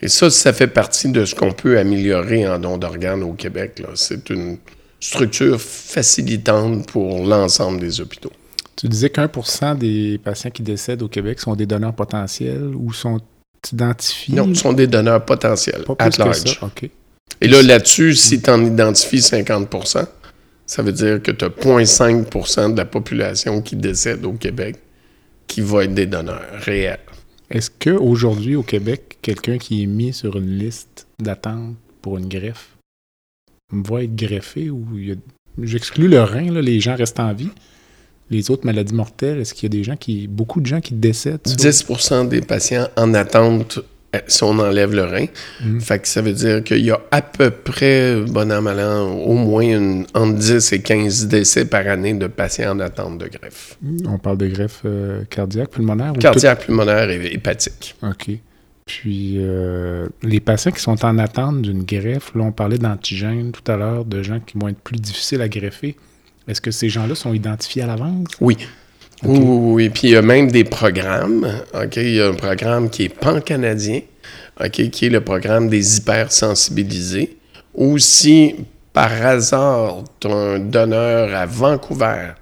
Et 0.00 0.08
ça, 0.08 0.30
ça 0.30 0.52
fait 0.52 0.66
partie 0.68 1.10
de 1.10 1.24
ce 1.24 1.34
qu'on 1.34 1.52
peut 1.52 1.78
améliorer 1.78 2.46
en 2.46 2.58
don 2.58 2.78
d'organes 2.78 3.22
au 3.22 3.32
Québec. 3.32 3.82
C'est 3.94 4.30
une 4.30 4.58
structure 5.00 5.60
facilitante 5.60 6.90
pour 6.90 7.26
l'ensemble 7.26 7.80
des 7.80 8.00
hôpitaux. 8.00 8.32
Tu 8.76 8.88
disais 8.88 9.10
qu'un 9.10 9.28
pour 9.28 9.48
cent 9.48 9.74
des 9.74 10.20
patients 10.22 10.50
qui 10.50 10.62
décèdent 10.62 11.02
au 11.02 11.08
Québec 11.08 11.40
sont 11.40 11.56
des 11.56 11.66
donneurs 11.66 11.94
potentiels 11.94 12.72
ou 12.76 12.92
sont 12.92 13.20
identifiés? 13.72 14.36
Non, 14.36 14.54
sont 14.54 14.72
des 14.72 14.86
donneurs 14.86 15.24
potentiels, 15.24 15.82
Pas 15.84 15.96
plus 15.96 16.10
Que 16.10 16.34
ça. 16.34 16.70
Et 17.40 17.48
là, 17.48 17.62
là-dessus, 17.62 18.14
si 18.14 18.40
tu 18.40 18.50
en 18.50 18.64
identifies 18.64 19.18
50% 19.18 20.06
ça 20.68 20.82
veut 20.82 20.92
dire 20.92 21.22
que 21.22 21.30
tu 21.30 21.46
as 21.46 21.48
0,5% 21.48 22.72
de 22.74 22.76
la 22.76 22.84
population 22.84 23.62
qui 23.62 23.74
décède 23.74 24.24
au 24.26 24.32
Québec 24.32 24.76
qui 25.48 25.60
va 25.60 25.84
être 25.84 25.94
des 25.94 26.06
donneurs 26.06 26.46
réels. 26.52 27.00
Est-ce 27.50 27.70
qu'aujourd'hui, 27.70 28.54
au 28.54 28.62
Québec, 28.62 29.18
quelqu'un 29.22 29.58
qui 29.58 29.82
est 29.82 29.86
mis 29.86 30.12
sur 30.12 30.36
une 30.36 30.58
liste 30.58 31.08
d'attente 31.20 31.74
pour 32.02 32.18
une 32.18 32.28
greffe 32.28 32.76
va 33.72 34.04
être 34.04 34.14
greffé 34.14 34.70
ou 34.70 34.86
j'exclus 35.60 36.08
le 36.08 36.22
rein, 36.22 36.52
là, 36.52 36.62
les 36.62 36.80
gens 36.80 36.94
restent 36.94 37.20
en 37.20 37.32
vie? 37.32 37.50
les 38.30 38.50
autres 38.50 38.66
maladies 38.66 38.94
mortelles, 38.94 39.40
est-ce 39.40 39.54
qu'il 39.54 39.64
y 39.64 39.66
a 39.74 39.78
des 39.78 39.84
gens 39.84 39.96
qui, 39.96 40.26
beaucoup 40.26 40.60
de 40.60 40.66
gens 40.66 40.80
qui 40.80 40.94
décèdent? 40.94 41.40
10 41.44 41.86
des 42.28 42.40
patients 42.40 42.88
en 42.96 43.14
attente 43.14 43.80
si 44.26 44.42
on 44.42 44.58
enlève 44.58 44.94
le 44.94 45.04
rein. 45.04 45.26
Mm. 45.62 45.80
Fait 45.80 45.98
que 45.98 46.08
ça 46.08 46.22
veut 46.22 46.32
dire 46.32 46.64
qu'il 46.64 46.84
y 46.84 46.90
a 46.90 47.00
à 47.10 47.22
peu 47.22 47.50
près, 47.50 48.16
bon 48.22 48.50
an, 48.50 48.62
mal 48.62 48.80
an, 48.80 49.08
au 49.08 49.34
moins 49.34 49.62
une, 49.62 50.06
entre 50.14 50.34
10 50.34 50.72
et 50.72 50.80
15 50.80 51.26
décès 51.26 51.64
par 51.66 51.86
année 51.86 52.14
de 52.14 52.26
patients 52.26 52.76
en 52.76 52.80
attente 52.80 53.18
de 53.18 53.28
greffe. 53.28 53.76
On 54.06 54.18
parle 54.18 54.38
de 54.38 54.48
greffe 54.48 54.82
euh, 54.84 55.24
cardiaque, 55.28 55.70
pulmonaire? 55.70 56.12
Cardiaque, 56.14 56.66
pulmonaire 56.66 57.10
et 57.10 57.34
hépatique. 57.34 57.96
OK. 58.02 58.30
Puis, 58.86 59.34
euh, 59.36 60.08
les 60.22 60.40
patients 60.40 60.72
qui 60.72 60.80
sont 60.80 61.04
en 61.04 61.18
attente 61.18 61.60
d'une 61.60 61.82
greffe, 61.82 62.34
là, 62.34 62.44
on 62.44 62.52
parlait 62.52 62.78
d'antigènes 62.78 63.52
tout 63.52 63.70
à 63.70 63.76
l'heure, 63.76 64.06
de 64.06 64.22
gens 64.22 64.40
qui 64.40 64.56
vont 64.56 64.68
être 64.68 64.80
plus 64.80 64.96
difficiles 64.96 65.42
à 65.42 65.48
greffer. 65.48 65.94
Est-ce 66.48 66.62
que 66.62 66.70
ces 66.70 66.88
gens-là 66.88 67.14
sont 67.14 67.34
identifiés 67.34 67.82
à 67.82 67.86
l'avance? 67.86 68.28
Oui. 68.40 68.56
Oui, 69.24 69.38
oui, 69.40 69.88
Puis 69.88 70.08
il 70.08 70.10
y 70.10 70.16
a 70.16 70.22
même 70.22 70.50
des 70.50 70.64
programmes. 70.64 71.46
OK? 71.74 71.96
Il 71.96 72.14
y 72.14 72.20
a 72.20 72.28
un 72.28 72.34
programme 72.34 72.88
qui 72.90 73.04
est 73.04 73.08
pan-canadien, 73.08 74.00
OK? 74.60 74.90
qui 74.90 75.06
est 75.06 75.10
le 75.10 75.20
programme 75.20 75.68
des 75.68 75.98
hypersensibilisés. 75.98 77.36
Ou 77.74 77.98
si 77.98 78.54
par 78.92 79.12
hasard, 79.24 80.04
tu 80.20 80.28
as 80.28 80.34
un 80.34 80.58
donneur 80.58 81.34
à 81.34 81.46
Vancouver 81.46 82.32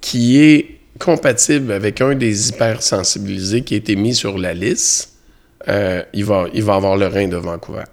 qui 0.00 0.40
est 0.40 0.80
compatible 0.98 1.72
avec 1.72 2.00
un 2.00 2.14
des 2.14 2.48
hypersensibilisés 2.48 3.62
qui 3.62 3.74
a 3.74 3.76
été 3.76 3.96
mis 3.96 4.14
sur 4.14 4.38
la 4.38 4.54
liste, 4.54 5.12
euh, 5.68 6.02
il, 6.12 6.24
va, 6.24 6.46
il 6.52 6.62
va 6.62 6.74
avoir 6.74 6.96
le 6.96 7.06
rein 7.06 7.28
de 7.28 7.36
Vancouver. 7.36 7.84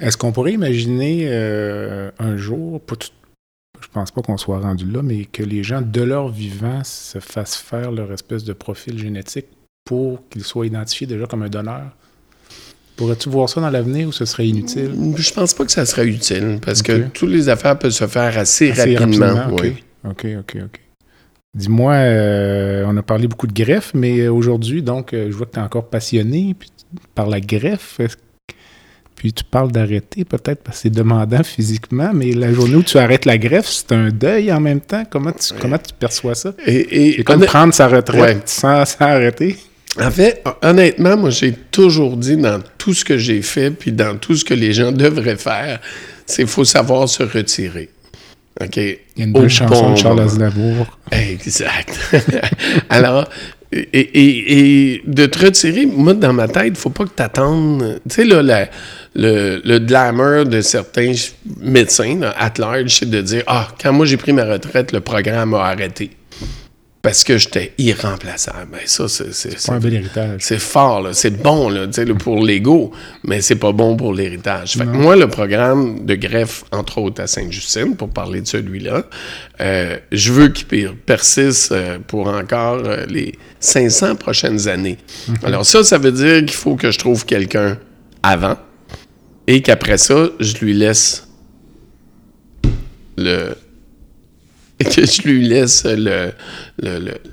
Est-ce 0.00 0.16
qu'on 0.16 0.32
pourrait 0.32 0.52
imaginer 0.52 1.26
euh, 1.26 2.10
un 2.18 2.36
jour, 2.36 2.80
pas 2.80 2.96
tout 2.96 3.08
je 3.82 3.88
pense 3.88 4.10
pas 4.10 4.22
qu'on 4.22 4.36
soit 4.36 4.60
rendu 4.60 4.90
là, 4.90 5.02
mais 5.02 5.24
que 5.24 5.42
les 5.42 5.62
gens, 5.62 5.82
de 5.82 6.02
leur 6.02 6.28
vivant, 6.28 6.82
se 6.84 7.18
fassent 7.18 7.56
faire 7.56 7.90
leur 7.90 8.12
espèce 8.12 8.44
de 8.44 8.52
profil 8.52 8.98
génétique 8.98 9.46
pour 9.84 10.28
qu'ils 10.28 10.44
soient 10.44 10.66
identifiés 10.66 11.06
déjà 11.06 11.26
comme 11.26 11.42
un 11.42 11.48
donneur. 11.48 11.90
Pourrais-tu 12.96 13.28
voir 13.30 13.48
ça 13.48 13.60
dans 13.60 13.70
l'avenir 13.70 14.08
ou 14.08 14.12
ce 14.12 14.24
serait 14.24 14.46
inutile? 14.46 14.92
Je 15.16 15.32
pense 15.32 15.54
pas 15.54 15.64
que 15.64 15.72
ça 15.72 15.86
serait 15.86 16.06
utile 16.06 16.58
parce 16.64 16.82
que 16.82 17.08
toutes 17.08 17.30
les 17.30 17.48
affaires 17.48 17.78
peuvent 17.78 17.90
se 17.90 18.06
faire 18.06 18.38
assez, 18.38 18.70
rapidement. 18.72 19.48
Oui. 19.60 19.82
OK, 20.04 20.26
OK, 20.38 20.56
OK. 20.64 20.80
Dis-moi, 21.54 21.92
euh, 21.92 22.84
on 22.86 22.96
a 22.96 23.02
parlé 23.02 23.28
beaucoup 23.28 23.46
de 23.46 23.52
greffe, 23.52 23.92
mais 23.94 24.28
aujourd'hui, 24.28 24.82
donc, 24.82 25.12
euh, 25.12 25.30
je 25.30 25.36
vois 25.36 25.46
que 25.46 25.52
tu 25.52 25.58
es 25.58 25.62
encore 25.62 25.88
passionné 25.88 26.56
par 27.14 27.26
la 27.26 27.40
greffe. 27.40 28.00
Puis 29.22 29.32
tu 29.32 29.44
parles 29.44 29.70
d'arrêter 29.70 30.24
peut-être 30.24 30.64
parce 30.64 30.78
que 30.78 30.82
c'est 30.82 30.90
demandant 30.90 31.42
physiquement, 31.44 32.10
mais 32.12 32.32
la 32.32 32.52
journée 32.52 32.74
où 32.74 32.82
tu 32.82 32.98
arrêtes 32.98 33.24
la 33.24 33.38
greffe, 33.38 33.68
c'est 33.68 33.92
un 33.92 34.08
deuil 34.08 34.52
en 34.52 34.58
même 34.58 34.80
temps. 34.80 35.04
Comment 35.08 35.30
tu, 35.30 35.54
comment 35.60 35.78
tu 35.78 35.94
perçois 35.96 36.34
ça? 36.34 36.52
Et, 36.66 37.20
et 37.20 37.22
comme 37.22 37.44
prendre 37.44 37.72
sa 37.72 37.86
retraite 37.86 38.48
sans, 38.48 38.82
arrêter. 38.98 39.58
En 40.00 40.10
fait, 40.10 40.42
honnêtement, 40.60 41.16
moi, 41.16 41.30
j'ai 41.30 41.52
toujours 41.52 42.16
dit 42.16 42.36
dans 42.36 42.60
tout 42.78 42.94
ce 42.94 43.04
que 43.04 43.16
j'ai 43.16 43.42
fait, 43.42 43.70
puis 43.70 43.92
dans 43.92 44.18
tout 44.18 44.34
ce 44.34 44.44
que 44.44 44.54
les 44.54 44.72
gens 44.72 44.90
devraient 45.06 45.36
faire, 45.36 45.78
c'est 46.26 46.42
qu'il 46.42 46.48
faut 46.48 46.64
savoir 46.64 47.08
se 47.08 47.22
retirer. 47.22 47.90
OK? 48.60 48.76
Il 48.76 48.98
y 49.18 49.20
a 49.20 49.24
une 49.24 49.32
belle 49.32 49.48
chanson 49.48 49.92
de 49.92 49.98
Charles 49.98 50.18
Aznavour. 50.18 50.98
Exact. 51.12 51.96
Alors, 52.90 53.28
et, 53.72 55.02
de 55.06 55.26
te 55.26 55.46
retirer, 55.46 55.86
moi, 55.86 56.14
dans 56.14 56.32
ma 56.32 56.48
tête, 56.48 56.72
il 56.74 56.76
faut 56.76 56.90
pas 56.90 57.04
que 57.04 57.14
tu 57.16 57.22
attendes. 57.22 58.00
Tu 58.08 58.14
sais, 58.16 58.24
là, 58.24 58.42
la, 58.42 58.68
le, 59.14 59.60
le 59.64 59.78
glamour 59.78 60.46
de 60.46 60.60
certains 60.60 61.12
médecins, 61.60 62.20
at 62.36 62.54
large, 62.58 62.98
c'est 62.98 63.10
de 63.10 63.20
dire 63.20 63.42
Ah, 63.46 63.68
quand 63.80 63.92
moi 63.92 64.06
j'ai 64.06 64.16
pris 64.16 64.32
ma 64.32 64.44
retraite, 64.44 64.92
le 64.92 65.00
programme 65.00 65.54
a 65.54 65.64
arrêté. 65.64 66.10
Parce 67.02 67.24
que 67.24 67.36
j'étais 67.36 67.72
irremplaçable. 67.78 68.68
Ben, 68.70 68.80
ça, 68.84 69.08
c'est. 69.08 69.34
C'est 69.34 69.66
pas 69.66 69.74
un 69.74 69.80
bel 69.80 69.94
héritage. 69.94 70.40
C'est 70.40 70.60
fort, 70.60 71.08
C'est 71.12 71.42
bon, 71.42 71.68
là, 71.68 71.88
pour 72.20 72.44
l'ego, 72.44 72.92
mais 73.24 73.40
c'est 73.40 73.56
pas 73.56 73.72
bon 73.72 73.96
pour 73.96 74.14
l'héritage. 74.14 74.74
Fait 74.74 74.84
que 74.84 74.90
moi, 74.90 75.16
le 75.16 75.26
programme 75.26 76.06
de 76.06 76.14
greffe, 76.14 76.62
entre 76.70 76.98
autres 76.98 77.20
à 77.20 77.26
Sainte-Justine, 77.26 77.96
pour 77.96 78.08
parler 78.10 78.40
de 78.40 78.46
celui-là, 78.46 79.02
euh, 79.60 79.98
je 80.12 80.32
veux 80.32 80.48
qu'il 80.50 80.94
persiste 80.94 81.72
euh, 81.72 81.98
pour 82.06 82.28
encore 82.28 82.82
euh, 82.84 83.04
les 83.08 83.34
500 83.58 84.14
prochaines 84.14 84.68
années. 84.68 84.98
Mhm. 85.26 85.34
Alors, 85.42 85.66
ça, 85.66 85.82
ça 85.82 85.98
veut 85.98 86.12
dire 86.12 86.38
qu'il 86.44 86.52
faut 86.52 86.76
que 86.76 86.92
je 86.92 86.98
trouve 87.00 87.26
quelqu'un 87.26 87.78
avant 88.22 88.56
et 89.46 89.62
qu'après 89.62 89.98
ça, 89.98 90.28
je 90.40 90.56
lui 90.58 90.74
laisse 90.74 91.26
le. 93.16 93.54
que 94.78 95.06
je 95.06 95.22
lui 95.22 95.46
laisse 95.46 95.84
le, 95.84 96.32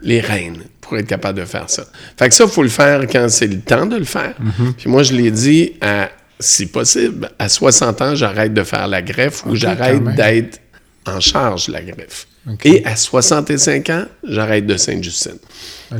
les 0.03 0.19
rênes 0.19 0.63
pour 0.81 0.97
être 0.97 1.07
capable 1.07 1.39
de 1.39 1.45
faire 1.45 1.69
ça. 1.69 1.85
Fait 2.17 2.29
que 2.29 2.35
ça, 2.35 2.43
il 2.45 2.49
faut 2.49 2.63
le 2.63 2.69
faire 2.69 3.01
quand 3.07 3.27
c'est 3.29 3.47
le 3.47 3.59
temps 3.59 3.85
de 3.85 3.95
le 3.95 4.03
faire. 4.03 4.35
Mm-hmm. 4.39 4.73
Puis 4.73 4.89
moi, 4.89 5.03
je 5.03 5.13
l'ai 5.13 5.31
dit, 5.31 5.73
à, 5.81 6.09
si 6.39 6.67
possible, 6.67 7.31
à 7.39 7.49
60 7.49 8.01
ans, 8.01 8.15
j'arrête 8.15 8.53
de 8.53 8.63
faire 8.63 8.87
la 8.87 9.01
greffe 9.01 9.45
ou 9.45 9.55
j'arrête 9.55 10.03
d'être 10.15 10.59
en 11.05 11.19
charge 11.19 11.67
de 11.67 11.73
la 11.73 11.81
greffe. 11.81 12.27
Et 12.63 12.83
à 12.85 12.95
65 12.95 13.89
ans, 13.89 14.05
j'arrête 14.23 14.65
de 14.65 14.77
Sainte-Justine. 14.77 15.37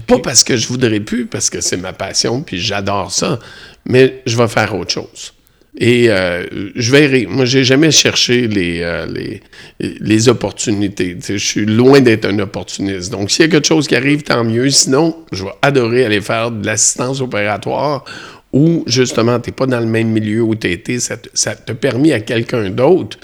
Pas 0.08 0.19
parce 0.19 0.43
que 0.43 0.56
je 0.56 0.67
voudrais 0.67 1.00
plus, 1.00 1.26
parce 1.26 1.50
que 1.50 1.62
c'est 1.62 1.78
ma 1.78 1.93
passion, 1.93 2.41
puis 2.41 2.60
j'adore 2.60 3.12
ça, 3.12 3.39
mais 3.86 4.22
je 4.26 4.38
vais 4.38 4.48
faire 4.48 4.74
autre 4.76 4.91
chose. 4.91 5.34
Et 5.80 6.10
euh, 6.10 6.46
je 6.76 6.92
verrai. 6.92 7.26
Moi, 7.26 7.46
j'ai 7.46 7.63
jamais 7.63 7.89
cherché 7.89 8.48
les, 8.48 8.82
euh, 8.82 9.06
les, 9.06 9.42
les, 9.80 10.28
opportunités. 10.28 11.18
je 11.26 11.38
suis 11.38 11.65
loin 11.65 12.02
d'être 12.02 12.26
un 12.26 12.38
opportuniste. 12.39 13.12
Donc, 13.12 13.32
s'il 13.32 13.46
y 13.46 13.48
a 13.48 13.52
quelque 13.52 13.68
chose 13.68 13.88
qui 13.88 13.96
arrive, 13.96 14.24
tant 14.24 14.44
mieux. 14.44 14.70
Sinon, 14.70 15.15
je 15.32 15.46
vais 15.46 15.52
adorer 15.62 16.06
aller 16.06 16.20
faire 16.20 16.52
de 16.52 16.65
l'assistance 16.65 17.22
opératoire 17.22 18.04
où, 18.52 18.84
justement, 18.88 19.39
tu 19.39 19.50
n'es 19.50 19.56
pas 19.56 19.68
dans 19.68 19.80
le 19.80 19.86
même 19.86 20.10
milieu 20.10 20.42
où 20.42 20.54
tu 20.54 20.70
été. 20.70 21.00
Ça 21.00 21.15
te, 21.15 21.30
ça 21.34 21.56
te 21.56 21.72
permet 21.72 22.12
à 22.12 22.20
quelqu'un 22.20 22.70
d'autre 22.70 23.18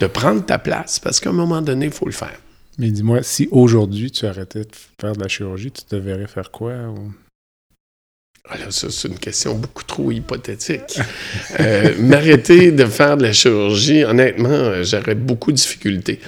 de 0.00 0.06
prendre 0.08 0.44
ta 0.44 0.58
place 0.58 0.98
parce 0.98 1.20
qu'à 1.20 1.30
un 1.30 1.34
moment 1.34 1.62
donné, 1.62 1.86
il 1.86 1.92
faut 1.92 2.06
le 2.06 2.12
faire. 2.12 2.40
Mais 2.78 2.90
dis-moi, 2.90 3.22
si 3.22 3.46
aujourd'hui 3.52 4.10
tu 4.10 4.26
arrêtais 4.26 4.60
de 4.60 4.70
faire 5.00 5.12
de 5.12 5.20
la 5.20 5.28
chirurgie, 5.28 5.70
tu 5.70 5.84
te 5.84 5.96
verrais 5.96 6.26
faire 6.26 6.50
quoi? 6.50 6.72
Alors 8.48 8.72
ça, 8.72 8.88
c'est 8.90 9.06
une 9.06 9.18
question 9.18 9.54
beaucoup 9.54 9.84
trop 9.84 10.10
hypothétique. 10.10 10.98
Euh, 11.60 11.94
m'arrêter 11.98 12.72
de 12.72 12.84
faire 12.86 13.16
de 13.16 13.22
la 13.22 13.32
chirurgie, 13.32 14.02
honnêtement, 14.04 14.48
euh, 14.48 14.82
j'aurais 14.82 15.14
beaucoup 15.14 15.52
de 15.52 15.56
difficultés. 15.56 16.18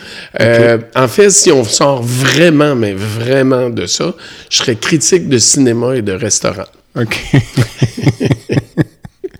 Euh, 0.40 0.78
en 0.94 1.08
fait, 1.08 1.30
si 1.30 1.50
on 1.50 1.64
sort 1.64 2.02
vraiment, 2.02 2.76
mais 2.76 2.92
vraiment 2.92 3.70
de 3.70 3.86
ça, 3.86 4.14
je 4.50 4.58
serais 4.58 4.76
critique 4.76 5.28
de 5.28 5.38
cinéma 5.38 5.96
et 5.96 6.02
de 6.02 6.12
restaurant. 6.12 6.66
OK. 6.96 7.18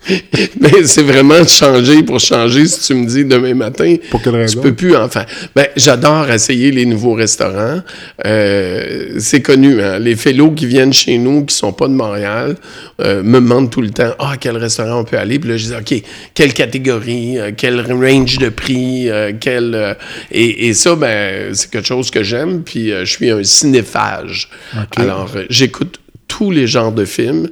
Mais 0.60 0.84
c'est 0.84 1.02
vraiment 1.02 1.46
changer 1.46 2.02
pour 2.02 2.18
changer. 2.18 2.66
Si 2.66 2.80
tu 2.80 2.94
me 2.94 3.06
dis 3.06 3.24
demain 3.24 3.54
matin, 3.54 3.96
Pour 4.10 4.20
quelle 4.22 4.34
raison? 4.36 4.60
tu 4.60 4.68
peux 4.68 4.74
plus 4.74 4.96
enfin. 4.96 5.24
Ben, 5.54 5.66
j'adore 5.76 6.30
essayer 6.30 6.70
les 6.70 6.86
nouveaux 6.86 7.14
restaurants. 7.14 7.80
Euh, 8.26 9.14
c'est 9.18 9.42
connu, 9.42 9.80
hein? 9.80 9.98
Les 9.98 10.16
fellows 10.16 10.50
qui 10.52 10.66
viennent 10.66 10.92
chez 10.92 11.18
nous, 11.18 11.44
qui 11.44 11.54
sont 11.54 11.72
pas 11.72 11.86
de 11.86 11.92
Montréal, 11.92 12.56
euh, 13.00 13.22
me 13.22 13.34
demandent 13.34 13.70
tout 13.70 13.82
le 13.82 13.90
temps, 13.90 14.12
ah, 14.18 14.34
quel 14.40 14.56
restaurant 14.56 15.00
on 15.00 15.04
peut 15.04 15.18
aller? 15.18 15.38
Puis 15.38 15.50
là, 15.50 15.56
je 15.56 15.66
dis, 15.66 15.74
OK, 15.74 16.02
quelle 16.34 16.52
catégorie, 16.52 17.38
euh, 17.38 17.52
quel 17.56 17.80
range 17.80 18.38
de 18.38 18.48
prix, 18.48 19.08
euh, 19.08 19.32
quel... 19.38 19.96
et, 20.30 20.68
et 20.68 20.74
ça, 20.74 20.96
ben, 20.96 21.54
c'est 21.54 21.70
quelque 21.70 21.86
chose 21.86 22.10
que 22.10 22.22
j'aime. 22.22 22.62
Puis 22.62 22.90
je 22.90 23.04
suis 23.04 23.30
un 23.30 23.44
cinéphage. 23.44 24.48
Alors, 24.96 25.30
j'écoute 25.48 26.00
tous 26.28 26.50
les 26.50 26.66
genres 26.66 26.92
de 26.92 27.04
films. 27.04 27.48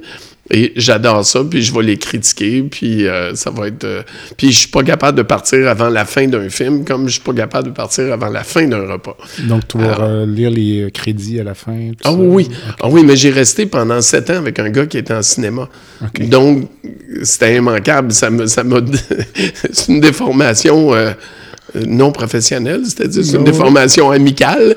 Et 0.53 0.73
j'adore 0.75 1.25
ça, 1.25 1.43
puis 1.49 1.61
je 1.61 1.73
vais 1.73 1.81
les 1.83 1.97
critiquer, 1.97 2.61
puis 2.63 3.07
euh, 3.07 3.33
ça 3.35 3.49
va 3.51 3.67
être... 3.67 3.83
euh, 3.85 4.03
puis 4.37 4.51
je 4.51 4.59
suis 4.59 4.67
pas 4.67 4.83
capable 4.83 5.17
de 5.17 5.23
partir 5.23 5.67
avant 5.69 5.89
la 5.89 6.03
fin 6.05 6.27
d'un 6.27 6.49
film, 6.49 6.83
comme 6.83 7.07
je 7.07 7.13
suis 7.13 7.21
pas 7.21 7.33
capable 7.33 7.67
de 7.69 7.73
partir 7.73 8.11
avant 8.11 8.27
la 8.27 8.43
fin 8.43 8.67
d'un 8.67 8.85
repas. 8.85 9.15
Donc, 9.47 9.67
tu 9.67 9.77
vas 9.77 10.01
euh, 10.01 10.25
lire 10.25 10.49
les 10.49 10.89
crédits 10.93 11.39
à 11.39 11.43
la 11.43 11.53
fin. 11.53 11.91
tout 11.91 11.97
Ah 12.03 12.09
ça? 12.11 12.15
oui. 12.17 12.49
Ah 12.81 12.89
oui, 12.89 13.03
mais 13.05 13.15
j'ai 13.15 13.29
resté 13.29 13.65
pendant 13.65 14.01
sept 14.01 14.29
ans 14.29 14.37
avec 14.37 14.59
un 14.59 14.69
gars 14.69 14.85
qui 14.85 14.97
était 14.97 15.13
en 15.13 15.21
cinéma. 15.21 15.69
Donc, 16.19 16.67
c'était 17.23 17.55
immanquable. 17.55 18.11
Ça 18.11 18.29
me, 18.29 18.45
ça 18.47 18.63
c'est 19.71 19.91
une 19.91 20.01
déformation 20.01 20.91
non 21.75 22.11
professionnelle, 22.11 22.81
c'est-à-dire 22.85 23.23
c'est 23.23 23.37
une 23.37 23.43
déformation 23.43 24.11
amicale, 24.11 24.75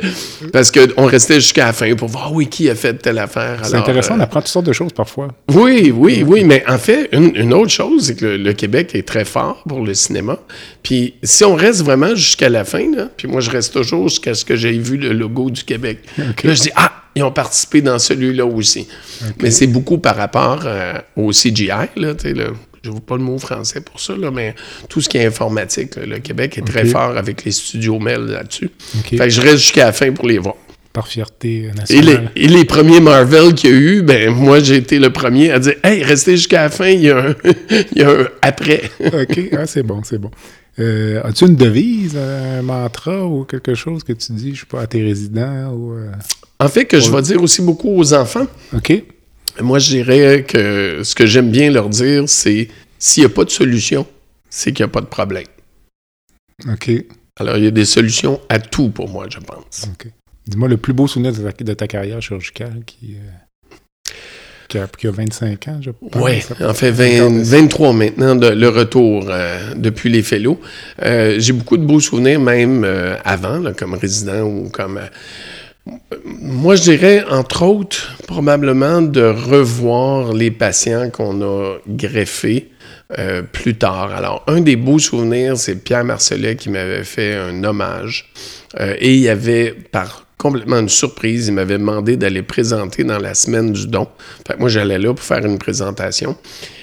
parce 0.52 0.70
qu'on 0.70 1.07
restait 1.07 1.37
jusqu'à 1.37 1.66
la 1.66 1.72
fin 1.72 1.94
pour 1.94 2.09
voir, 2.09 2.33
oui, 2.33 2.48
qui 2.48 2.68
a 2.70 2.74
fait 2.74 2.94
telle 2.94 3.18
affaire. 3.18 3.61
C'est 3.64 3.74
intéressant, 3.74 4.14
euh, 4.14 4.18
on 4.18 4.20
apprend 4.20 4.40
toutes 4.40 4.48
sortes 4.48 4.66
de 4.66 4.72
choses 4.72 4.92
parfois. 4.92 5.28
Oui, 5.52 5.92
oui, 5.94 6.24
oui, 6.26 6.44
mais 6.44 6.64
en 6.68 6.78
fait, 6.78 7.09
une, 7.12 7.35
une 7.37 7.52
autre 7.54 7.70
chose, 7.70 8.07
c'est 8.07 8.14
que 8.14 8.24
le, 8.26 8.37
le 8.37 8.52
Québec 8.52 8.94
est 8.94 9.07
très 9.07 9.24
fort 9.24 9.62
pour 9.68 9.85
le 9.85 9.94
cinéma. 9.94 10.38
Puis 10.83 11.14
si 11.22 11.44
on 11.44 11.54
reste 11.54 11.83
vraiment 11.83 12.14
jusqu'à 12.14 12.48
la 12.48 12.64
fin, 12.64 12.90
là, 12.94 13.09
puis 13.16 13.28
moi 13.28 13.40
je 13.40 13.50
reste 13.50 13.72
toujours 13.72 14.09
jusqu'à 14.09 14.35
ce 14.35 14.44
que 14.44 14.57
j'ai 14.57 14.72
vu 14.72 14.96
le 14.96 15.12
logo 15.12 15.50
du 15.50 15.64
Québec. 15.64 15.98
Là, 16.16 16.54
je 16.54 16.61
dis, 16.62 16.70
ah, 16.76 16.92
ils 17.14 17.22
ont 17.22 17.33
participé 17.33 17.80
dans 17.80 17.98
celui-là 17.98 18.44
aussi. 18.44 18.87
Mais 19.40 19.50
c'est 19.50 19.66
beaucoup 19.66 19.98
par 19.98 20.16
rapport 20.16 20.62
euh, 20.64 20.94
au 21.16 21.30
CGI, 21.30 21.68
là, 21.96 22.14
tu 22.14 22.28
sais, 22.28 22.35
là. 22.35 22.46
Je 22.85 22.90
ne 22.90 22.94
veux 22.97 23.01
pas 23.01 23.16
le 23.16 23.23
mot 23.23 23.38
français 23.38 23.81
pour 23.81 23.99
ça, 23.99 24.14
là, 24.14 24.31
mais 24.31 24.55
tout 24.90 25.01
ce 25.01 25.09
qui 25.09 25.16
est 25.16 25.25
informatique, 25.25 25.97
là, 25.97 26.05
le 26.07 26.18
Québec 26.18 26.59
est 26.59 26.66
très 26.66 26.85
fort 26.85 27.16
avec 27.16 27.44
les 27.44 27.51
studios 27.51 27.99
Mel 27.99 28.27
là-dessus. 28.27 28.70
Fait 29.09 29.16
que 29.16 29.29
je 29.31 29.40
reste 29.40 29.57
jusqu'à 29.59 29.87
la 29.87 29.92
fin 29.92 30.12
pour 30.12 30.27
les 30.29 30.38
voir. 30.38 30.55
Par 30.92 31.09
fierté 31.09 31.49
Et 31.57 31.62
les, 31.62 31.73
nationale. 31.73 32.31
et 32.37 32.47
les 32.47 32.64
premiers 32.64 33.01
Marvel 33.01 33.55
qu'il 33.55 33.70
y 33.70 33.73
a 33.73 33.77
eu, 33.77 34.03
ben 34.03 34.31
moi 34.31 34.61
j'ai 34.61 34.77
été 34.77 35.01
le 35.01 35.11
premier 35.11 35.51
à 35.51 35.59
dire 35.59 35.75
Hey, 35.83 36.05
restez 36.05 36.37
jusqu'à 36.37 36.62
la 36.62 36.70
fin, 36.70 36.87
il 36.88 37.01
y 37.03 37.11
a 37.11 37.18
un, 37.18 37.35
il 37.97 37.99
y 37.99 38.03
a 38.03 38.11
un 38.11 38.27
après. 38.42 38.83
OK, 39.01 39.40
ah, 39.59 39.66
c'est 39.66 39.83
bon, 39.83 40.03
c'est 40.05 40.18
bon. 40.18 40.31
Euh, 40.79 41.20
As-tu 41.25 41.47
une 41.47 41.57
devise, 41.57 42.16
un 42.16 42.62
mantra 42.62 43.25
ou 43.27 43.44
quelque 43.44 43.75
chose 43.75 44.05
que 44.05 44.12
tu 44.12 44.33
dis, 44.35 44.55
je 44.55 44.61
sais 44.61 44.66
pas, 44.68 44.83
à 44.83 44.87
tes 44.87 45.03
résidents 45.03 45.73
ou... 45.73 45.94
euh, 45.94 46.11
En 46.61 46.68
fait, 46.68 46.85
que 46.85 47.01
je 47.01 47.11
vais 47.11 47.23
dire 47.23 47.42
aussi 47.42 47.62
beaucoup 47.62 47.90
aux 47.97 48.12
enfants, 48.14 48.47
OK, 48.73 48.92
moi 49.60 49.78
je 49.78 49.88
dirais 49.90 50.44
que 50.46 51.02
ce 51.04 51.14
que 51.14 51.26
j'aime 51.26 51.50
bien 51.50 51.70
leur 51.70 51.88
dire, 51.88 52.24
c'est 52.28 52.68
s'il 52.98 53.22
n'y 53.22 53.26
a 53.26 53.34
pas 53.34 53.44
de 53.44 53.50
solution, 53.50 54.06
c'est 54.50 54.72
qu'il 54.72 54.84
n'y 54.84 54.90
a 54.90 54.92
pas 54.92 55.00
de 55.00 55.06
problème. 55.06 55.44
OK, 56.70 56.90
Alors 57.38 57.56
il 57.56 57.64
y 57.64 57.66
a 57.66 57.70
des 57.72 57.84
solutions 57.84 58.40
à 58.48 58.58
tout 58.58 58.88
pour 58.90 59.08
moi, 59.08 59.26
je 59.30 59.38
pense. 59.38 59.86
OK. 59.92 60.08
Dis-moi 60.46 60.68
le 60.68 60.76
plus 60.76 60.92
beau 60.92 61.06
souvenir 61.06 61.32
de 61.32 61.50
ta, 61.50 61.64
de 61.64 61.74
ta 61.74 61.86
carrière 61.86 62.20
chirurgicale 62.22 62.82
qui, 62.86 63.16
euh, 63.16 64.14
qui, 64.68 64.78
a, 64.78 64.86
qui 64.86 65.06
a 65.06 65.10
25 65.10 65.68
ans, 65.68 65.80
je 65.82 65.90
pense. 65.90 66.10
Oui, 66.16 66.36
en 66.62 66.74
fait, 66.74 66.90
Encore 66.90 67.30
20 67.30 67.30
de- 67.38 67.42
23 67.44 67.92
maintenant, 67.94 68.36
de, 68.36 68.48
le 68.48 68.68
retour 68.68 69.26
euh, 69.28 69.74
depuis 69.74 70.10
les 70.10 70.22
fellows. 70.22 70.60
Euh, 71.02 71.36
J'ai 71.38 71.52
beaucoup 71.54 71.76
de 71.78 71.84
beaux 71.84 72.00
souvenirs, 72.00 72.40
même 72.40 72.84
avant, 73.24 73.58
là, 73.58 73.72
comme 73.72 73.94
résident 73.94 74.42
ou 74.42 74.68
comme... 74.68 75.00
moi, 76.25 76.77
je 76.77 76.83
dirais, 76.83 77.25
entre 77.31 77.62
autres, 77.62 78.16
probablement 78.27 79.03
de 79.03 79.23
revoir 79.23 80.33
les 80.33 80.51
patients 80.51 81.11
qu'on 81.11 81.42
a 81.42 81.77
greffés 81.87 82.70
euh, 83.18 83.42
plus 83.42 83.75
tard. 83.77 84.14
Alors, 84.14 84.44
un 84.47 84.61
des 84.61 84.77
beaux 84.77 84.99
souvenirs, 84.99 85.59
c'est 85.59 85.77
Pierre 85.77 86.05
Marcelet 86.05 86.57
qui 86.57 86.70
m'avait 86.70 87.05
fait 87.05 87.35
un 87.35 87.62
hommage. 87.64 88.31
Euh, 88.81 88.94
et 88.99 89.14
il 89.14 89.20
y 89.20 89.29
avait, 89.29 89.73
par 89.73 90.25
complètement 90.38 90.79
une 90.79 90.88
surprise, 90.88 91.49
il 91.49 91.55
m'avait 91.55 91.79
demandé 91.79 92.16
d'aller 92.16 92.42
présenter 92.42 93.05
dans 93.05 93.18
la 93.18 93.35
semaine 93.35 93.73
du 93.73 93.87
don. 93.87 94.09
Fait 94.47 94.55
que 94.55 94.61
moi, 94.61 94.68
j'allais 94.68 94.99
là 94.99 95.12
pour 95.14 95.25
faire 95.25 95.44
une 95.44 95.59
présentation. 95.59 96.37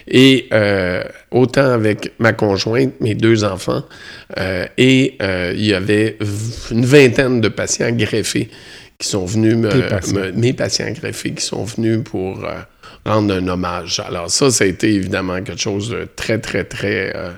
Et 0.08 0.48
euh, 0.54 1.04
autant 1.32 1.72
avec 1.72 2.14
ma 2.20 2.34
conjointe, 2.34 2.94
mes 3.02 3.14
deux 3.14 3.44
enfants, 3.44 3.84
euh, 4.40 4.66
et 4.78 5.18
il 5.54 5.66
y 5.66 5.74
avait 5.74 6.18
une 6.72 6.86
vingtaine 6.86 7.42
de 7.42 7.50
patients 7.50 7.92
greffés 7.92 8.50
qui 9.02 9.08
sont 9.08 9.26
venus 9.26 9.56
me, 9.56 9.70
patients. 9.90 10.14
me- 10.16 10.32
mes 10.32 10.54
patients 10.54 10.92
greffés 10.92 11.32
qui 11.32 11.44
sont 11.44 11.64
venus 11.64 12.00
pour 12.04 12.46
euh, 12.46 12.52
rendre 13.06 13.34
un 13.34 13.48
hommage. 13.48 14.00
Alors 14.08 14.30
ça, 14.30 14.50
ça 14.52 14.64
a 14.64 14.68
été 14.68 14.94
évidemment 14.94 15.42
quelque 15.42 15.60
chose 15.62 15.90
de 15.90 16.08
très, 16.16 16.40
très, 16.40 16.64
très, 16.64 17.12
euh, 17.16 17.32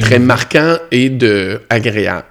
très 0.00 0.18
marquant 0.18 0.76
et 0.90 1.10
de 1.10 1.60
agréable. 1.68 2.24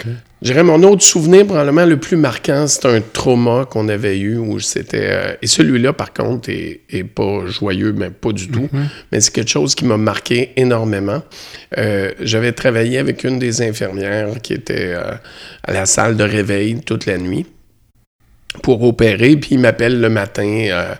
OK. 0.00 0.06
Je 0.40 0.52
dirais 0.52 0.62
mon 0.62 0.80
autre 0.84 1.02
souvenir, 1.02 1.44
probablement 1.46 1.84
le 1.84 1.96
plus 1.96 2.16
marquant, 2.16 2.68
c'est 2.68 2.86
un 2.86 3.00
trauma 3.00 3.66
qu'on 3.68 3.88
avait 3.88 4.16
eu 4.20 4.36
où 4.36 4.60
c'était. 4.60 5.08
euh, 5.10 5.34
et 5.42 5.48
celui-là, 5.48 5.92
par 5.92 6.12
contre, 6.12 6.48
est, 6.48 6.82
est 6.90 7.02
pas 7.02 7.46
joyeux, 7.48 7.92
mais 7.92 8.10
pas 8.10 8.30
du 8.30 8.48
tout. 8.48 8.68
Mais 9.10 9.20
c'est 9.20 9.32
quelque 9.34 9.50
chose 9.50 9.74
qui 9.74 9.84
m'a 9.84 9.96
marqué 9.96 10.52
énormément. 10.56 11.22
Euh, 11.76 12.12
J'avais 12.20 12.52
travaillé 12.52 12.98
avec 12.98 13.24
une 13.24 13.40
des 13.40 13.62
infirmières 13.62 14.40
qui 14.40 14.52
était 14.52 14.92
euh, 14.94 15.10
à 15.64 15.72
la 15.72 15.86
salle 15.86 16.16
de 16.16 16.22
réveil 16.22 16.82
toute 16.86 17.06
la 17.06 17.18
nuit 17.18 17.44
pour 18.62 18.82
opérer, 18.82 19.36
puis 19.36 19.50
il 19.52 19.58
m'appelle 19.60 20.00
le 20.00 20.08
matin. 20.08 20.46
euh, 20.70 20.94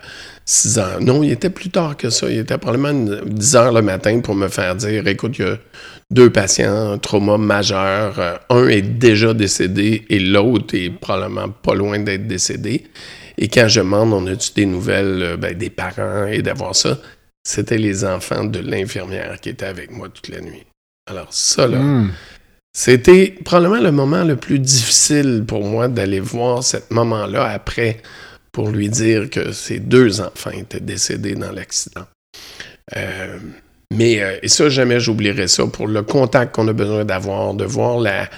6 0.50 0.78
heures. 0.78 1.00
Non, 1.02 1.22
il 1.22 1.30
était 1.30 1.50
plus 1.50 1.68
tard 1.68 1.94
que 1.94 2.08
ça. 2.08 2.30
Il 2.30 2.38
était 2.38 2.56
probablement 2.56 2.88
une- 2.88 3.20
10 3.26 3.54
heures 3.54 3.70
le 3.72 3.82
matin 3.82 4.20
pour 4.20 4.34
me 4.34 4.48
faire 4.48 4.74
dire 4.76 5.06
écoute, 5.06 5.38
il 5.38 5.44
y 5.44 5.48
a 5.48 5.58
deux 6.10 6.30
patients, 6.30 6.92
un 6.92 6.96
trauma 6.96 7.36
majeur. 7.36 8.18
Euh, 8.18 8.36
un 8.48 8.66
est 8.68 8.80
déjà 8.80 9.34
décédé 9.34 10.06
et 10.08 10.18
l'autre 10.18 10.74
est 10.74 10.88
probablement 10.88 11.50
pas 11.50 11.74
loin 11.74 11.98
d'être 11.98 12.26
décédé. 12.26 12.84
Et 13.36 13.48
quand 13.48 13.68
je 13.68 13.80
demande, 13.80 14.14
on 14.14 14.26
a-tu 14.26 14.52
des 14.54 14.64
nouvelles 14.64 15.22
euh, 15.22 15.36
ben, 15.36 15.52
des 15.54 15.68
parents 15.68 16.24
et 16.24 16.40
d'avoir 16.40 16.74
ça, 16.74 16.96
c'était 17.46 17.76
les 17.76 18.06
enfants 18.06 18.44
de 18.44 18.58
l'infirmière 18.60 19.38
qui 19.42 19.50
étaient 19.50 19.66
avec 19.66 19.90
moi 19.90 20.08
toute 20.08 20.28
la 20.28 20.40
nuit. 20.40 20.64
Alors, 21.10 21.26
ça, 21.30 21.66
là, 21.66 21.76
Hmm. 21.78 22.08
C'était 22.72 23.34
probablement 23.44 23.82
le 23.82 23.92
moment 23.92 24.24
le 24.24 24.36
plus 24.36 24.58
difficile 24.58 25.44
pour 25.46 25.64
moi 25.64 25.88
d'aller 25.88 26.20
voir 26.20 26.62
ce 26.62 26.76
moment-là 26.90 27.44
après 27.44 27.98
pour 28.52 28.70
lui 28.70 28.88
dire 28.88 29.30
que 29.30 29.52
ses 29.52 29.78
deux 29.78 30.20
enfants 30.20 30.50
étaient 30.50 30.80
décédés 30.80 31.34
dans 31.34 31.52
l'accident. 31.52 32.06
Euh, 32.96 33.38
mais, 33.92 34.20
euh, 34.20 34.36
et 34.42 34.48
ça, 34.48 34.68
jamais 34.68 35.00
j'oublierai 35.00 35.48
ça, 35.48 35.66
pour 35.66 35.86
le 35.86 36.02
contact 36.02 36.54
qu'on 36.54 36.68
a 36.68 36.72
besoin 36.72 37.04
d'avoir, 37.04 37.54
de 37.54 37.64
voir 37.64 37.98
la, 38.00 38.28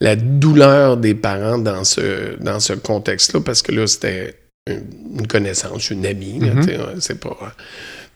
la 0.00 0.16
douleur 0.16 0.96
des 0.96 1.14
parents 1.14 1.58
dans 1.58 1.84
ce, 1.84 2.36
dans 2.42 2.60
ce 2.60 2.74
contexte-là, 2.74 3.40
parce 3.40 3.62
que 3.62 3.72
là, 3.72 3.86
c'était 3.86 4.34
une, 4.68 5.26
connaissance, 5.26 5.90
une 5.90 6.04
amie, 6.06 6.38
Mhm. 6.40 6.68
euh, 6.68 6.94
c'est 7.00 7.20
pas... 7.20 7.36
euh, 7.42 7.46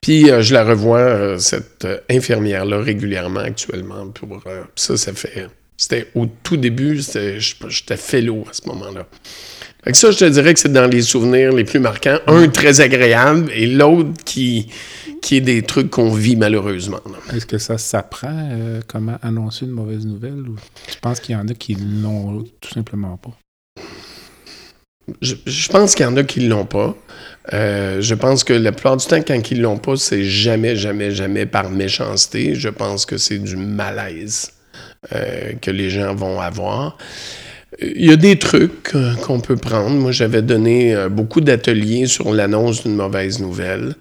puis 0.02 0.30
euh, 0.30 0.42
je 0.42 0.52
la 0.52 0.64
revois, 0.64 1.38
cette 1.38 1.86
infirmière-là, 2.10 2.80
régulièrement 2.80 3.40
actuellement. 3.40 4.08
Pour, 4.08 4.42
ça, 4.74 4.96
ça 4.96 5.12
fait. 5.12 5.46
C'était 5.82 6.06
au 6.14 6.26
tout 6.44 6.56
début, 6.56 7.02
j'étais 7.02 7.96
fellow 7.96 8.44
à 8.48 8.52
ce 8.52 8.68
moment-là. 8.68 9.04
Fait 9.82 9.90
que 9.90 9.98
ça, 9.98 10.12
je 10.12 10.18
te 10.18 10.24
dirais 10.26 10.54
que 10.54 10.60
c'est 10.60 10.72
dans 10.72 10.86
les 10.86 11.02
souvenirs 11.02 11.50
les 11.52 11.64
plus 11.64 11.80
marquants. 11.80 12.20
Un 12.28 12.46
très 12.50 12.80
agréable 12.80 13.50
et 13.52 13.66
l'autre 13.66 14.12
qui, 14.24 14.68
qui 15.20 15.38
est 15.38 15.40
des 15.40 15.62
trucs 15.62 15.90
qu'on 15.90 16.12
vit 16.14 16.36
malheureusement. 16.36 17.00
Est-ce 17.34 17.46
que 17.46 17.58
ça 17.58 17.78
s'apprend, 17.78 18.48
euh, 18.52 18.80
comment 18.86 19.18
annoncer 19.22 19.64
une 19.64 19.72
mauvaise 19.72 20.06
nouvelle? 20.06 20.48
Ou 20.48 20.54
tu 20.88 21.00
penses 21.00 21.18
qu'il 21.18 21.34
y 21.34 21.36
en 21.36 21.48
a 21.48 21.54
qui 21.54 21.74
l'ont 21.74 22.44
tout 22.60 22.70
simplement 22.72 23.16
pas? 23.16 23.36
Je, 25.20 25.34
je 25.44 25.68
pense 25.68 25.96
qu'il 25.96 26.06
y 26.06 26.08
en 26.08 26.16
a 26.16 26.22
qui 26.22 26.44
ne 26.44 26.48
l'ont 26.48 26.64
pas. 26.64 26.96
Euh, 27.54 28.00
je 28.00 28.14
pense 28.14 28.44
que 28.44 28.52
la 28.52 28.70
plupart 28.70 28.98
du 28.98 29.04
temps, 29.04 29.20
quand 29.20 29.50
ils 29.50 29.60
l'ont 29.60 29.78
pas, 29.78 29.96
c'est 29.96 30.22
jamais, 30.22 30.76
jamais, 30.76 31.10
jamais 31.10 31.44
par 31.44 31.70
méchanceté. 31.70 32.54
Je 32.54 32.68
pense 32.68 33.04
que 33.04 33.16
c'est 33.16 33.40
du 33.40 33.56
malaise 33.56 34.52
euh, 35.14 35.52
que 35.60 35.70
les 35.70 35.90
gens 35.90 36.14
vont 36.14 36.40
avoir. 36.40 36.96
Il 37.80 38.04
y 38.04 38.12
a 38.12 38.16
des 38.16 38.38
trucs 38.38 38.94
euh, 38.94 39.14
qu'on 39.16 39.40
peut 39.40 39.56
prendre. 39.56 39.96
Moi, 39.96 40.12
j'avais 40.12 40.42
donné 40.42 40.94
euh, 40.94 41.08
beaucoup 41.08 41.40
d'ateliers 41.40 42.06
sur 42.06 42.32
l'annonce 42.32 42.82
d'une 42.82 42.94
mauvaise 42.94 43.40
nouvelle. 43.40 43.94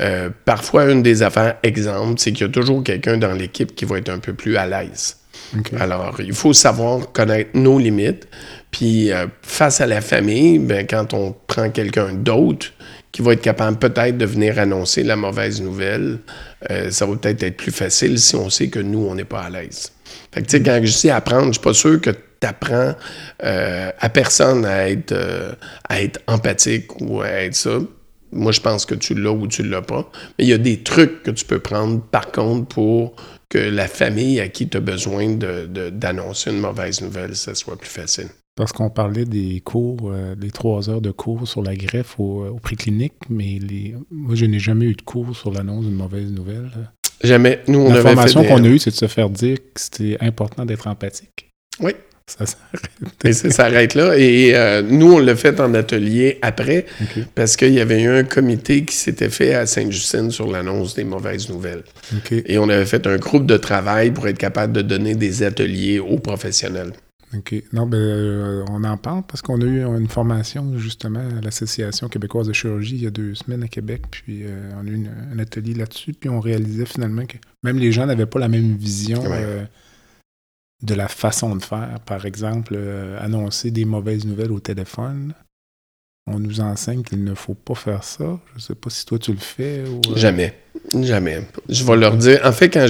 Euh, 0.00 0.30
parfois, 0.44 0.90
une 0.90 1.02
des 1.02 1.22
affaires, 1.22 1.56
exemple, 1.62 2.14
c'est 2.18 2.30
qu'il 2.32 2.46
y 2.46 2.50
a 2.50 2.52
toujours 2.52 2.84
quelqu'un 2.84 3.16
dans 3.16 3.32
l'équipe 3.32 3.74
qui 3.74 3.84
va 3.84 3.98
être 3.98 4.10
un 4.10 4.20
peu 4.20 4.32
plus 4.32 4.56
à 4.56 4.66
l'aise. 4.66 5.16
Alors, 5.78 6.16
il 6.20 6.32
faut 6.32 6.52
savoir 6.52 7.12
connaître 7.12 7.50
nos 7.54 7.78
limites. 7.78 8.28
Puis, 8.70 9.12
euh, 9.12 9.26
face 9.42 9.80
à 9.80 9.86
la 9.86 10.00
famille, 10.00 10.58
ben, 10.58 10.86
quand 10.86 11.14
on 11.14 11.34
prend 11.46 11.70
quelqu'un 11.70 12.12
d'autre 12.12 12.72
qui 13.16 13.22
va 13.22 13.32
être 13.32 13.40
capable 13.40 13.78
peut-être 13.78 14.18
de 14.18 14.26
venir 14.26 14.58
annoncer 14.58 15.02
la 15.02 15.16
mauvaise 15.16 15.62
nouvelle. 15.62 16.18
Euh, 16.70 16.90
ça 16.90 17.06
va 17.06 17.16
peut-être 17.16 17.42
être 17.42 17.56
plus 17.56 17.72
facile 17.72 18.18
si 18.18 18.36
on 18.36 18.50
sait 18.50 18.68
que 18.68 18.78
nous, 18.78 19.06
on 19.06 19.14
n'est 19.14 19.24
pas 19.24 19.40
à 19.40 19.48
l'aise. 19.48 19.90
Fait 20.32 20.42
que, 20.42 20.46
tu 20.46 20.56
sais, 20.56 20.62
quand 20.62 20.80
je 20.82 20.98
dis 20.98 21.10
apprendre, 21.10 21.46
je 21.46 21.52
suis 21.52 21.62
pas 21.62 21.74
sûr 21.74 22.00
que 22.00 22.10
tu 22.10 22.46
apprends 22.46 22.94
euh, 23.44 23.90
à 23.98 24.08
personne 24.08 24.64
à 24.64 24.88
être, 24.88 25.12
euh, 25.12 25.52
à 25.88 26.02
être 26.02 26.20
empathique 26.26 27.00
ou 27.00 27.20
à 27.20 27.28
être 27.28 27.54
ça. 27.54 27.78
Moi, 28.32 28.52
je 28.52 28.60
pense 28.60 28.84
que 28.84 28.94
tu 28.94 29.14
l'as 29.14 29.32
ou 29.32 29.46
tu 29.46 29.62
l'as 29.62 29.82
pas. 29.82 30.10
Mais 30.38 30.44
il 30.44 30.48
y 30.48 30.52
a 30.52 30.58
des 30.58 30.82
trucs 30.82 31.22
que 31.22 31.30
tu 31.30 31.44
peux 31.44 31.60
prendre, 31.60 32.02
par 32.02 32.32
contre, 32.32 32.66
pour 32.66 33.14
que 33.48 33.58
la 33.58 33.86
famille 33.86 34.40
à 34.40 34.48
qui 34.48 34.68
tu 34.68 34.76
as 34.76 34.80
besoin 34.80 35.28
d'annoncer 35.28 36.50
de, 36.50 36.56
une 36.56 36.60
mauvaise 36.60 37.00
nouvelle, 37.00 37.36
ça 37.36 37.54
soit 37.54 37.76
plus 37.76 37.88
facile. 37.88 38.28
Parce 38.56 38.72
qu'on 38.72 38.90
parlait 38.90 39.26
des 39.26 39.60
cours, 39.60 40.10
euh, 40.10 40.34
des 40.34 40.50
trois 40.50 40.88
heures 40.88 41.02
de 41.02 41.10
cours 41.10 41.46
sur 41.46 41.62
la 41.62 41.76
greffe 41.76 42.18
au, 42.18 42.46
au 42.46 42.56
clinique, 42.56 43.14
mais 43.28 43.60
moi, 44.10 44.34
je 44.34 44.46
n'ai 44.46 44.58
jamais 44.58 44.86
eu 44.86 44.94
de 44.94 45.02
cours 45.02 45.36
sur 45.36 45.52
l'annonce 45.52 45.84
d'une 45.84 45.94
mauvaise 45.94 46.32
nouvelle. 46.32 46.70
Jamais. 47.22 47.60
Nous, 47.66 47.78
on 47.78 47.90
qu'on 47.90 48.64
a 48.64 48.68
eue, 48.68 48.78
c'est 48.78 48.90
de 48.90 48.96
se 48.96 49.06
faire 49.06 49.30
dire 49.30 49.56
que 49.56 49.80
c'était 49.80 50.16
important 50.20 50.64
d'être 50.64 50.86
empathique. 50.86 51.50
Oui. 51.80 51.92
Ça 52.28 52.44
s'arrête. 52.44 53.34
ça 53.34 53.50
s'arrête 53.50 53.94
là. 53.94 54.18
Et 54.18 54.50
euh, 54.56 54.82
nous, 54.82 55.12
on 55.12 55.18
l'a 55.18 55.36
fait 55.36 55.60
en 55.60 55.74
atelier 55.74 56.38
après, 56.42 56.84
parce 57.36 57.56
qu'il 57.56 57.72
y 57.72 57.80
avait 57.80 58.02
eu 58.02 58.08
un 58.08 58.24
comité 58.24 58.84
qui 58.84 58.96
s'était 58.96 59.28
fait 59.28 59.54
à 59.54 59.64
Sainte-Justine 59.64 60.32
sur 60.32 60.50
l'annonce 60.50 60.96
des 60.96 61.04
mauvaises 61.04 61.48
nouvelles. 61.48 61.84
Et 62.32 62.58
on 62.58 62.68
avait 62.68 62.86
fait 62.86 63.06
un 63.06 63.16
groupe 63.16 63.46
de 63.46 63.56
travail 63.56 64.10
pour 64.10 64.26
être 64.26 64.38
capable 64.38 64.72
de 64.72 64.82
donner 64.82 65.14
des 65.14 65.44
ateliers 65.44 66.00
aux 66.00 66.18
professionnels. 66.18 66.92
OK. 67.34 67.54
Non, 67.72 67.86
ben, 67.86 67.98
euh, 67.98 68.64
on 68.70 68.84
en 68.84 68.96
parle 68.96 69.22
parce 69.26 69.42
qu'on 69.42 69.60
a 69.60 69.64
eu 69.64 69.82
une 69.84 70.08
formation 70.08 70.78
justement 70.78 71.20
à 71.20 71.40
l'Association 71.40 72.08
québécoise 72.08 72.46
de 72.46 72.52
chirurgie 72.52 72.96
il 72.96 73.02
y 73.02 73.06
a 73.06 73.10
deux 73.10 73.34
semaines 73.34 73.64
à 73.64 73.68
Québec, 73.68 74.02
puis 74.10 74.44
euh, 74.44 74.70
on 74.80 74.86
a 74.86 74.90
eu 74.90 75.06
un 75.32 75.38
atelier 75.38 75.74
là-dessus, 75.74 76.12
puis 76.12 76.28
on 76.28 76.40
réalisait 76.40 76.86
finalement 76.86 77.26
que 77.26 77.36
même 77.62 77.78
les 77.78 77.90
gens 77.90 78.06
n'avaient 78.06 78.26
pas 78.26 78.38
la 78.38 78.48
même 78.48 78.76
vision 78.76 79.22
de 80.82 80.94
la 80.94 81.08
façon 81.08 81.56
de 81.56 81.62
faire. 81.62 81.98
Par 82.04 82.26
exemple, 82.26 82.74
euh, 82.76 83.18
annoncer 83.20 83.70
des 83.70 83.84
mauvaises 83.84 84.24
nouvelles 84.24 84.52
au 84.52 84.60
téléphone. 84.60 85.34
On 86.28 86.40
nous 86.40 86.60
enseigne 86.60 87.02
qu'il 87.02 87.22
ne 87.22 87.34
faut 87.34 87.54
pas 87.54 87.76
faire 87.76 88.02
ça. 88.02 88.40
Je 88.50 88.56
ne 88.56 88.60
sais 88.60 88.74
pas 88.74 88.90
si 88.90 89.06
toi 89.06 89.18
tu 89.18 89.30
le 89.32 89.38
fais. 89.38 89.84
Ou, 89.86 90.00
euh, 90.10 90.16
Jamais. 90.16 90.54
Jamais. 91.02 91.42
Je 91.68 91.84
vais 91.84 91.96
leur 91.96 92.16
dire. 92.16 92.40
En 92.44 92.52
fait, 92.52 92.68
quand, 92.68 92.86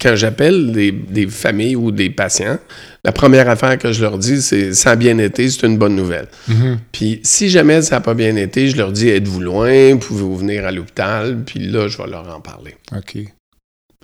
quand 0.00 0.16
j'appelle 0.16 0.72
des, 0.72 1.26
familles 1.26 1.76
ou 1.76 1.90
des 1.90 2.08
patients, 2.08 2.58
la 3.04 3.12
première 3.12 3.48
affaire 3.48 3.78
que 3.78 3.92
je 3.92 4.00
leur 4.00 4.18
dis, 4.18 4.40
c'est 4.40 4.72
ça 4.72 4.92
a 4.92 4.96
bien 4.96 5.18
été, 5.18 5.48
c'est 5.50 5.66
une 5.66 5.76
bonne 5.76 5.96
nouvelle. 5.96 6.28
Mm-hmm. 6.48 6.78
Puis 6.92 7.20
si 7.24 7.50
jamais 7.50 7.82
ça 7.82 7.96
n'a 7.96 8.00
pas 8.00 8.14
bien 8.14 8.36
été, 8.36 8.68
je 8.68 8.76
leur 8.76 8.92
dis 8.92 9.08
êtes-vous 9.08 9.40
loin, 9.40 9.96
pouvez-vous 9.98 10.36
venir 10.36 10.66
à 10.66 10.72
l'hôpital, 10.72 11.42
puis 11.44 11.60
là, 11.60 11.88
je 11.88 11.98
vais 11.98 12.06
leur 12.06 12.34
en 12.34 12.40
parler. 12.40 12.74
OK. 12.96 13.18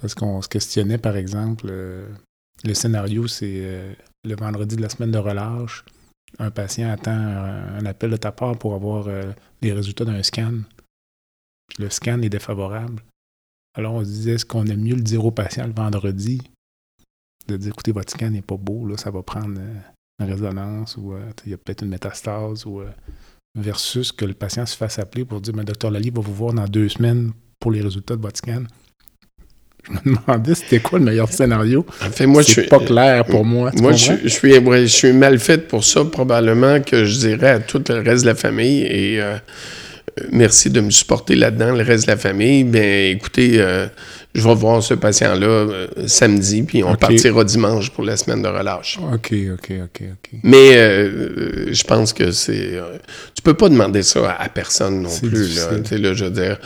Parce 0.00 0.14
qu'on 0.14 0.42
se 0.42 0.48
questionnait, 0.48 0.98
par 0.98 1.16
exemple, 1.16 1.66
euh, 1.70 2.06
le 2.64 2.74
scénario, 2.74 3.26
c'est 3.26 3.62
euh, 3.62 3.92
le 4.24 4.36
vendredi 4.36 4.76
de 4.76 4.82
la 4.82 4.88
semaine 4.88 5.10
de 5.10 5.18
relâche. 5.18 5.84
Un 6.38 6.50
patient 6.50 6.90
attend 6.90 7.12
un, 7.12 7.86
appel 7.86 8.10
de 8.10 8.16
ta 8.16 8.32
part 8.32 8.58
pour 8.58 8.74
avoir 8.74 9.08
euh, 9.08 9.32
les 9.62 9.72
résultats 9.72 10.04
d'un 10.04 10.22
scan. 10.22 10.54
le 11.78 11.90
scan 11.90 12.20
est 12.22 12.28
défavorable. 12.28 13.02
Alors, 13.76 13.94
on 13.94 14.04
se 14.04 14.10
disait, 14.10 14.32
est-ce 14.32 14.44
qu'on 14.44 14.66
aime 14.66 14.82
mieux 14.82 14.94
le 14.94 15.02
dire 15.02 15.24
au 15.24 15.30
patient 15.30 15.66
le 15.66 15.72
vendredi? 15.72 16.40
De 17.46 17.56
dire, 17.56 17.72
écoutez, 17.72 17.92
votre 17.92 18.10
scan 18.10 18.30
n'est 18.30 18.42
pas 18.42 18.56
beau, 18.56 18.86
là, 18.86 18.96
ça 18.96 19.10
va 19.10 19.22
prendre 19.22 19.58
euh, 19.58 19.80
une 20.20 20.26
résonance 20.26 20.96
ou 20.96 21.14
il 21.44 21.50
y 21.50 21.54
a 21.54 21.58
peut-être 21.58 21.82
une 21.82 21.90
métastase 21.90 22.66
ou 22.66 22.82
versus 23.56 24.12
que 24.12 24.24
le 24.24 24.34
patient 24.34 24.64
se 24.64 24.76
fasse 24.76 24.98
appeler 24.98 25.24
pour 25.24 25.40
dire, 25.40 25.54
mais 25.54 25.64
docteur 25.64 25.90
Lally 25.90 26.10
va 26.10 26.20
vous 26.20 26.34
voir 26.34 26.52
dans 26.52 26.66
deux 26.66 26.88
semaines 26.88 27.32
pour 27.58 27.72
les 27.72 27.80
résultats 27.80 28.16
de 28.16 28.22
votre 28.22 28.38
scan. 28.38 28.64
Je 29.86 30.10
me 30.10 30.16
demandais 30.16 30.54
c'était 30.54 30.80
quoi 30.80 30.98
le 30.98 31.04
meilleur 31.04 31.30
scénario. 31.30 31.84
En 32.02 32.10
fait, 32.10 32.26
moi, 32.26 32.42
c'est 32.42 32.68
pas 32.68 32.78
clair 32.78 33.24
pour 33.24 33.44
moi. 33.44 33.70
Moi, 33.76 33.92
je, 33.92 34.28
suis, 34.28 34.54
je 34.54 34.86
suis 34.86 35.12
mal 35.12 35.38
fait 35.38 35.68
pour 35.68 35.84
ça, 35.84 36.04
probablement 36.04 36.80
que 36.80 37.04
je 37.04 37.18
dirais 37.18 37.50
à 37.50 37.58
tout 37.58 37.82
le 37.88 38.00
reste 38.00 38.22
de 38.22 38.28
la 38.28 38.34
famille 38.34 38.82
et 38.82 39.20
euh, 39.20 39.36
merci 40.32 40.70
de 40.70 40.80
me 40.80 40.90
supporter 40.90 41.34
là-dedans, 41.34 41.72
le 41.72 41.82
reste 41.82 42.06
de 42.06 42.12
la 42.12 42.16
famille. 42.16 42.64
Bien, 42.64 43.10
écoutez, 43.10 43.60
euh, 43.60 43.86
je 44.34 44.46
vais 44.46 44.54
voir 44.54 44.82
ce 44.82 44.94
patient-là 44.94 45.46
euh, 45.46 45.86
samedi, 46.06 46.62
puis 46.62 46.82
on 46.82 46.96
partira 46.96 47.44
dimanche 47.44 47.90
pour 47.90 48.04
la 48.04 48.16
semaine 48.16 48.42
de 48.42 48.48
relâche. 48.48 48.98
OK, 48.98 49.32
OK, 49.52 49.72
OK, 49.84 50.02
OK. 50.02 50.30
Mais 50.42 50.74
je 50.74 51.84
pense 51.84 52.12
que 52.12 52.32
c'est... 52.32 52.78
tu 53.34 53.42
peux 53.42 53.54
pas 53.54 53.68
demander 53.68 54.02
ça 54.02 54.32
à, 54.32 54.48
personne 54.48 55.02
non 55.02 55.18
plus. 55.22 55.56
Là, 55.56 55.98
là, 55.98 56.14
je 56.14 56.24
veux 56.24 56.30
dire 56.30 56.58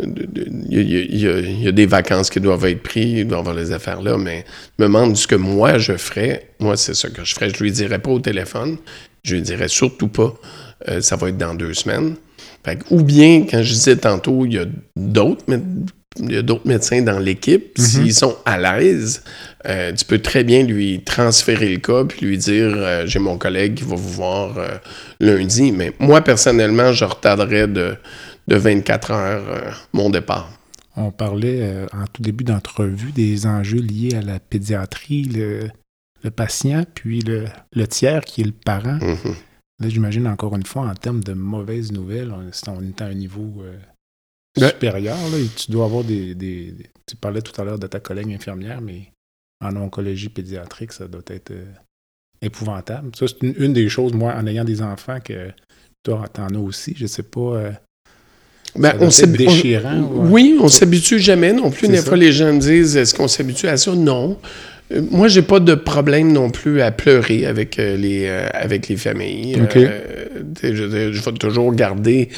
il 0.00 1.62
y, 1.62 1.68
a, 1.68 1.72
des 1.72 1.86
vacances 1.86 2.28
qui 2.28 2.40
doivent 2.40 2.66
être 2.66 2.82
prises, 2.82 3.20
il 3.20 3.26
doit 3.26 3.38
y 3.38 3.40
avoir 3.40 3.54
les 3.54 3.72
affaires 3.72 4.02
là, 4.02 4.18
mais 4.18 4.44
je 4.78 4.84
me 4.84 4.88
demande 4.88 5.16
ce 5.16 5.26
que 5.26 5.34
moi 5.34 5.78
je 5.78 5.96
ferais. 5.96 6.50
Moi, 6.60 6.76
c'est 6.76 6.94
ça 6.94 7.08
que 7.08 7.24
je 7.24 7.34
ferais. 7.34 7.50
Je 7.50 7.62
lui 7.62 7.72
dirais 7.72 7.98
pas 7.98 8.10
au 8.10 8.20
téléphone. 8.20 8.76
Je 9.22 9.36
lui 9.36 9.42
dirais 9.42 9.68
surtout 9.68 10.08
pas. 10.08 10.34
Euh, 10.88 11.00
ça 11.00 11.16
va 11.16 11.30
être 11.30 11.38
dans 11.38 11.54
deux 11.54 11.72
semaines. 11.72 12.16
ou 12.90 13.02
bien, 13.02 13.46
quand 13.50 13.62
je 13.62 13.72
disais 13.72 13.96
tantôt, 13.96 14.44
il 14.44 14.54
y 14.54 14.58
a 14.58 14.66
d'autres 14.96 15.44
il 16.18 16.32
y 16.32 16.36
a 16.36 16.42
d'autres 16.42 16.66
médecins 16.66 17.02
dans 17.02 17.18
l'équipe. 17.18 17.78
Mm-hmm. 17.78 17.82
S'ils 17.82 18.14
sont 18.14 18.36
à 18.44 18.58
l'aise, 18.58 19.22
euh, 19.66 19.92
tu 19.92 20.04
peux 20.04 20.18
très 20.18 20.44
bien 20.44 20.62
lui 20.62 21.02
transférer 21.04 21.68
le 21.68 21.78
cas 21.78 22.04
puis 22.04 22.26
lui 22.26 22.38
dire 22.38 22.72
euh, 22.74 23.06
j'ai 23.06 23.18
mon 23.18 23.38
collègue 23.38 23.74
qui 23.74 23.84
va 23.84 23.96
vous 23.96 24.12
voir 24.12 24.54
lundi. 25.20 25.72
Mais 25.72 25.92
moi, 25.98 26.20
personnellement, 26.22 26.92
je 26.92 27.04
retarderais 27.04 27.68
de, 27.68 27.96
de 28.48 28.56
24 28.56 29.10
heures 29.10 29.48
euh, 29.48 29.70
mon 29.92 30.10
départ. 30.10 30.50
On 30.96 31.10
parlait 31.10 31.60
euh, 31.62 31.86
en 31.92 32.06
tout 32.06 32.22
début 32.22 32.44
d'entrevue 32.44 33.12
des 33.12 33.46
enjeux 33.46 33.80
liés 33.80 34.14
à 34.14 34.22
la 34.22 34.38
pédiatrie, 34.38 35.24
le, 35.24 35.70
patient, 36.30 36.84
puis 36.94 37.20
le, 37.20 37.86
tiers 37.86 38.24
qui 38.24 38.40
est 38.40 38.46
le 38.46 38.52
parent. 38.52 38.98
Mm-hmm. 38.98 39.34
Là, 39.80 39.88
j'imagine 39.88 40.26
encore 40.26 40.56
une 40.56 40.64
fois, 40.64 40.88
en 40.88 40.94
termes 40.94 41.22
de 41.22 41.34
mauvaises 41.34 41.92
nouvelles, 41.92 42.32
on, 42.32 42.50
on 42.72 42.82
est 42.82 43.02
à 43.02 43.06
un 43.06 43.14
niveau 43.14 43.62
euh, 44.62 44.68
supérieur. 44.68 45.16
Là, 45.16 45.38
tu 45.56 45.70
dois 45.70 45.84
avoir 45.84 46.04
des, 46.04 46.74
Tu 47.06 47.16
parlais 47.16 47.42
tout 47.42 47.58
à 47.60 47.64
l'heure 47.64 47.78
de 47.78 47.86
ta 47.86 48.00
collègue 48.00 48.32
infirmière, 48.32 48.80
mais 48.80 49.12
en 49.64 49.74
oncologie 49.76 50.28
pédiatrique, 50.28 50.92
ça 50.92 51.08
doit 51.08 51.22
être 51.28 51.52
épouvantable. 52.42 53.10
Ça, 53.16 53.26
c'est 53.28 53.42
une, 53.42 53.72
des 53.72 53.88
choses, 53.88 54.12
moi, 54.12 54.34
en 54.34 54.46
ayant 54.46 54.64
des 54.64 54.82
enfants, 54.82 55.18
que 55.20 55.50
toi, 56.02 56.28
t'en 56.32 56.48
as 56.48 56.58
aussi. 56.58 56.94
Je 56.96 57.06
sais 57.06 57.22
pas 57.22 57.72
ben, 58.78 58.94
on 59.00 59.26
déchirant. 59.26 60.00
Oui, 60.12 60.58
on 60.60 60.68
s'habitue 60.68 61.18
jamais 61.18 61.52
non 61.52 61.70
plus. 61.70 61.88
Des 61.88 61.98
fois, 61.98 62.16
les 62.16 62.32
gens 62.32 62.52
me 62.52 62.60
disent 62.60 62.96
est-ce 62.96 63.14
qu'on 63.14 63.28
s'habitue 63.28 63.68
à 63.68 63.76
ça? 63.76 63.94
Non. 63.94 64.38
Euh, 64.92 65.02
moi, 65.10 65.28
j'ai 65.28 65.42
pas 65.42 65.60
de 65.60 65.74
problème 65.74 66.32
non 66.32 66.50
plus 66.50 66.80
à 66.82 66.90
pleurer 66.90 67.46
avec 67.46 67.78
euh, 67.78 67.96
les 67.96 68.26
euh, 68.26 68.48
avec 68.52 68.88
les 68.88 68.96
familles. 68.96 69.60
je, 69.74 71.12
je, 71.12 71.22
vais 71.22 71.32
toujours 71.38 71.74
garder. 71.74 72.28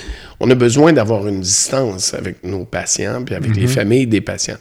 On 0.41 0.51
a 0.51 0.55
besoin 0.55 0.93
d'avoir 0.93 1.27
une 1.29 1.41
distance 1.41 2.15
avec 2.15 2.45
nos 2.45 2.65
patients 2.65 3.23
puis 3.25 3.35
avec 3.35 3.55
les 3.55 3.63
mhm. 3.63 3.69
familles 3.69 4.07
des 4.07 4.21
patients. 4.21 4.59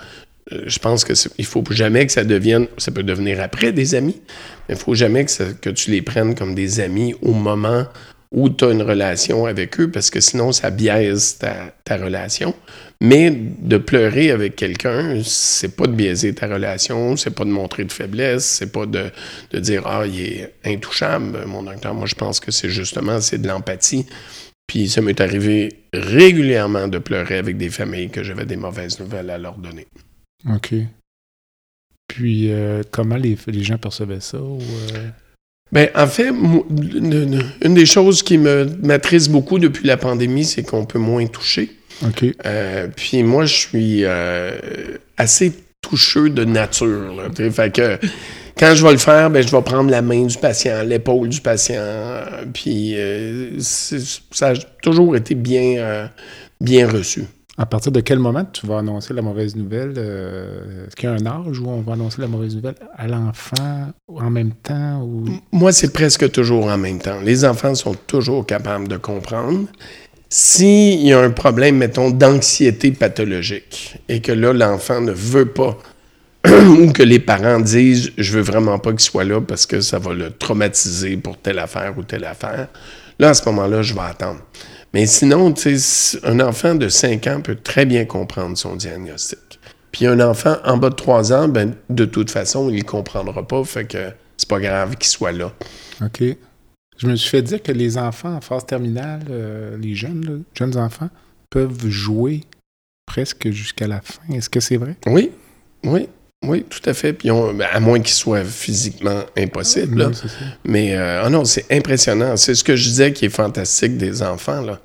je 0.52 0.80
pense 0.80 1.04
que 1.04 1.14
il 1.38 1.46
faut 1.46 1.64
jamais 1.70 2.06
que 2.06 2.12
ça 2.12 2.24
devienne. 2.24 2.68
Ça 2.78 2.92
peut 2.92 3.04
devenir 3.04 3.42
après 3.42 3.72
des 3.72 3.96
amis, 3.96 4.22
mais 4.68 4.76
il 4.76 4.82
faut 4.82 4.96
jamais 4.96 5.26
que, 5.26 5.54
que 5.54 5.70
tu 5.70 5.92
les 5.92 6.02
prennes 6.02 6.36
comme 6.36 6.56
des 6.56 6.80
amis 6.80 7.16
au 7.22 7.34
moment 7.34 7.86
ou 8.32 8.50
tu 8.50 8.66
as 8.66 8.72
une 8.72 8.82
relation 8.82 9.46
avec 9.46 9.80
eux 9.80 9.90
parce 9.90 10.10
que 10.10 10.20
sinon 10.20 10.52
ça 10.52 10.70
biaise 10.70 11.38
ta, 11.38 11.98
relation. 11.98 12.54
Mais 13.00 13.30
de 13.32 13.78
pleurer 13.78 14.32
avec 14.32 14.56
quelqu'un, 14.56 15.22
c'est 15.24 15.76
pas 15.76 15.86
de 15.86 15.92
biaiser 15.92 16.34
ta 16.34 16.48
relation, 16.48 17.16
c'est 17.16 17.32
pas 17.32 17.46
de 17.46 17.52
montrer 17.52 17.84
de 17.86 17.92
faiblesse, 17.92 18.46
c'est 18.46 18.72
pas 18.72 18.88
de, 18.88 19.12
dire 19.54 19.84
Ah, 19.86 20.06
il 20.08 20.20
est 20.20 20.54
intouchable, 20.66 21.46
mon 21.46 21.64
docteur. 21.64 21.94
Moi, 21.94 22.08
je 22.08 22.16
pense 22.16 22.40
que 22.40 22.52
c'est 22.52 22.70
justement 22.70 23.22
c'est 23.22 23.40
de 23.40 23.48
l'empathie. 23.48 24.08
Puis 24.66 24.90
ça 24.90 25.02
m'est 25.02 25.22
arrivé 25.22 25.84
régulièrement 25.94 26.88
de 26.88 26.98
pleurer 26.98 27.38
avec 27.38 27.58
des 27.58 27.70
familles 27.70 28.10
que 28.10 28.24
j'avais 28.24 28.46
des 28.46 28.58
mauvaises 28.58 29.00
nouvelles 29.00 29.30
à 29.30 29.38
leur 29.38 29.58
donner. 29.58 29.88
OK. 30.50 30.74
Puis 32.08 32.52
euh, 32.52 32.82
comment 32.90 33.16
les, 33.16 33.38
les, 33.48 33.64
gens 33.64 33.78
percevaient 33.78 34.20
ça? 34.20 34.40
Ou, 34.40 34.60
euh? 34.60 35.10
Ben, 35.72 35.90
en 35.96 36.08
fait, 36.08 36.30
une 36.30 37.74
des 37.74 37.86
choses 37.86 38.24
qui 38.24 38.38
me 38.38 38.66
m'attriste 38.82 39.30
beaucoup 39.30 39.60
depuis 39.60 39.86
la 39.86 39.98
pandémie, 39.98 40.46
c'est 40.46 40.64
qu'on 40.64 40.86
peut 40.86 41.00
moins 41.00 41.26
toucher. 41.28 41.77
OK. 42.06 42.26
Euh, 42.46 42.88
puis 42.96 43.24
moi, 43.24 43.46
je 43.46 43.56
suis 43.56 44.02
euh, 44.04 44.52
assez 45.18 45.54
toucheux 45.82 46.30
de 46.30 46.44
nature. 46.44 47.16
Là, 47.16 47.52
fait 47.52 47.74
que 47.74 47.98
quand 48.58 48.74
je 48.76 48.84
vais 48.84 48.92
le 48.92 48.98
faire, 48.98 49.30
ben, 49.30 49.46
je 49.46 49.52
vais 49.52 49.62
prendre 49.62 49.90
la 49.90 50.02
main 50.02 50.26
du 50.26 50.38
patient, 50.38 50.84
l'épaule 50.84 51.30
du 51.30 51.42
patient. 51.42 51.84
Puis 52.54 52.94
euh, 52.98 53.60
ça 53.60 54.50
a 54.50 54.54
toujours 54.82 55.16
été 55.16 55.36
bien, 55.36 56.10
bien 56.60 56.90
reçu. 56.90 57.26
À 57.60 57.66
partir 57.66 57.92
de 57.92 58.02
quel 58.02 58.20
moment 58.20 58.46
tu 58.46 58.68
vas 58.68 58.78
annoncer 58.78 59.16
la 59.16 59.24
mauvaise 59.24 59.56
nouvelle? 59.56 59.94
Euh, 59.98 60.86
est-ce 60.86 60.96
qu'il 60.96 61.10
y 61.10 61.12
a 61.12 61.16
un 61.16 61.26
âge 61.26 61.60
où 61.60 61.68
on 61.68 61.82
va 61.82 61.94
annoncer 61.94 62.22
la 62.22 62.28
mauvaise 62.28 62.56
nouvelle 62.56 62.76
à 62.96 63.08
l'enfant 63.08 63.94
en 64.08 64.30
même 64.30 64.52
temps? 64.52 65.02
Ou... 65.02 65.26
Moi, 65.52 65.72
c'est 65.72 65.92
presque 65.92 66.32
toujours 66.32 66.68
en 66.68 66.78
même 66.78 67.00
temps. 67.00 67.20
Les 67.20 67.46
enfants 67.46 67.74
sont 67.74 67.96
toujours 67.96 68.46
capables 68.46 68.88
de 68.88 68.98
comprendre. 68.98 69.68
S'il 70.30 71.02
y 71.02 71.14
a 71.14 71.20
un 71.20 71.32
problème, 71.32 71.78
mettons, 71.78 72.10
d'anxiété 72.10 72.92
pathologique 72.92 73.98
et 74.10 74.22
que 74.22 74.32
là, 74.32 74.52
l'enfant 74.52 75.00
ne 75.00 75.12
veut 75.12 75.46
pas 75.46 75.78
ou 76.48 76.92
que 76.92 77.04
les 77.04 77.20
parents 77.20 77.60
disent 77.60 78.12
je 78.18 78.34
veux 78.34 78.42
vraiment 78.42 78.78
pas 78.78 78.92
qu'il 78.92 79.00
soit 79.00 79.24
là 79.24 79.42
parce 79.42 79.66
que 79.66 79.82
ça 79.82 80.00
va 80.00 80.14
le 80.14 80.32
traumatiser 80.32 81.18
pour 81.18 81.38
telle 81.38 81.60
affaire 81.60 81.98
ou 81.98 82.04
telle 82.04 82.26
affaire, 82.26 82.68
là, 83.20 83.30
à 83.30 83.34
ce 83.34 83.46
moment-là, 83.46 83.82
je 83.82 83.94
vais 83.94 84.02
attendre. 84.02 84.42
Mais 84.94 85.06
sinon, 85.06 85.54
un 86.24 86.40
enfant 86.40 86.76
de 86.76 86.90
5 86.90 87.28
ans 87.28 87.42
peut 87.42 87.58
très 87.62 87.86
bien 87.86 88.06
comprendre 88.06 88.58
son 88.58 88.76
diagnostic. 88.76 89.60
Puis 89.92 90.06
un 90.06 90.20
enfant 90.20 90.58
en 90.64 90.78
bas 90.78 90.90
de 90.90 90.96
3 90.96 91.34
ans, 91.34 91.48
ben, 91.48 91.74
de 91.90 92.06
toute 92.06 92.32
façon, 92.32 92.70
il 92.70 92.78
ne 92.78 92.84
comprendra 92.84 93.48
pas, 93.48 93.64
fait 93.64 93.86
que 93.86 94.12
c'est 94.38 94.50
pas 94.50 94.60
grave 94.60 94.96
qu'il 94.96 95.08
soit 95.08 95.32
là. 95.32 95.52
OK. 96.02 96.24
Je 96.98 97.08
me 97.08 97.16
suis 97.16 97.30
fait 97.30 97.42
dire 97.42 97.62
que 97.62 97.72
les 97.72 97.98
enfants 97.98 98.34
en 98.34 98.42
phase 98.42 98.66
terminale, 98.66 99.22
euh, 99.30 99.78
les 99.78 99.96
jeunes, 99.96 100.44
jeunes 100.54 100.78
enfants, 100.78 101.10
peuvent 101.50 101.88
jouer 101.88 102.44
presque 103.06 103.50
jusqu'à 103.52 103.88
la 103.88 104.02
fin. 104.02 104.34
Est-ce 104.34 104.50
que 104.50 104.60
c'est 104.60 104.78
vrai? 104.78 104.96
Oui, 105.06 105.32
oui. 105.84 106.08
Oui, 106.46 106.64
tout 106.70 106.88
à 106.88 106.94
fait. 106.94 107.14
Puis 107.14 107.30
ben, 107.30 107.66
à 107.72 107.80
moins 107.80 108.00
qu'ils 108.00 108.14
soient 108.14 108.44
physiquement 108.44 109.22
impossibles. 109.36 110.12
Mais 110.66 110.96
euh, 110.96 111.24
ah 111.24 111.30
non, 111.30 111.46
c'est 111.46 111.66
impressionnant. 111.72 112.38
C'est 112.38 112.54
ce 112.54 112.64
que 112.64 112.76
je 112.76 112.88
disais 112.88 113.12
qui 113.12 113.26
est 113.26 113.30
fantastique 113.30 113.98
des 113.98 114.22
enfants. 114.22 114.62
Là. 114.62 114.80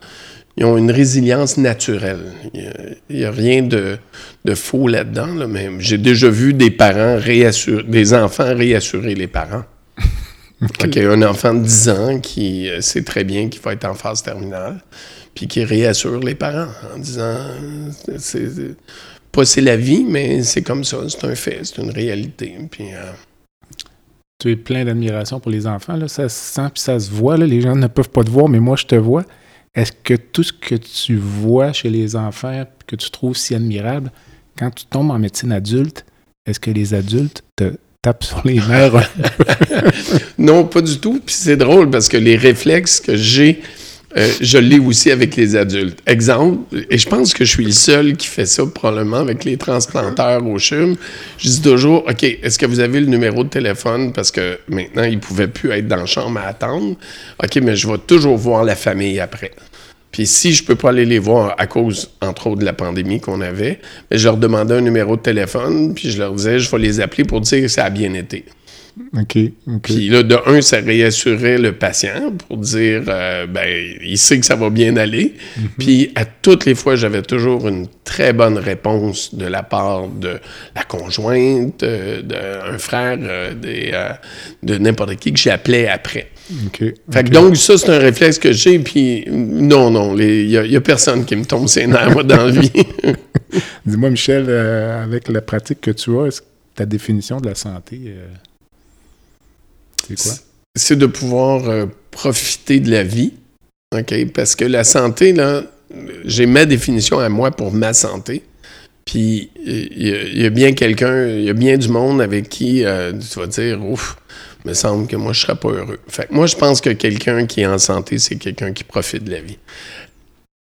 Ils 0.56 0.64
ont 0.64 0.78
une 0.78 0.90
résilience 0.90 1.58
naturelle. 1.58 2.32
Il 2.54 2.72
n'y 3.10 3.24
a, 3.24 3.30
rien 3.30 3.62
de, 3.62 3.98
faux 4.54 4.88
là-dedans. 4.88 5.34
Là, 5.34 5.46
mais 5.46 5.70
j'ai 5.78 5.98
déjà 5.98 6.28
vu 6.28 6.54
des 6.54 6.70
parents 6.70 7.16
réassurer, 7.18 7.82
des 7.82 8.14
enfants 8.14 8.54
réassurer 8.54 9.14
les 9.14 9.26
parents. 9.26 9.64
Il 10.84 10.94
y 10.94 11.00
a 11.00 11.10
un 11.10 11.22
enfant 11.22 11.54
de 11.54 11.64
10 11.64 11.88
ans 11.88 12.20
qui 12.20 12.68
euh, 12.68 12.80
sait 12.80 13.02
très 13.02 13.24
bien 13.24 13.48
qu'il 13.48 13.60
va 13.62 13.72
être 13.72 13.84
en 13.84 13.94
phase 13.94 14.22
terminale, 14.22 14.80
puis 15.34 15.48
qui 15.48 15.64
réassure 15.64 16.20
les 16.20 16.34
parents 16.34 16.68
en 16.94 16.98
disant 16.98 17.36
c'est 18.18 18.76
pas 19.32 19.44
c'est 19.44 19.60
la 19.60 19.76
vie, 19.76 20.04
mais 20.04 20.42
c'est 20.42 20.62
comme 20.62 20.84
ça, 20.84 20.98
c'est 21.08 21.24
un 21.24 21.34
fait, 21.34 21.60
c'est 21.64 21.78
une 21.78 21.90
réalité. 21.90 22.56
Puis, 22.70 22.94
euh, 22.94 23.12
Tu 24.38 24.52
es 24.52 24.56
plein 24.56 24.84
d'admiration 24.84 25.40
pour 25.40 25.50
les 25.50 25.66
enfants, 25.66 25.96
là, 25.96 26.06
ça 26.06 26.28
se 26.28 26.54
sent 26.54 26.68
puis 26.74 26.82
ça 26.82 26.98
se 27.00 27.10
voit, 27.10 27.36
là, 27.36 27.46
les 27.46 27.60
gens 27.60 27.74
ne 27.74 27.86
peuvent 27.88 28.10
pas 28.10 28.22
te 28.22 28.30
voir, 28.30 28.48
mais 28.48 28.60
moi 28.60 28.76
je 28.76 28.86
te 28.86 28.96
vois. 28.96 29.24
Est-ce 29.74 29.92
que 29.92 30.14
tout 30.14 30.42
ce 30.42 30.52
que 30.52 30.74
tu 30.74 31.16
vois 31.16 31.72
chez 31.72 31.90
les 31.90 32.14
enfants, 32.14 32.64
que 32.86 32.94
tu 32.94 33.10
trouves 33.10 33.36
si 33.36 33.54
admirable, 33.54 34.12
quand 34.58 34.70
tu 34.70 34.84
tombes 34.84 35.10
en 35.10 35.18
médecine 35.18 35.50
adulte, 35.50 36.04
est-ce 36.46 36.60
que 36.60 36.70
les 36.70 36.92
adultes 36.92 37.42
te 37.56 37.72
tapent 38.02 38.24
sur 38.24 38.42
les 38.44 38.60
non, 40.38 40.64
pas 40.64 40.80
du 40.80 40.98
tout. 40.98 41.20
Puis 41.24 41.36
c'est 41.36 41.56
drôle 41.56 41.88
parce 41.88 42.08
que 42.08 42.16
les 42.16 42.36
réflexes 42.36 42.98
que 43.00 43.16
j'ai 43.16 43.62
euh, 44.16 44.28
je 44.40 44.58
l'ai 44.58 44.78
aussi 44.78 45.10
avec 45.10 45.36
les 45.36 45.56
adultes. 45.56 45.98
Exemple, 46.06 46.76
et 46.90 46.98
je 46.98 47.08
pense 47.08 47.32
que 47.32 47.44
je 47.44 47.50
suis 47.50 47.64
le 47.64 47.72
seul 47.72 48.16
qui 48.16 48.26
fait 48.26 48.44
ça 48.44 48.64
probablement 48.66 49.18
avec 49.18 49.44
les 49.44 49.56
transplanteurs 49.56 50.44
au 50.46 50.58
CHUM. 50.58 50.96
Je 51.38 51.48
dis 51.48 51.62
toujours, 51.62 52.04
OK, 52.08 52.22
est-ce 52.22 52.58
que 52.58 52.66
vous 52.66 52.80
avez 52.80 53.00
le 53.00 53.06
numéro 53.06 53.42
de 53.44 53.48
téléphone? 53.48 54.12
Parce 54.12 54.30
que 54.30 54.58
maintenant, 54.68 55.04
ils 55.04 55.14
ne 55.14 55.20
pouvaient 55.20 55.48
plus 55.48 55.70
être 55.70 55.88
dans 55.88 55.96
la 55.96 56.06
chambre 56.06 56.40
à 56.40 56.48
attendre. 56.48 56.96
OK, 57.42 57.56
mais 57.62 57.74
je 57.74 57.88
vais 57.88 57.98
toujours 57.98 58.36
voir 58.36 58.64
la 58.64 58.76
famille 58.76 59.18
après. 59.18 59.52
Puis 60.12 60.26
si 60.26 60.52
je 60.52 60.62
peux 60.62 60.76
pas 60.76 60.90
aller 60.90 61.06
les 61.06 61.18
voir 61.18 61.54
à 61.58 61.66
cause, 61.66 62.10
entre 62.20 62.48
autres, 62.48 62.60
de 62.60 62.64
la 62.64 62.74
pandémie 62.74 63.20
qu'on 63.20 63.40
avait, 63.40 63.80
mais 64.10 64.18
je 64.18 64.24
leur 64.24 64.36
demandais 64.36 64.74
un 64.74 64.82
numéro 64.82 65.16
de 65.16 65.22
téléphone, 65.22 65.94
puis 65.94 66.10
je 66.10 66.18
leur 66.18 66.34
disais, 66.34 66.58
je 66.58 66.70
vais 66.70 66.78
les 66.78 67.00
appeler 67.00 67.24
pour 67.24 67.40
dire 67.40 67.62
que 67.62 67.68
ça 67.68 67.84
a 67.84 67.90
bien 67.90 68.12
été. 68.12 68.44
OK. 69.18 69.38
Puis 69.82 70.08
là, 70.08 70.22
de 70.22 70.36
un, 70.46 70.60
ça 70.60 70.78
réassurait 70.78 71.56
le 71.56 71.72
patient 71.72 72.32
pour 72.46 72.58
dire, 72.58 73.04
euh, 73.08 73.46
ben, 73.46 73.66
il 74.04 74.18
sait 74.18 74.38
que 74.38 74.44
ça 74.44 74.54
va 74.54 74.68
bien 74.68 74.96
aller. 74.96 75.34
Mhm. 75.56 75.68
Puis 75.78 76.12
à 76.14 76.26
toutes 76.26 76.66
les 76.66 76.74
fois, 76.74 76.94
j'avais 76.94 77.22
toujours 77.22 77.68
une 77.68 77.86
très 78.04 78.34
bonne 78.34 78.58
réponse 78.58 79.34
de 79.34 79.46
la 79.46 79.62
part 79.62 80.08
de 80.08 80.38
la 80.74 80.82
conjointe, 80.84 81.82
euh, 81.82 82.20
d'un 82.20 82.76
frère, 82.78 83.16
euh, 83.20 83.54
des, 83.54 83.92
de 84.62 84.76
n'importe 84.76 85.16
qui 85.16 85.32
que 85.32 85.38
j'appelais 85.38 85.88
après. 85.88 86.28
Fait 87.10 87.24
que 87.24 87.30
donc, 87.30 87.56
ça, 87.56 87.78
c'est 87.78 87.90
un 87.90 87.98
réflexe 87.98 88.38
que 88.38 88.52
j'ai. 88.52 88.78
Puis 88.78 89.24
non, 89.28 89.90
non, 89.90 90.18
il 90.18 90.48
n'y 90.48 90.76
a, 90.76 90.80
personne 90.80 91.24
qui 91.24 91.36
me 91.36 91.44
tombe 91.44 91.68
ses 91.68 91.86
nerfs 91.86 92.24
dans 92.24 92.46
la 92.46 92.50
vie. 92.50 92.72
Dis-moi, 93.86 94.10
Michel, 94.10 94.50
avec 94.50 95.28
la 95.28 95.40
pratique 95.40 95.80
que 95.80 95.90
tu 95.90 96.18
as, 96.18 96.26
est-ce 96.26 96.40
que 96.42 96.46
ta 96.74 96.86
définition 96.86 97.40
de 97.40 97.48
la 97.48 97.54
santé 97.54 98.14
c'est 100.08 100.20
quoi? 100.20 100.32
C'est 100.76 100.96
de 100.96 101.06
pouvoir 101.06 101.68
euh, 101.68 101.86
profiter 102.10 102.80
de 102.80 102.90
la 102.90 103.02
vie. 103.02 103.32
OK? 103.94 104.32
Parce 104.32 104.56
que 104.56 104.64
la 104.64 104.84
santé, 104.84 105.32
là, 105.32 105.62
j'ai 106.24 106.46
ma 106.46 106.64
définition 106.64 107.18
à 107.18 107.28
moi 107.28 107.50
pour 107.50 107.72
ma 107.72 107.92
santé. 107.92 108.42
Puis 109.04 109.50
il 109.66 110.40
y, 110.40 110.46
a 110.46 110.50
bien 110.50 110.72
quelqu'un, 110.72 111.26
il 111.26 111.42
y 111.42 111.50
a 111.50 111.54
bien 111.54 111.76
du 111.76 111.88
monde 111.88 112.22
avec 112.22 112.48
qui 112.48 112.84
euh, 112.84 113.12
tu 113.12 113.38
vas 113.40 113.48
dire, 113.48 113.84
ouf, 113.84 114.16
me 114.64 114.74
semble 114.74 115.06
que 115.06 115.16
moi 115.16 115.32
je 115.32 115.40
serais 115.40 115.56
pas 115.56 115.68
heureux. 115.70 115.98
Fait 116.08 116.30
moi 116.30 116.46
je 116.46 116.56
pense 116.56 116.80
que 116.80 116.90
quelqu'un 116.90 117.46
qui 117.46 117.62
est 117.62 117.66
en 117.66 117.78
santé, 117.78 118.18
c'est 118.18 118.36
quelqu'un 118.36 118.72
qui 118.72 118.84
profite 118.84 119.24
de 119.24 119.30
la 119.30 119.40
vie. 119.40 119.58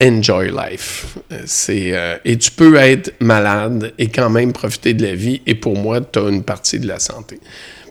Enjoy 0.04 0.50
life. 0.50 1.18
Euh, 1.32 1.42
c'est 1.46 2.20
et 2.26 2.38
tu 2.38 2.52
peux 2.52 2.76
être 2.76 3.14
malade 3.20 3.94
et 4.00 4.08
quand 4.08 4.30
même 4.30 4.52
profiter 4.52 4.94
de 4.94 5.04
la 5.04 5.14
vie. 5.14 5.42
Et 5.46 5.54
pour 5.56 5.78
moi, 5.78 6.02
tu 6.02 6.18
as 6.20 6.28
une 6.28 6.44
partie 6.44 6.80
de 6.80 6.88
la 6.88 6.98
santé. 7.00 7.40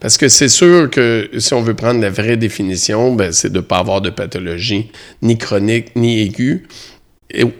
Parce 0.01 0.16
que 0.16 0.28
c'est 0.28 0.48
sûr 0.48 0.88
que 0.88 1.28
si 1.38 1.53
on 1.53 1.61
veut 1.61 1.74
prendre 1.74 2.01
la 2.01 2.11
vraie 2.11 2.38
définition, 2.38 3.14
ben, 3.14 3.32
c'est 3.32 3.51
de 3.51 3.59
ne 3.59 3.61
pas 3.61 3.78
avoir 3.78 4.01
de 4.01 4.09
pathologie, 4.09 4.90
ni 5.20 5.36
chronique, 5.36 5.94
ni 5.94 6.22
aiguë, 6.22 6.66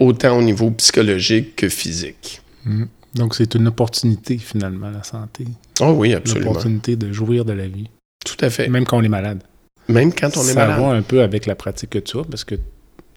autant 0.01 0.39
au 0.39 0.43
niveau 0.43 0.71
psychologique 0.71 1.55
que 1.55 1.69
physique. 1.69 2.41
Mm. 2.65 2.85
Donc, 3.15 3.35
c'est 3.35 3.55
une 3.55 3.69
opportunité, 3.69 4.39
finalement, 4.39 4.89
la 4.89 5.03
santé. 5.03 5.45
Oh 5.81 5.93
oui, 5.97 6.15
absolument. 6.15 6.47
Une 6.47 6.51
opportunité 6.53 6.97
de 6.97 7.13
jouir 7.13 7.45
de 7.45 7.53
la 7.53 7.67
vie. 7.67 7.91
Tout 8.37 8.45
à 8.45 8.51
fait. 8.51 8.69
Même 8.69 8.85
quand 8.85 8.99
on 8.99 9.03
est 9.03 9.09
malade. 9.09 9.43
Même 9.89 10.13
quand 10.13 10.37
on 10.37 10.43
est 10.43 10.55
malade. 10.55 10.77
Ça 10.77 10.83
va 10.83 10.89
un 10.93 11.03
peu 11.03 11.23
avec 11.23 11.47
la 11.47 11.55
pratique 11.55 11.91
que 11.91 11.99
tu 11.99 12.19
as, 12.19 12.25
parce 12.25 12.45
que 12.45 12.57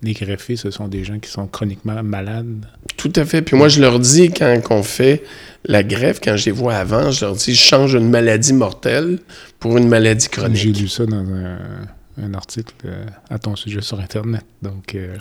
les 0.04 0.14
greffés, 0.14 0.58
ce 0.58 0.70
sont 0.70 0.88
des 0.88 1.04
gens 1.04 1.18
qui 1.20 1.30
sont 1.30 1.48
chroniquement 1.48 2.04
malades. 2.04 2.66
Tout 2.98 3.14
à 3.16 3.26
fait. 3.26 3.42
Puis 3.42 3.56
moi, 3.56 3.70
je 3.70 3.82
leur 3.82 4.00
dis, 4.00 4.30
quand 4.30 4.60
on 4.70 4.84
fait 4.84 5.24
la 5.66 5.84
greffe, 5.84 6.20
quand 6.22 6.36
je 6.36 6.46
les 6.46 6.52
vois 6.52 6.76
avant, 6.76 7.10
je 7.12 7.26
leur 7.26 7.36
dis, 7.36 7.56
je 7.56 7.62
change 7.62 7.94
une 7.94 8.10
maladie 8.10 8.54
mortelle 8.54 9.20
pour 9.60 9.78
une 9.78 9.88
maladie 9.88 10.28
chronique. 10.28 10.58
J'ai 10.58 10.74
lu 10.74 10.88
ça 10.88 11.06
dans 11.06 11.24
un, 11.24 12.34
article 12.34 12.74
euh, 12.86 13.06
à 13.30 13.40
ton 13.40 13.56
sujet 13.56 13.82
sur 13.82 14.00
Internet. 14.00 14.44
Donc, 14.62 14.94
euh, 14.94 15.16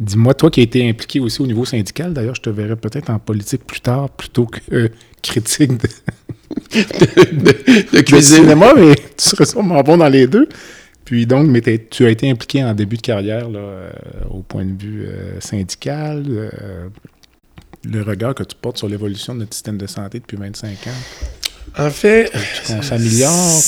dis-moi, 0.00 0.34
toi 0.34 0.50
qui 0.50 0.60
as 0.60 0.64
été 0.64 0.88
impliqué 0.88 1.20
aussi 1.20 1.40
au 1.42 1.46
niveau 1.46 1.64
syndical, 1.64 2.12
d'ailleurs, 2.14 2.34
je 2.34 2.42
te 2.42 2.50
verrai 2.50 2.76
peut-être 2.76 3.10
en 3.10 3.18
politique 3.18 3.64
plus 3.64 3.80
tard 3.80 4.08
plutôt 4.10 4.46
que 4.46 4.60
euh, 4.72 4.88
critique 5.22 5.76
de, 5.76 5.88
de, 6.72 8.00
cuisine. 8.00 8.54
mais 8.76 8.94
tu 9.16 9.28
serais 9.28 9.46
sûrement 9.46 9.82
bon 9.82 9.96
dans 9.96 10.08
les 10.08 10.26
deux. 10.26 10.48
Puis 11.04 11.24
donc, 11.24 11.46
mais 11.46 11.62
tu 11.62 12.04
as 12.04 12.10
été 12.10 12.28
impliqué 12.28 12.64
en 12.64 12.74
début 12.74 12.96
de 12.96 13.02
carrière 13.02 13.48
là, 13.48 13.60
euh, 13.60 13.90
au 14.28 14.42
point 14.42 14.64
de 14.64 14.82
vue 14.82 15.06
euh, 15.06 15.40
syndical, 15.40 16.24
euh, 16.28 16.88
le 17.84 18.02
regard 18.02 18.34
que 18.34 18.42
tu 18.42 18.56
portes 18.60 18.78
sur 18.78 18.88
l'évolution 18.88 19.32
de 19.34 19.40
notre 19.40 19.54
système 19.54 19.78
de 19.78 19.86
santé 19.86 20.18
depuis 20.18 20.36
25 20.36 20.68
ans. 20.68 21.84
En 21.84 21.90
fait... 21.90 22.32
Qu'on 22.66 22.82
s'améliore, 22.82 23.62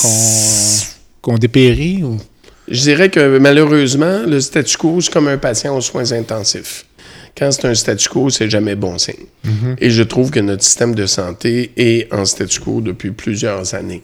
qu'on 1.22 1.38
dépérit 1.38 2.02
ou... 2.02 2.18
Je 2.66 2.82
dirais 2.82 3.08
que 3.08 3.38
malheureusement, 3.38 4.24
le 4.26 4.40
statu 4.40 4.76
quo, 4.76 5.00
c'est 5.00 5.12
comme 5.12 5.28
un 5.28 5.38
patient 5.38 5.76
aux 5.76 5.80
soins 5.80 6.12
intensifs. 6.12 6.84
Quand 7.38 7.52
c'est 7.52 7.66
un 7.66 7.74
statu 7.74 8.08
quo, 8.08 8.30
c'est 8.30 8.50
jamais 8.50 8.74
bon 8.74 8.98
signe. 8.98 9.26
Mm-hmm. 9.46 9.76
Et 9.78 9.90
je 9.90 10.02
trouve 10.02 10.30
que 10.30 10.40
notre 10.40 10.64
système 10.64 10.94
de 10.94 11.06
santé 11.06 11.72
est 11.76 12.12
en 12.12 12.24
statu 12.24 12.60
quo 12.60 12.80
depuis 12.80 13.12
plusieurs 13.12 13.74
années. 13.74 14.02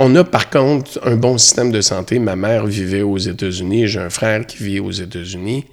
On 0.00 0.14
a 0.14 0.22
par 0.22 0.48
contre 0.48 1.00
un 1.04 1.16
bon 1.16 1.38
système 1.38 1.72
de 1.72 1.80
santé. 1.80 2.20
Ma 2.20 2.36
mère 2.36 2.66
vivait 2.66 3.02
aux 3.02 3.18
États-Unis, 3.18 3.88
j'ai 3.88 3.98
un 3.98 4.10
frère 4.10 4.46
qui 4.46 4.62
vit 4.62 4.78
aux 4.78 4.92
États-Unis. 4.92 5.64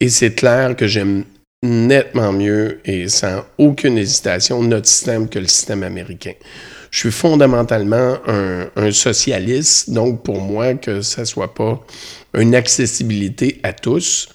Et 0.00 0.08
c'est 0.08 0.34
clair 0.34 0.74
que 0.74 0.86
j'aime 0.86 1.24
nettement 1.62 2.32
mieux 2.32 2.80
et 2.86 3.08
sans 3.08 3.44
aucune 3.58 3.98
hésitation 3.98 4.62
notre 4.62 4.86
système 4.86 5.28
que 5.28 5.38
le 5.38 5.46
système 5.46 5.82
américain. 5.82 6.32
Je 6.90 7.00
suis 7.00 7.10
fondamentalement 7.10 8.16
un, 8.26 8.90
socialiste, 8.92 9.90
donc 9.90 10.22
pour 10.22 10.40
moi 10.40 10.74
que 10.74 11.02
ça 11.02 11.26
soit 11.26 11.52
pas 11.52 11.84
une 12.34 12.54
accessibilité 12.54 13.60
à 13.62 13.72
tous, 13.74 14.28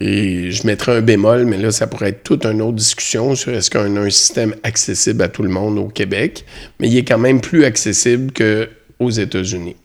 et 0.00 0.50
je 0.50 0.66
mettrais 0.66 0.96
un 0.96 1.00
bémol, 1.00 1.44
mais 1.44 1.56
là, 1.56 1.70
ça 1.70 1.86
pourrait 1.86 2.08
être 2.08 2.24
toute 2.24 2.44
une 2.46 2.60
autre 2.60 2.76
discussion 2.76 3.36
sur 3.36 3.52
est-ce 3.52 3.70
qu'on 3.70 3.96
a 3.96 4.00
un 4.00 4.10
système 4.10 4.54
accessible 4.64 5.22
à 5.22 5.28
tout 5.28 5.42
le 5.42 5.50
monde 5.50 5.78
au 5.78 5.86
Québec, 5.86 6.44
mais 6.80 6.88
il 6.88 6.98
est 6.98 7.04
quand 7.04 7.18
même 7.18 7.40
plus 7.40 7.64
accessible 7.64 8.32
qu'aux 8.32 9.10
États-Unis. 9.10 9.76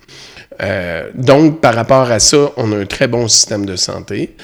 Euh, 0.62 1.10
donc, 1.14 1.62
par 1.62 1.76
rapport 1.76 2.10
à 2.10 2.20
ça, 2.20 2.52
on 2.58 2.72
a 2.72 2.78
un 2.78 2.86
très 2.86 3.08
bon 3.08 3.28
système 3.28 3.66
de 3.66 3.76
santé. 3.76 4.36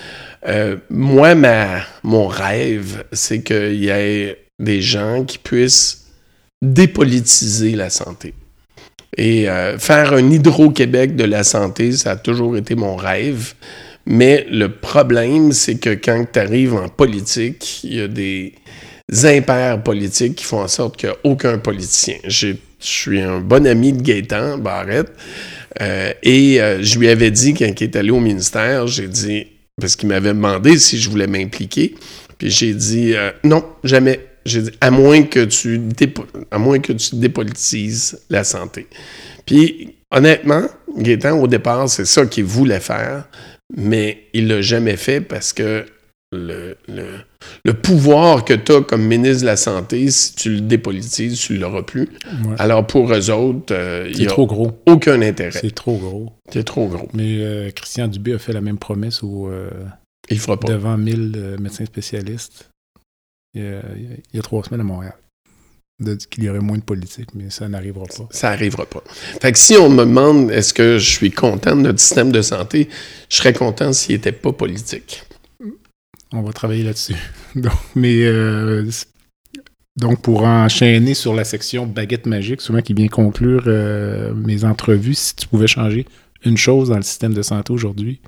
Euh, 0.47 0.77
moi, 0.91 1.33
ma, 1.33 1.81
mon 2.03 2.27
rêve, 2.27 3.03
c'est 3.11 3.41
qu'il 3.41 3.83
y 3.83 3.89
ait 3.89 4.37
des 4.59 4.81
gens 4.81 5.23
qui 5.25 5.39
puissent 5.39 6.05
dépolitiser 6.61 7.71
la 7.71 7.89
santé. 7.89 8.35
Et 9.17 9.49
euh, 9.49 9.77
faire 9.79 10.13
un 10.13 10.29
Hydro-Québec 10.29 11.15
de 11.15 11.23
la 11.23 11.43
santé, 11.43 11.91
ça 11.93 12.11
a 12.11 12.15
toujours 12.17 12.55
été 12.55 12.75
mon 12.75 12.95
rêve 12.95 13.53
Mais 14.05 14.45
le 14.51 14.69
problème, 14.69 15.51
c'est 15.51 15.75
que 15.75 15.89
quand 15.91 16.25
tu 16.31 16.39
arrives 16.39 16.75
en 16.75 16.89
politique, 16.89 17.83
il 17.83 17.95
y 17.95 18.01
a 18.01 18.07
des 18.07 18.53
impairs 19.23 19.81
politiques 19.81 20.35
qui 20.35 20.45
font 20.45 20.61
en 20.61 20.67
sorte 20.67 20.97
qu'il 20.97 21.09
n'y 21.09 21.15
aucun 21.23 21.57
politicien. 21.57 22.15
Je 22.27 22.55
suis 22.79 23.21
un 23.21 23.39
bon 23.39 23.65
ami 23.65 23.93
de 23.93 24.01
Gaétan 24.01 24.57
Barrette. 24.57 25.11
Euh, 25.81 26.13
et 26.23 26.61
euh, 26.61 26.81
je 26.81 26.99
lui 26.99 27.09
avais 27.09 27.31
dit, 27.31 27.53
quand 27.53 27.65
il 27.65 27.83
est 27.83 27.95
allé 27.95 28.11
au 28.11 28.19
ministère, 28.19 28.87
j'ai 28.87 29.07
dit, 29.07 29.47
parce 29.79 29.95
qu'il 29.95 30.07
m'avait 30.07 30.29
demandé 30.29 30.77
si 30.77 30.97
je 30.99 31.09
voulais 31.09 31.27
m'impliquer, 31.27 31.95
puis 32.37 32.49
j'ai 32.49 32.73
dit, 32.73 33.13
euh, 33.13 33.31
non, 33.43 33.63
jamais. 33.83 34.19
J'ai 34.45 34.61
dit, 34.61 34.71
à 34.79 34.91
moins 34.91 35.23
que 35.23 35.43
tu 35.43 35.81
à 36.51 36.57
moins 36.59 36.79
que 36.79 36.93
tu 36.93 37.15
dépolitises 37.15 38.19
la 38.29 38.43
santé. 38.43 38.87
Puis, 39.45 39.95
honnêtement, 40.11 40.63
Gaétan, 40.97 41.39
au 41.39 41.47
départ, 41.47 41.89
c'est 41.89 42.05
ça 42.05 42.25
qu'il 42.25 42.45
voulait 42.45 42.79
faire, 42.79 43.27
mais 43.75 44.23
il 44.33 44.47
l'a 44.47 44.61
jamais 44.61 44.97
fait 44.97 45.21
parce 45.21 45.53
que 45.53 45.85
le, 46.31 46.77
le, 46.87 47.73
pouvoir 47.73 48.43
que 48.43 48.53
tu 48.53 48.73
as 48.73 48.81
comme 48.81 49.03
ministre 49.05 49.41
de 49.41 49.45
la 49.45 49.55
Santé, 49.55 50.09
si 50.11 50.35
tu 50.35 50.49
le 50.49 50.61
dépolitises, 50.61 51.39
tu 51.39 51.53
ne 51.53 51.59
l'auras 51.59 51.83
plus. 51.83 52.09
Alors 52.57 52.85
pour 52.85 53.11
eux 53.13 53.29
autres, 53.29 53.73
euh, 53.73 54.09
il 54.11 54.19
n'y 54.19 54.25
a 54.25 54.29
trop 54.29 54.45
gros. 54.45 54.71
aucun 54.85 55.21
intérêt. 55.21 55.59
C'est 55.59 55.73
trop 55.73 55.97
gros. 55.97 56.33
C'est 56.51 56.63
trop 56.63 56.87
gros. 56.87 57.07
Mais 57.13 57.37
euh, 57.39 57.71
Christian 57.71 58.07
Dubé 58.07 58.33
a 58.33 58.39
fait 58.39 58.53
la 58.53 58.61
même 58.61 58.77
promesse 58.77 59.23
au, 59.23 59.47
euh, 59.49 59.69
il 60.29 60.39
fera 60.39 60.59
pas. 60.59 60.67
devant 60.67 60.97
1000 60.97 61.57
médecins 61.59 61.85
spécialistes 61.85 62.69
il 63.53 64.21
y, 64.33 64.39
a, 64.39 64.41
trois 64.41 64.63
semaines 64.63 64.81
à 64.81 64.83
Montréal. 64.83 65.15
Qu'il 66.29 66.43
y 66.43 66.49
aurait 66.49 66.59
moins 66.59 66.77
de 66.77 66.83
politique, 66.83 67.29
mais 67.33 67.49
ça 67.49 67.67
n'arrivera 67.67 68.05
pas. 68.05 68.27
Ça 68.31 68.49
n'arrivera 68.49 68.85
pas. 68.85 69.03
Fait 69.41 69.51
que 69.51 69.59
si 69.59 69.75
on 69.77 69.89
me 69.89 70.03
demande 70.03 70.51
est-ce 70.51 70.73
que 70.73 70.97
je 70.97 71.09
suis 71.09 71.31
content 71.31 71.75
de 71.75 71.81
notre 71.81 71.99
système 71.99 72.31
de 72.31 72.41
santé, 72.41 72.89
je 73.29 73.37
serais 73.37 73.53
content 73.53 73.93
s'il 73.93 74.15
n'était 74.15 74.33
pas 74.33 74.51
politique. 74.51 75.23
On 76.33 76.41
va 76.41 76.51
travailler 76.51 76.83
là-dessus. 76.83 77.15
donc, 77.55 77.71
mais 77.95 78.25
euh, 78.25 78.89
donc, 79.95 80.21
pour 80.21 80.43
enchaîner 80.43 81.13
sur 81.13 81.33
la 81.33 81.45
section 81.45 81.85
baguette 81.85 82.25
magique, 82.25 82.59
souvent 82.59 82.81
qui 82.81 82.93
vient 82.93 83.07
conclure 83.07 83.63
euh, 83.67 84.33
mes 84.33 84.65
entrevues, 84.65 85.13
si 85.13 85.35
tu 85.35 85.47
pouvais 85.47 85.67
changer 85.67 86.05
une 86.43 86.57
chose 86.57 86.89
dans 86.89 86.97
le 86.97 87.03
système 87.03 87.33
de 87.33 87.41
santé 87.41 87.71
aujourd'hui, 87.71 88.19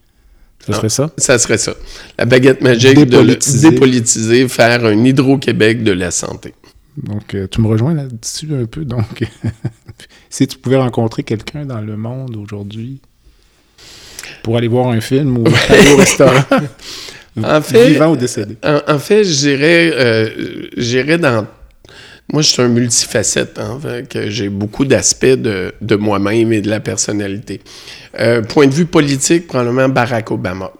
ça 0.65 0.73
serait 0.73 0.89
ça? 0.89 1.11
Ça 1.17 1.37
serait 1.37 1.57
ça. 1.57 1.75
La 2.17 2.25
baguette 2.25 2.61
magique 2.61 2.95
dépolitiser. 2.95 3.67
de 3.67 3.73
dépolitiser, 3.73 4.47
faire 4.47 4.85
un 4.85 5.03
Hydro-Québec 5.03 5.83
de 5.83 5.91
la 5.91 6.11
santé. 6.11 6.53
Donc, 6.97 7.35
euh, 7.35 7.47
tu 7.49 7.61
me 7.61 7.67
rejoins 7.67 7.93
là-dessus 7.93 8.49
un 8.53 8.65
peu. 8.65 8.83
Donc, 8.83 9.23
si 10.29 10.47
tu 10.47 10.57
pouvais 10.57 10.77
rencontrer 10.77 11.23
quelqu'un 11.23 11.65
dans 11.65 11.81
le 11.81 11.95
monde 11.95 12.35
aujourd'hui 12.35 13.01
pour 14.43 14.57
aller 14.57 14.67
voir 14.67 14.87
un 14.87 15.01
film 15.01 15.37
ou 15.37 15.45
aller 15.69 15.91
au 15.93 15.97
restaurant, 15.97 16.43
en 17.43 17.61
fait, 17.61 17.89
vivant 17.89 18.11
ou 18.11 18.15
décédé? 18.15 18.57
En, 18.63 18.99
fait, 18.99 19.23
j'irais, 19.23 19.91
euh, 19.93 21.17
dans. 21.17 21.47
Moi, 22.33 22.41
je 22.41 22.49
suis 22.49 22.61
un 22.61 22.67
multifacette, 22.67 23.57
hein, 23.57 23.79
que 24.09 24.29
j'ai 24.29 24.49
beaucoup 24.49 24.83
d'aspects 24.83 25.25
de, 25.25 25.73
de 25.79 25.95
moi-même 25.95 26.51
et 26.51 26.61
de 26.61 26.69
la 26.69 26.81
personnalité. 26.81 27.61
Euh, 28.19 28.41
point 28.41 28.67
de 28.67 28.73
vue 28.73 28.85
politique, 28.85 29.47
probablement 29.47 29.87
Barack 29.87 30.31
Obama. 30.31 30.71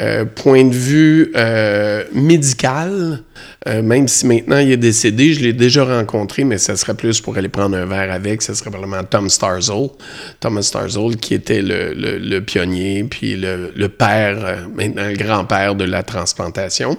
Euh, 0.00 0.24
point 0.24 0.64
de 0.64 0.74
vue 0.74 1.32
euh, 1.36 2.04
médical, 2.12 3.22
même 3.66 4.08
si 4.08 4.26
maintenant 4.26 4.58
il 4.58 4.72
est 4.72 4.76
décédé, 4.76 5.32
je 5.32 5.40
l'ai 5.40 5.52
déjà 5.52 5.84
rencontré, 5.84 6.44
mais 6.44 6.58
ça 6.58 6.76
serait 6.76 6.94
plus 6.94 7.20
pour 7.20 7.36
aller 7.36 7.48
prendre 7.48 7.76
un 7.76 7.86
verre 7.86 8.12
avec, 8.12 8.42
ce 8.42 8.54
serait 8.54 8.70
probablement 8.70 9.02
Tom 9.04 9.28
Starzl. 9.28 9.88
Thomas 10.40 10.62
Starzl, 10.62 11.16
qui 11.16 11.34
était 11.34 11.62
le, 11.62 12.38
pionnier, 12.40 13.04
puis 13.04 13.36
le 13.36 13.86
père, 13.86 14.66
maintenant 14.76 15.06
le 15.08 15.16
grand-père 15.16 15.74
de 15.74 15.84
la 15.84 16.02
transplantation. 16.02 16.98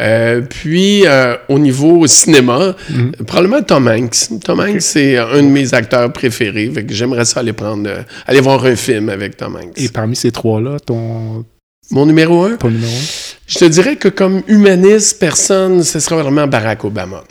Euh, 0.00 0.42
puis, 0.42 1.06
euh, 1.06 1.36
au 1.48 1.58
niveau 1.58 2.06
cinéma, 2.06 2.76
mhm. 2.90 3.12
probablement 3.26 3.62
Tom 3.62 3.88
Hanks. 3.88 4.40
Tom 4.44 4.60
Hanks, 4.60 4.82
c'est 4.82 5.16
un 5.16 5.42
de 5.42 5.48
mes 5.48 5.74
acteurs 5.74 6.12
préférés. 6.12 6.72
j'aimerais 6.88 7.24
ça 7.24 7.40
aller 7.40 7.52
prendre, 7.52 7.88
euh, 7.88 8.02
aller 8.26 8.40
voir 8.40 8.64
un 8.64 8.76
film 8.76 9.08
avec 9.08 9.36
Tom 9.36 9.56
Hanks. 9.56 9.76
Et 9.76 9.88
parmi 9.88 10.14
ces 10.14 10.30
trois-là, 10.30 10.78
ton. 10.78 11.44
Mon 11.90 12.06
numéro 12.06 12.44
un? 12.44 12.56
Ton 12.56 12.70
numéro 12.70 12.92
un? 12.92 13.04
Je 13.46 13.58
te 13.58 13.64
dirais 13.64 13.96
que 13.96 14.08
comme 14.08 14.42
humaniste, 14.46 15.18
personne, 15.18 15.82
ce 15.82 15.98
serait 16.00 16.22
vraiment 16.22 16.46
Barack 16.46 16.84
Obama. 16.84 17.24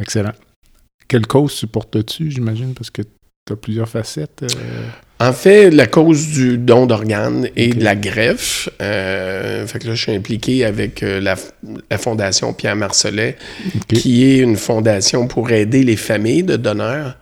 Excellent. 0.00 0.32
Quelle 1.08 1.26
cause 1.26 1.52
supportes-tu, 1.52 2.30
j'imagine, 2.30 2.74
parce 2.74 2.90
que 2.90 3.02
tu 3.02 3.52
as 3.52 3.56
plusieurs 3.56 3.88
facettes? 3.88 4.44
En 5.18 5.32
fait, 5.32 5.70
la 5.70 5.86
cause 5.86 6.28
du 6.28 6.58
don 6.58 6.84
d'organes 6.84 7.48
et 7.56 7.68
de 7.68 7.82
la 7.82 7.96
greffe, 7.96 8.68
euh, 8.82 9.66
fait 9.66 9.78
que 9.78 9.88
là, 9.88 9.94
je 9.94 10.02
suis 10.02 10.12
impliqué 10.12 10.62
avec 10.66 11.02
euh, 11.02 11.20
la, 11.20 11.36
Fondation 11.96 12.52
Pierre 12.52 12.76
Marcelet, 12.76 13.36
qui 13.88 14.24
est 14.24 14.38
une 14.38 14.56
fondation 14.56 15.26
pour 15.26 15.50
aider 15.50 15.82
les 15.84 15.96
familles 15.96 16.42
de 16.42 16.56
donneurs. 16.56 17.16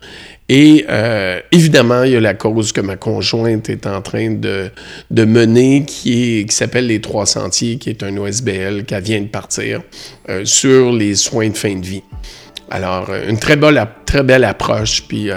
Et 0.49 0.85
euh, 0.91 1.39
évidemment, 1.53 2.03
il 2.03 2.13
y 2.13 2.17
a 2.17 2.21
la 2.21 2.35
cause 2.35 2.73
que 2.73 2.81
ma 2.81 2.97
conjointe 2.97 3.71
est 3.71 3.87
en 3.87 4.03
train 4.03 4.33
de, 4.33 4.71
de 5.13 5.25
mener, 5.25 5.85
qui, 5.87 6.41
est, 6.41 6.47
qui 6.47 6.57
s'appelle 6.57 6.89
Les 6.89 7.01
Trois 7.01 7.27
Sentiers, 7.27 7.77
qui 7.77 7.91
est 7.91 8.03
un 8.03 8.17
OSBL 8.17 8.85
qui 8.87 9.01
vient 9.03 9.21
de 9.21 9.29
partir 9.29 9.83
sur 10.43 10.91
les 10.93 11.15
soins 11.15 11.49
de 11.49 11.57
fin 11.57 11.77
de 11.77 11.87
vie. 11.87 12.03
Alors, 12.71 13.11
une 13.29 13.39
très 13.39 13.57
belle, 13.57 13.87
très 14.05 14.25
belle 14.25 14.45
approche, 14.45 15.05
puis 15.07 15.31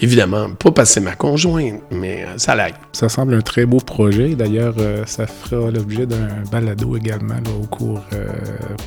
Évidemment, 0.00 0.50
pas 0.50 0.72
parce 0.72 0.88
que 0.90 0.94
c'est 0.94 1.00
ma 1.00 1.14
conjointe, 1.14 1.80
mais 1.92 2.24
euh, 2.24 2.34
ça 2.36 2.56
l'aide. 2.56 2.74
Ça 2.92 3.08
semble 3.08 3.34
un 3.34 3.40
très 3.40 3.64
beau 3.64 3.78
projet. 3.78 4.34
D'ailleurs, 4.34 4.74
euh, 4.78 5.04
ça 5.06 5.26
fera 5.26 5.70
l'objet 5.70 6.04
d'un 6.04 6.28
balado 6.50 6.96
également 6.96 7.36
au 7.60 7.66
cours, 7.66 8.02
euh, 8.12 8.26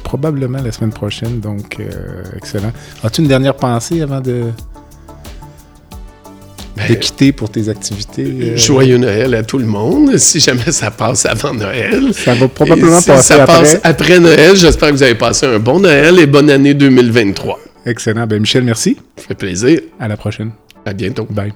probablement 0.04 0.62
la 0.62 0.72
semaine 0.72 0.92
prochaine. 0.92 1.40
Donc, 1.40 1.78
excellent. 2.36 2.74
As-tu 3.04 3.22
une 3.22 3.30
dernière 3.30 3.56
pensée 3.56 4.02
avant 4.02 4.20
de, 4.20 4.44
ben, 6.76 6.96
quitter 6.98 7.32
pour 7.32 7.50
tes 7.50 7.70
activités? 7.70 8.58
Joyeux 8.58 8.98
Noël 8.98 9.34
à 9.34 9.44
tout 9.44 9.60
le 9.60 9.66
monde, 9.66 10.18
si 10.18 10.42
jamais 10.42 10.74
ça 10.74 10.92
passe 10.92 11.26
avant 11.26 11.54
Noël. 11.54 12.14
Ça 12.14 12.34
va 12.34 12.50
probablement 12.50 13.02
passer 13.02 13.34
ça 13.34 13.44
après. 13.44 13.62
Passe 13.62 13.80
après 13.82 14.20
Noël. 14.20 14.58
J'espère 14.58 14.90
que 14.90 14.96
vous 14.96 15.04
avez 15.04 15.16
passé 15.16 15.46
un 15.46 15.60
bon 15.60 15.80
Noël 15.80 16.20
et 16.20 16.28
bonne 16.28 16.50
année 16.50 16.74
2023. 16.74 17.60
Excellent. 17.86 18.28
Ben, 18.28 18.42
Michel, 18.42 18.66
merci. 18.66 18.98
Ça 19.16 19.24
fait 19.30 19.36
plaisir. 19.36 19.80
À 20.02 20.10
la 20.10 20.18
prochaine. 20.18 20.52
À 20.88 20.94
bientôt. 20.94 21.26
Bye. 21.30 21.52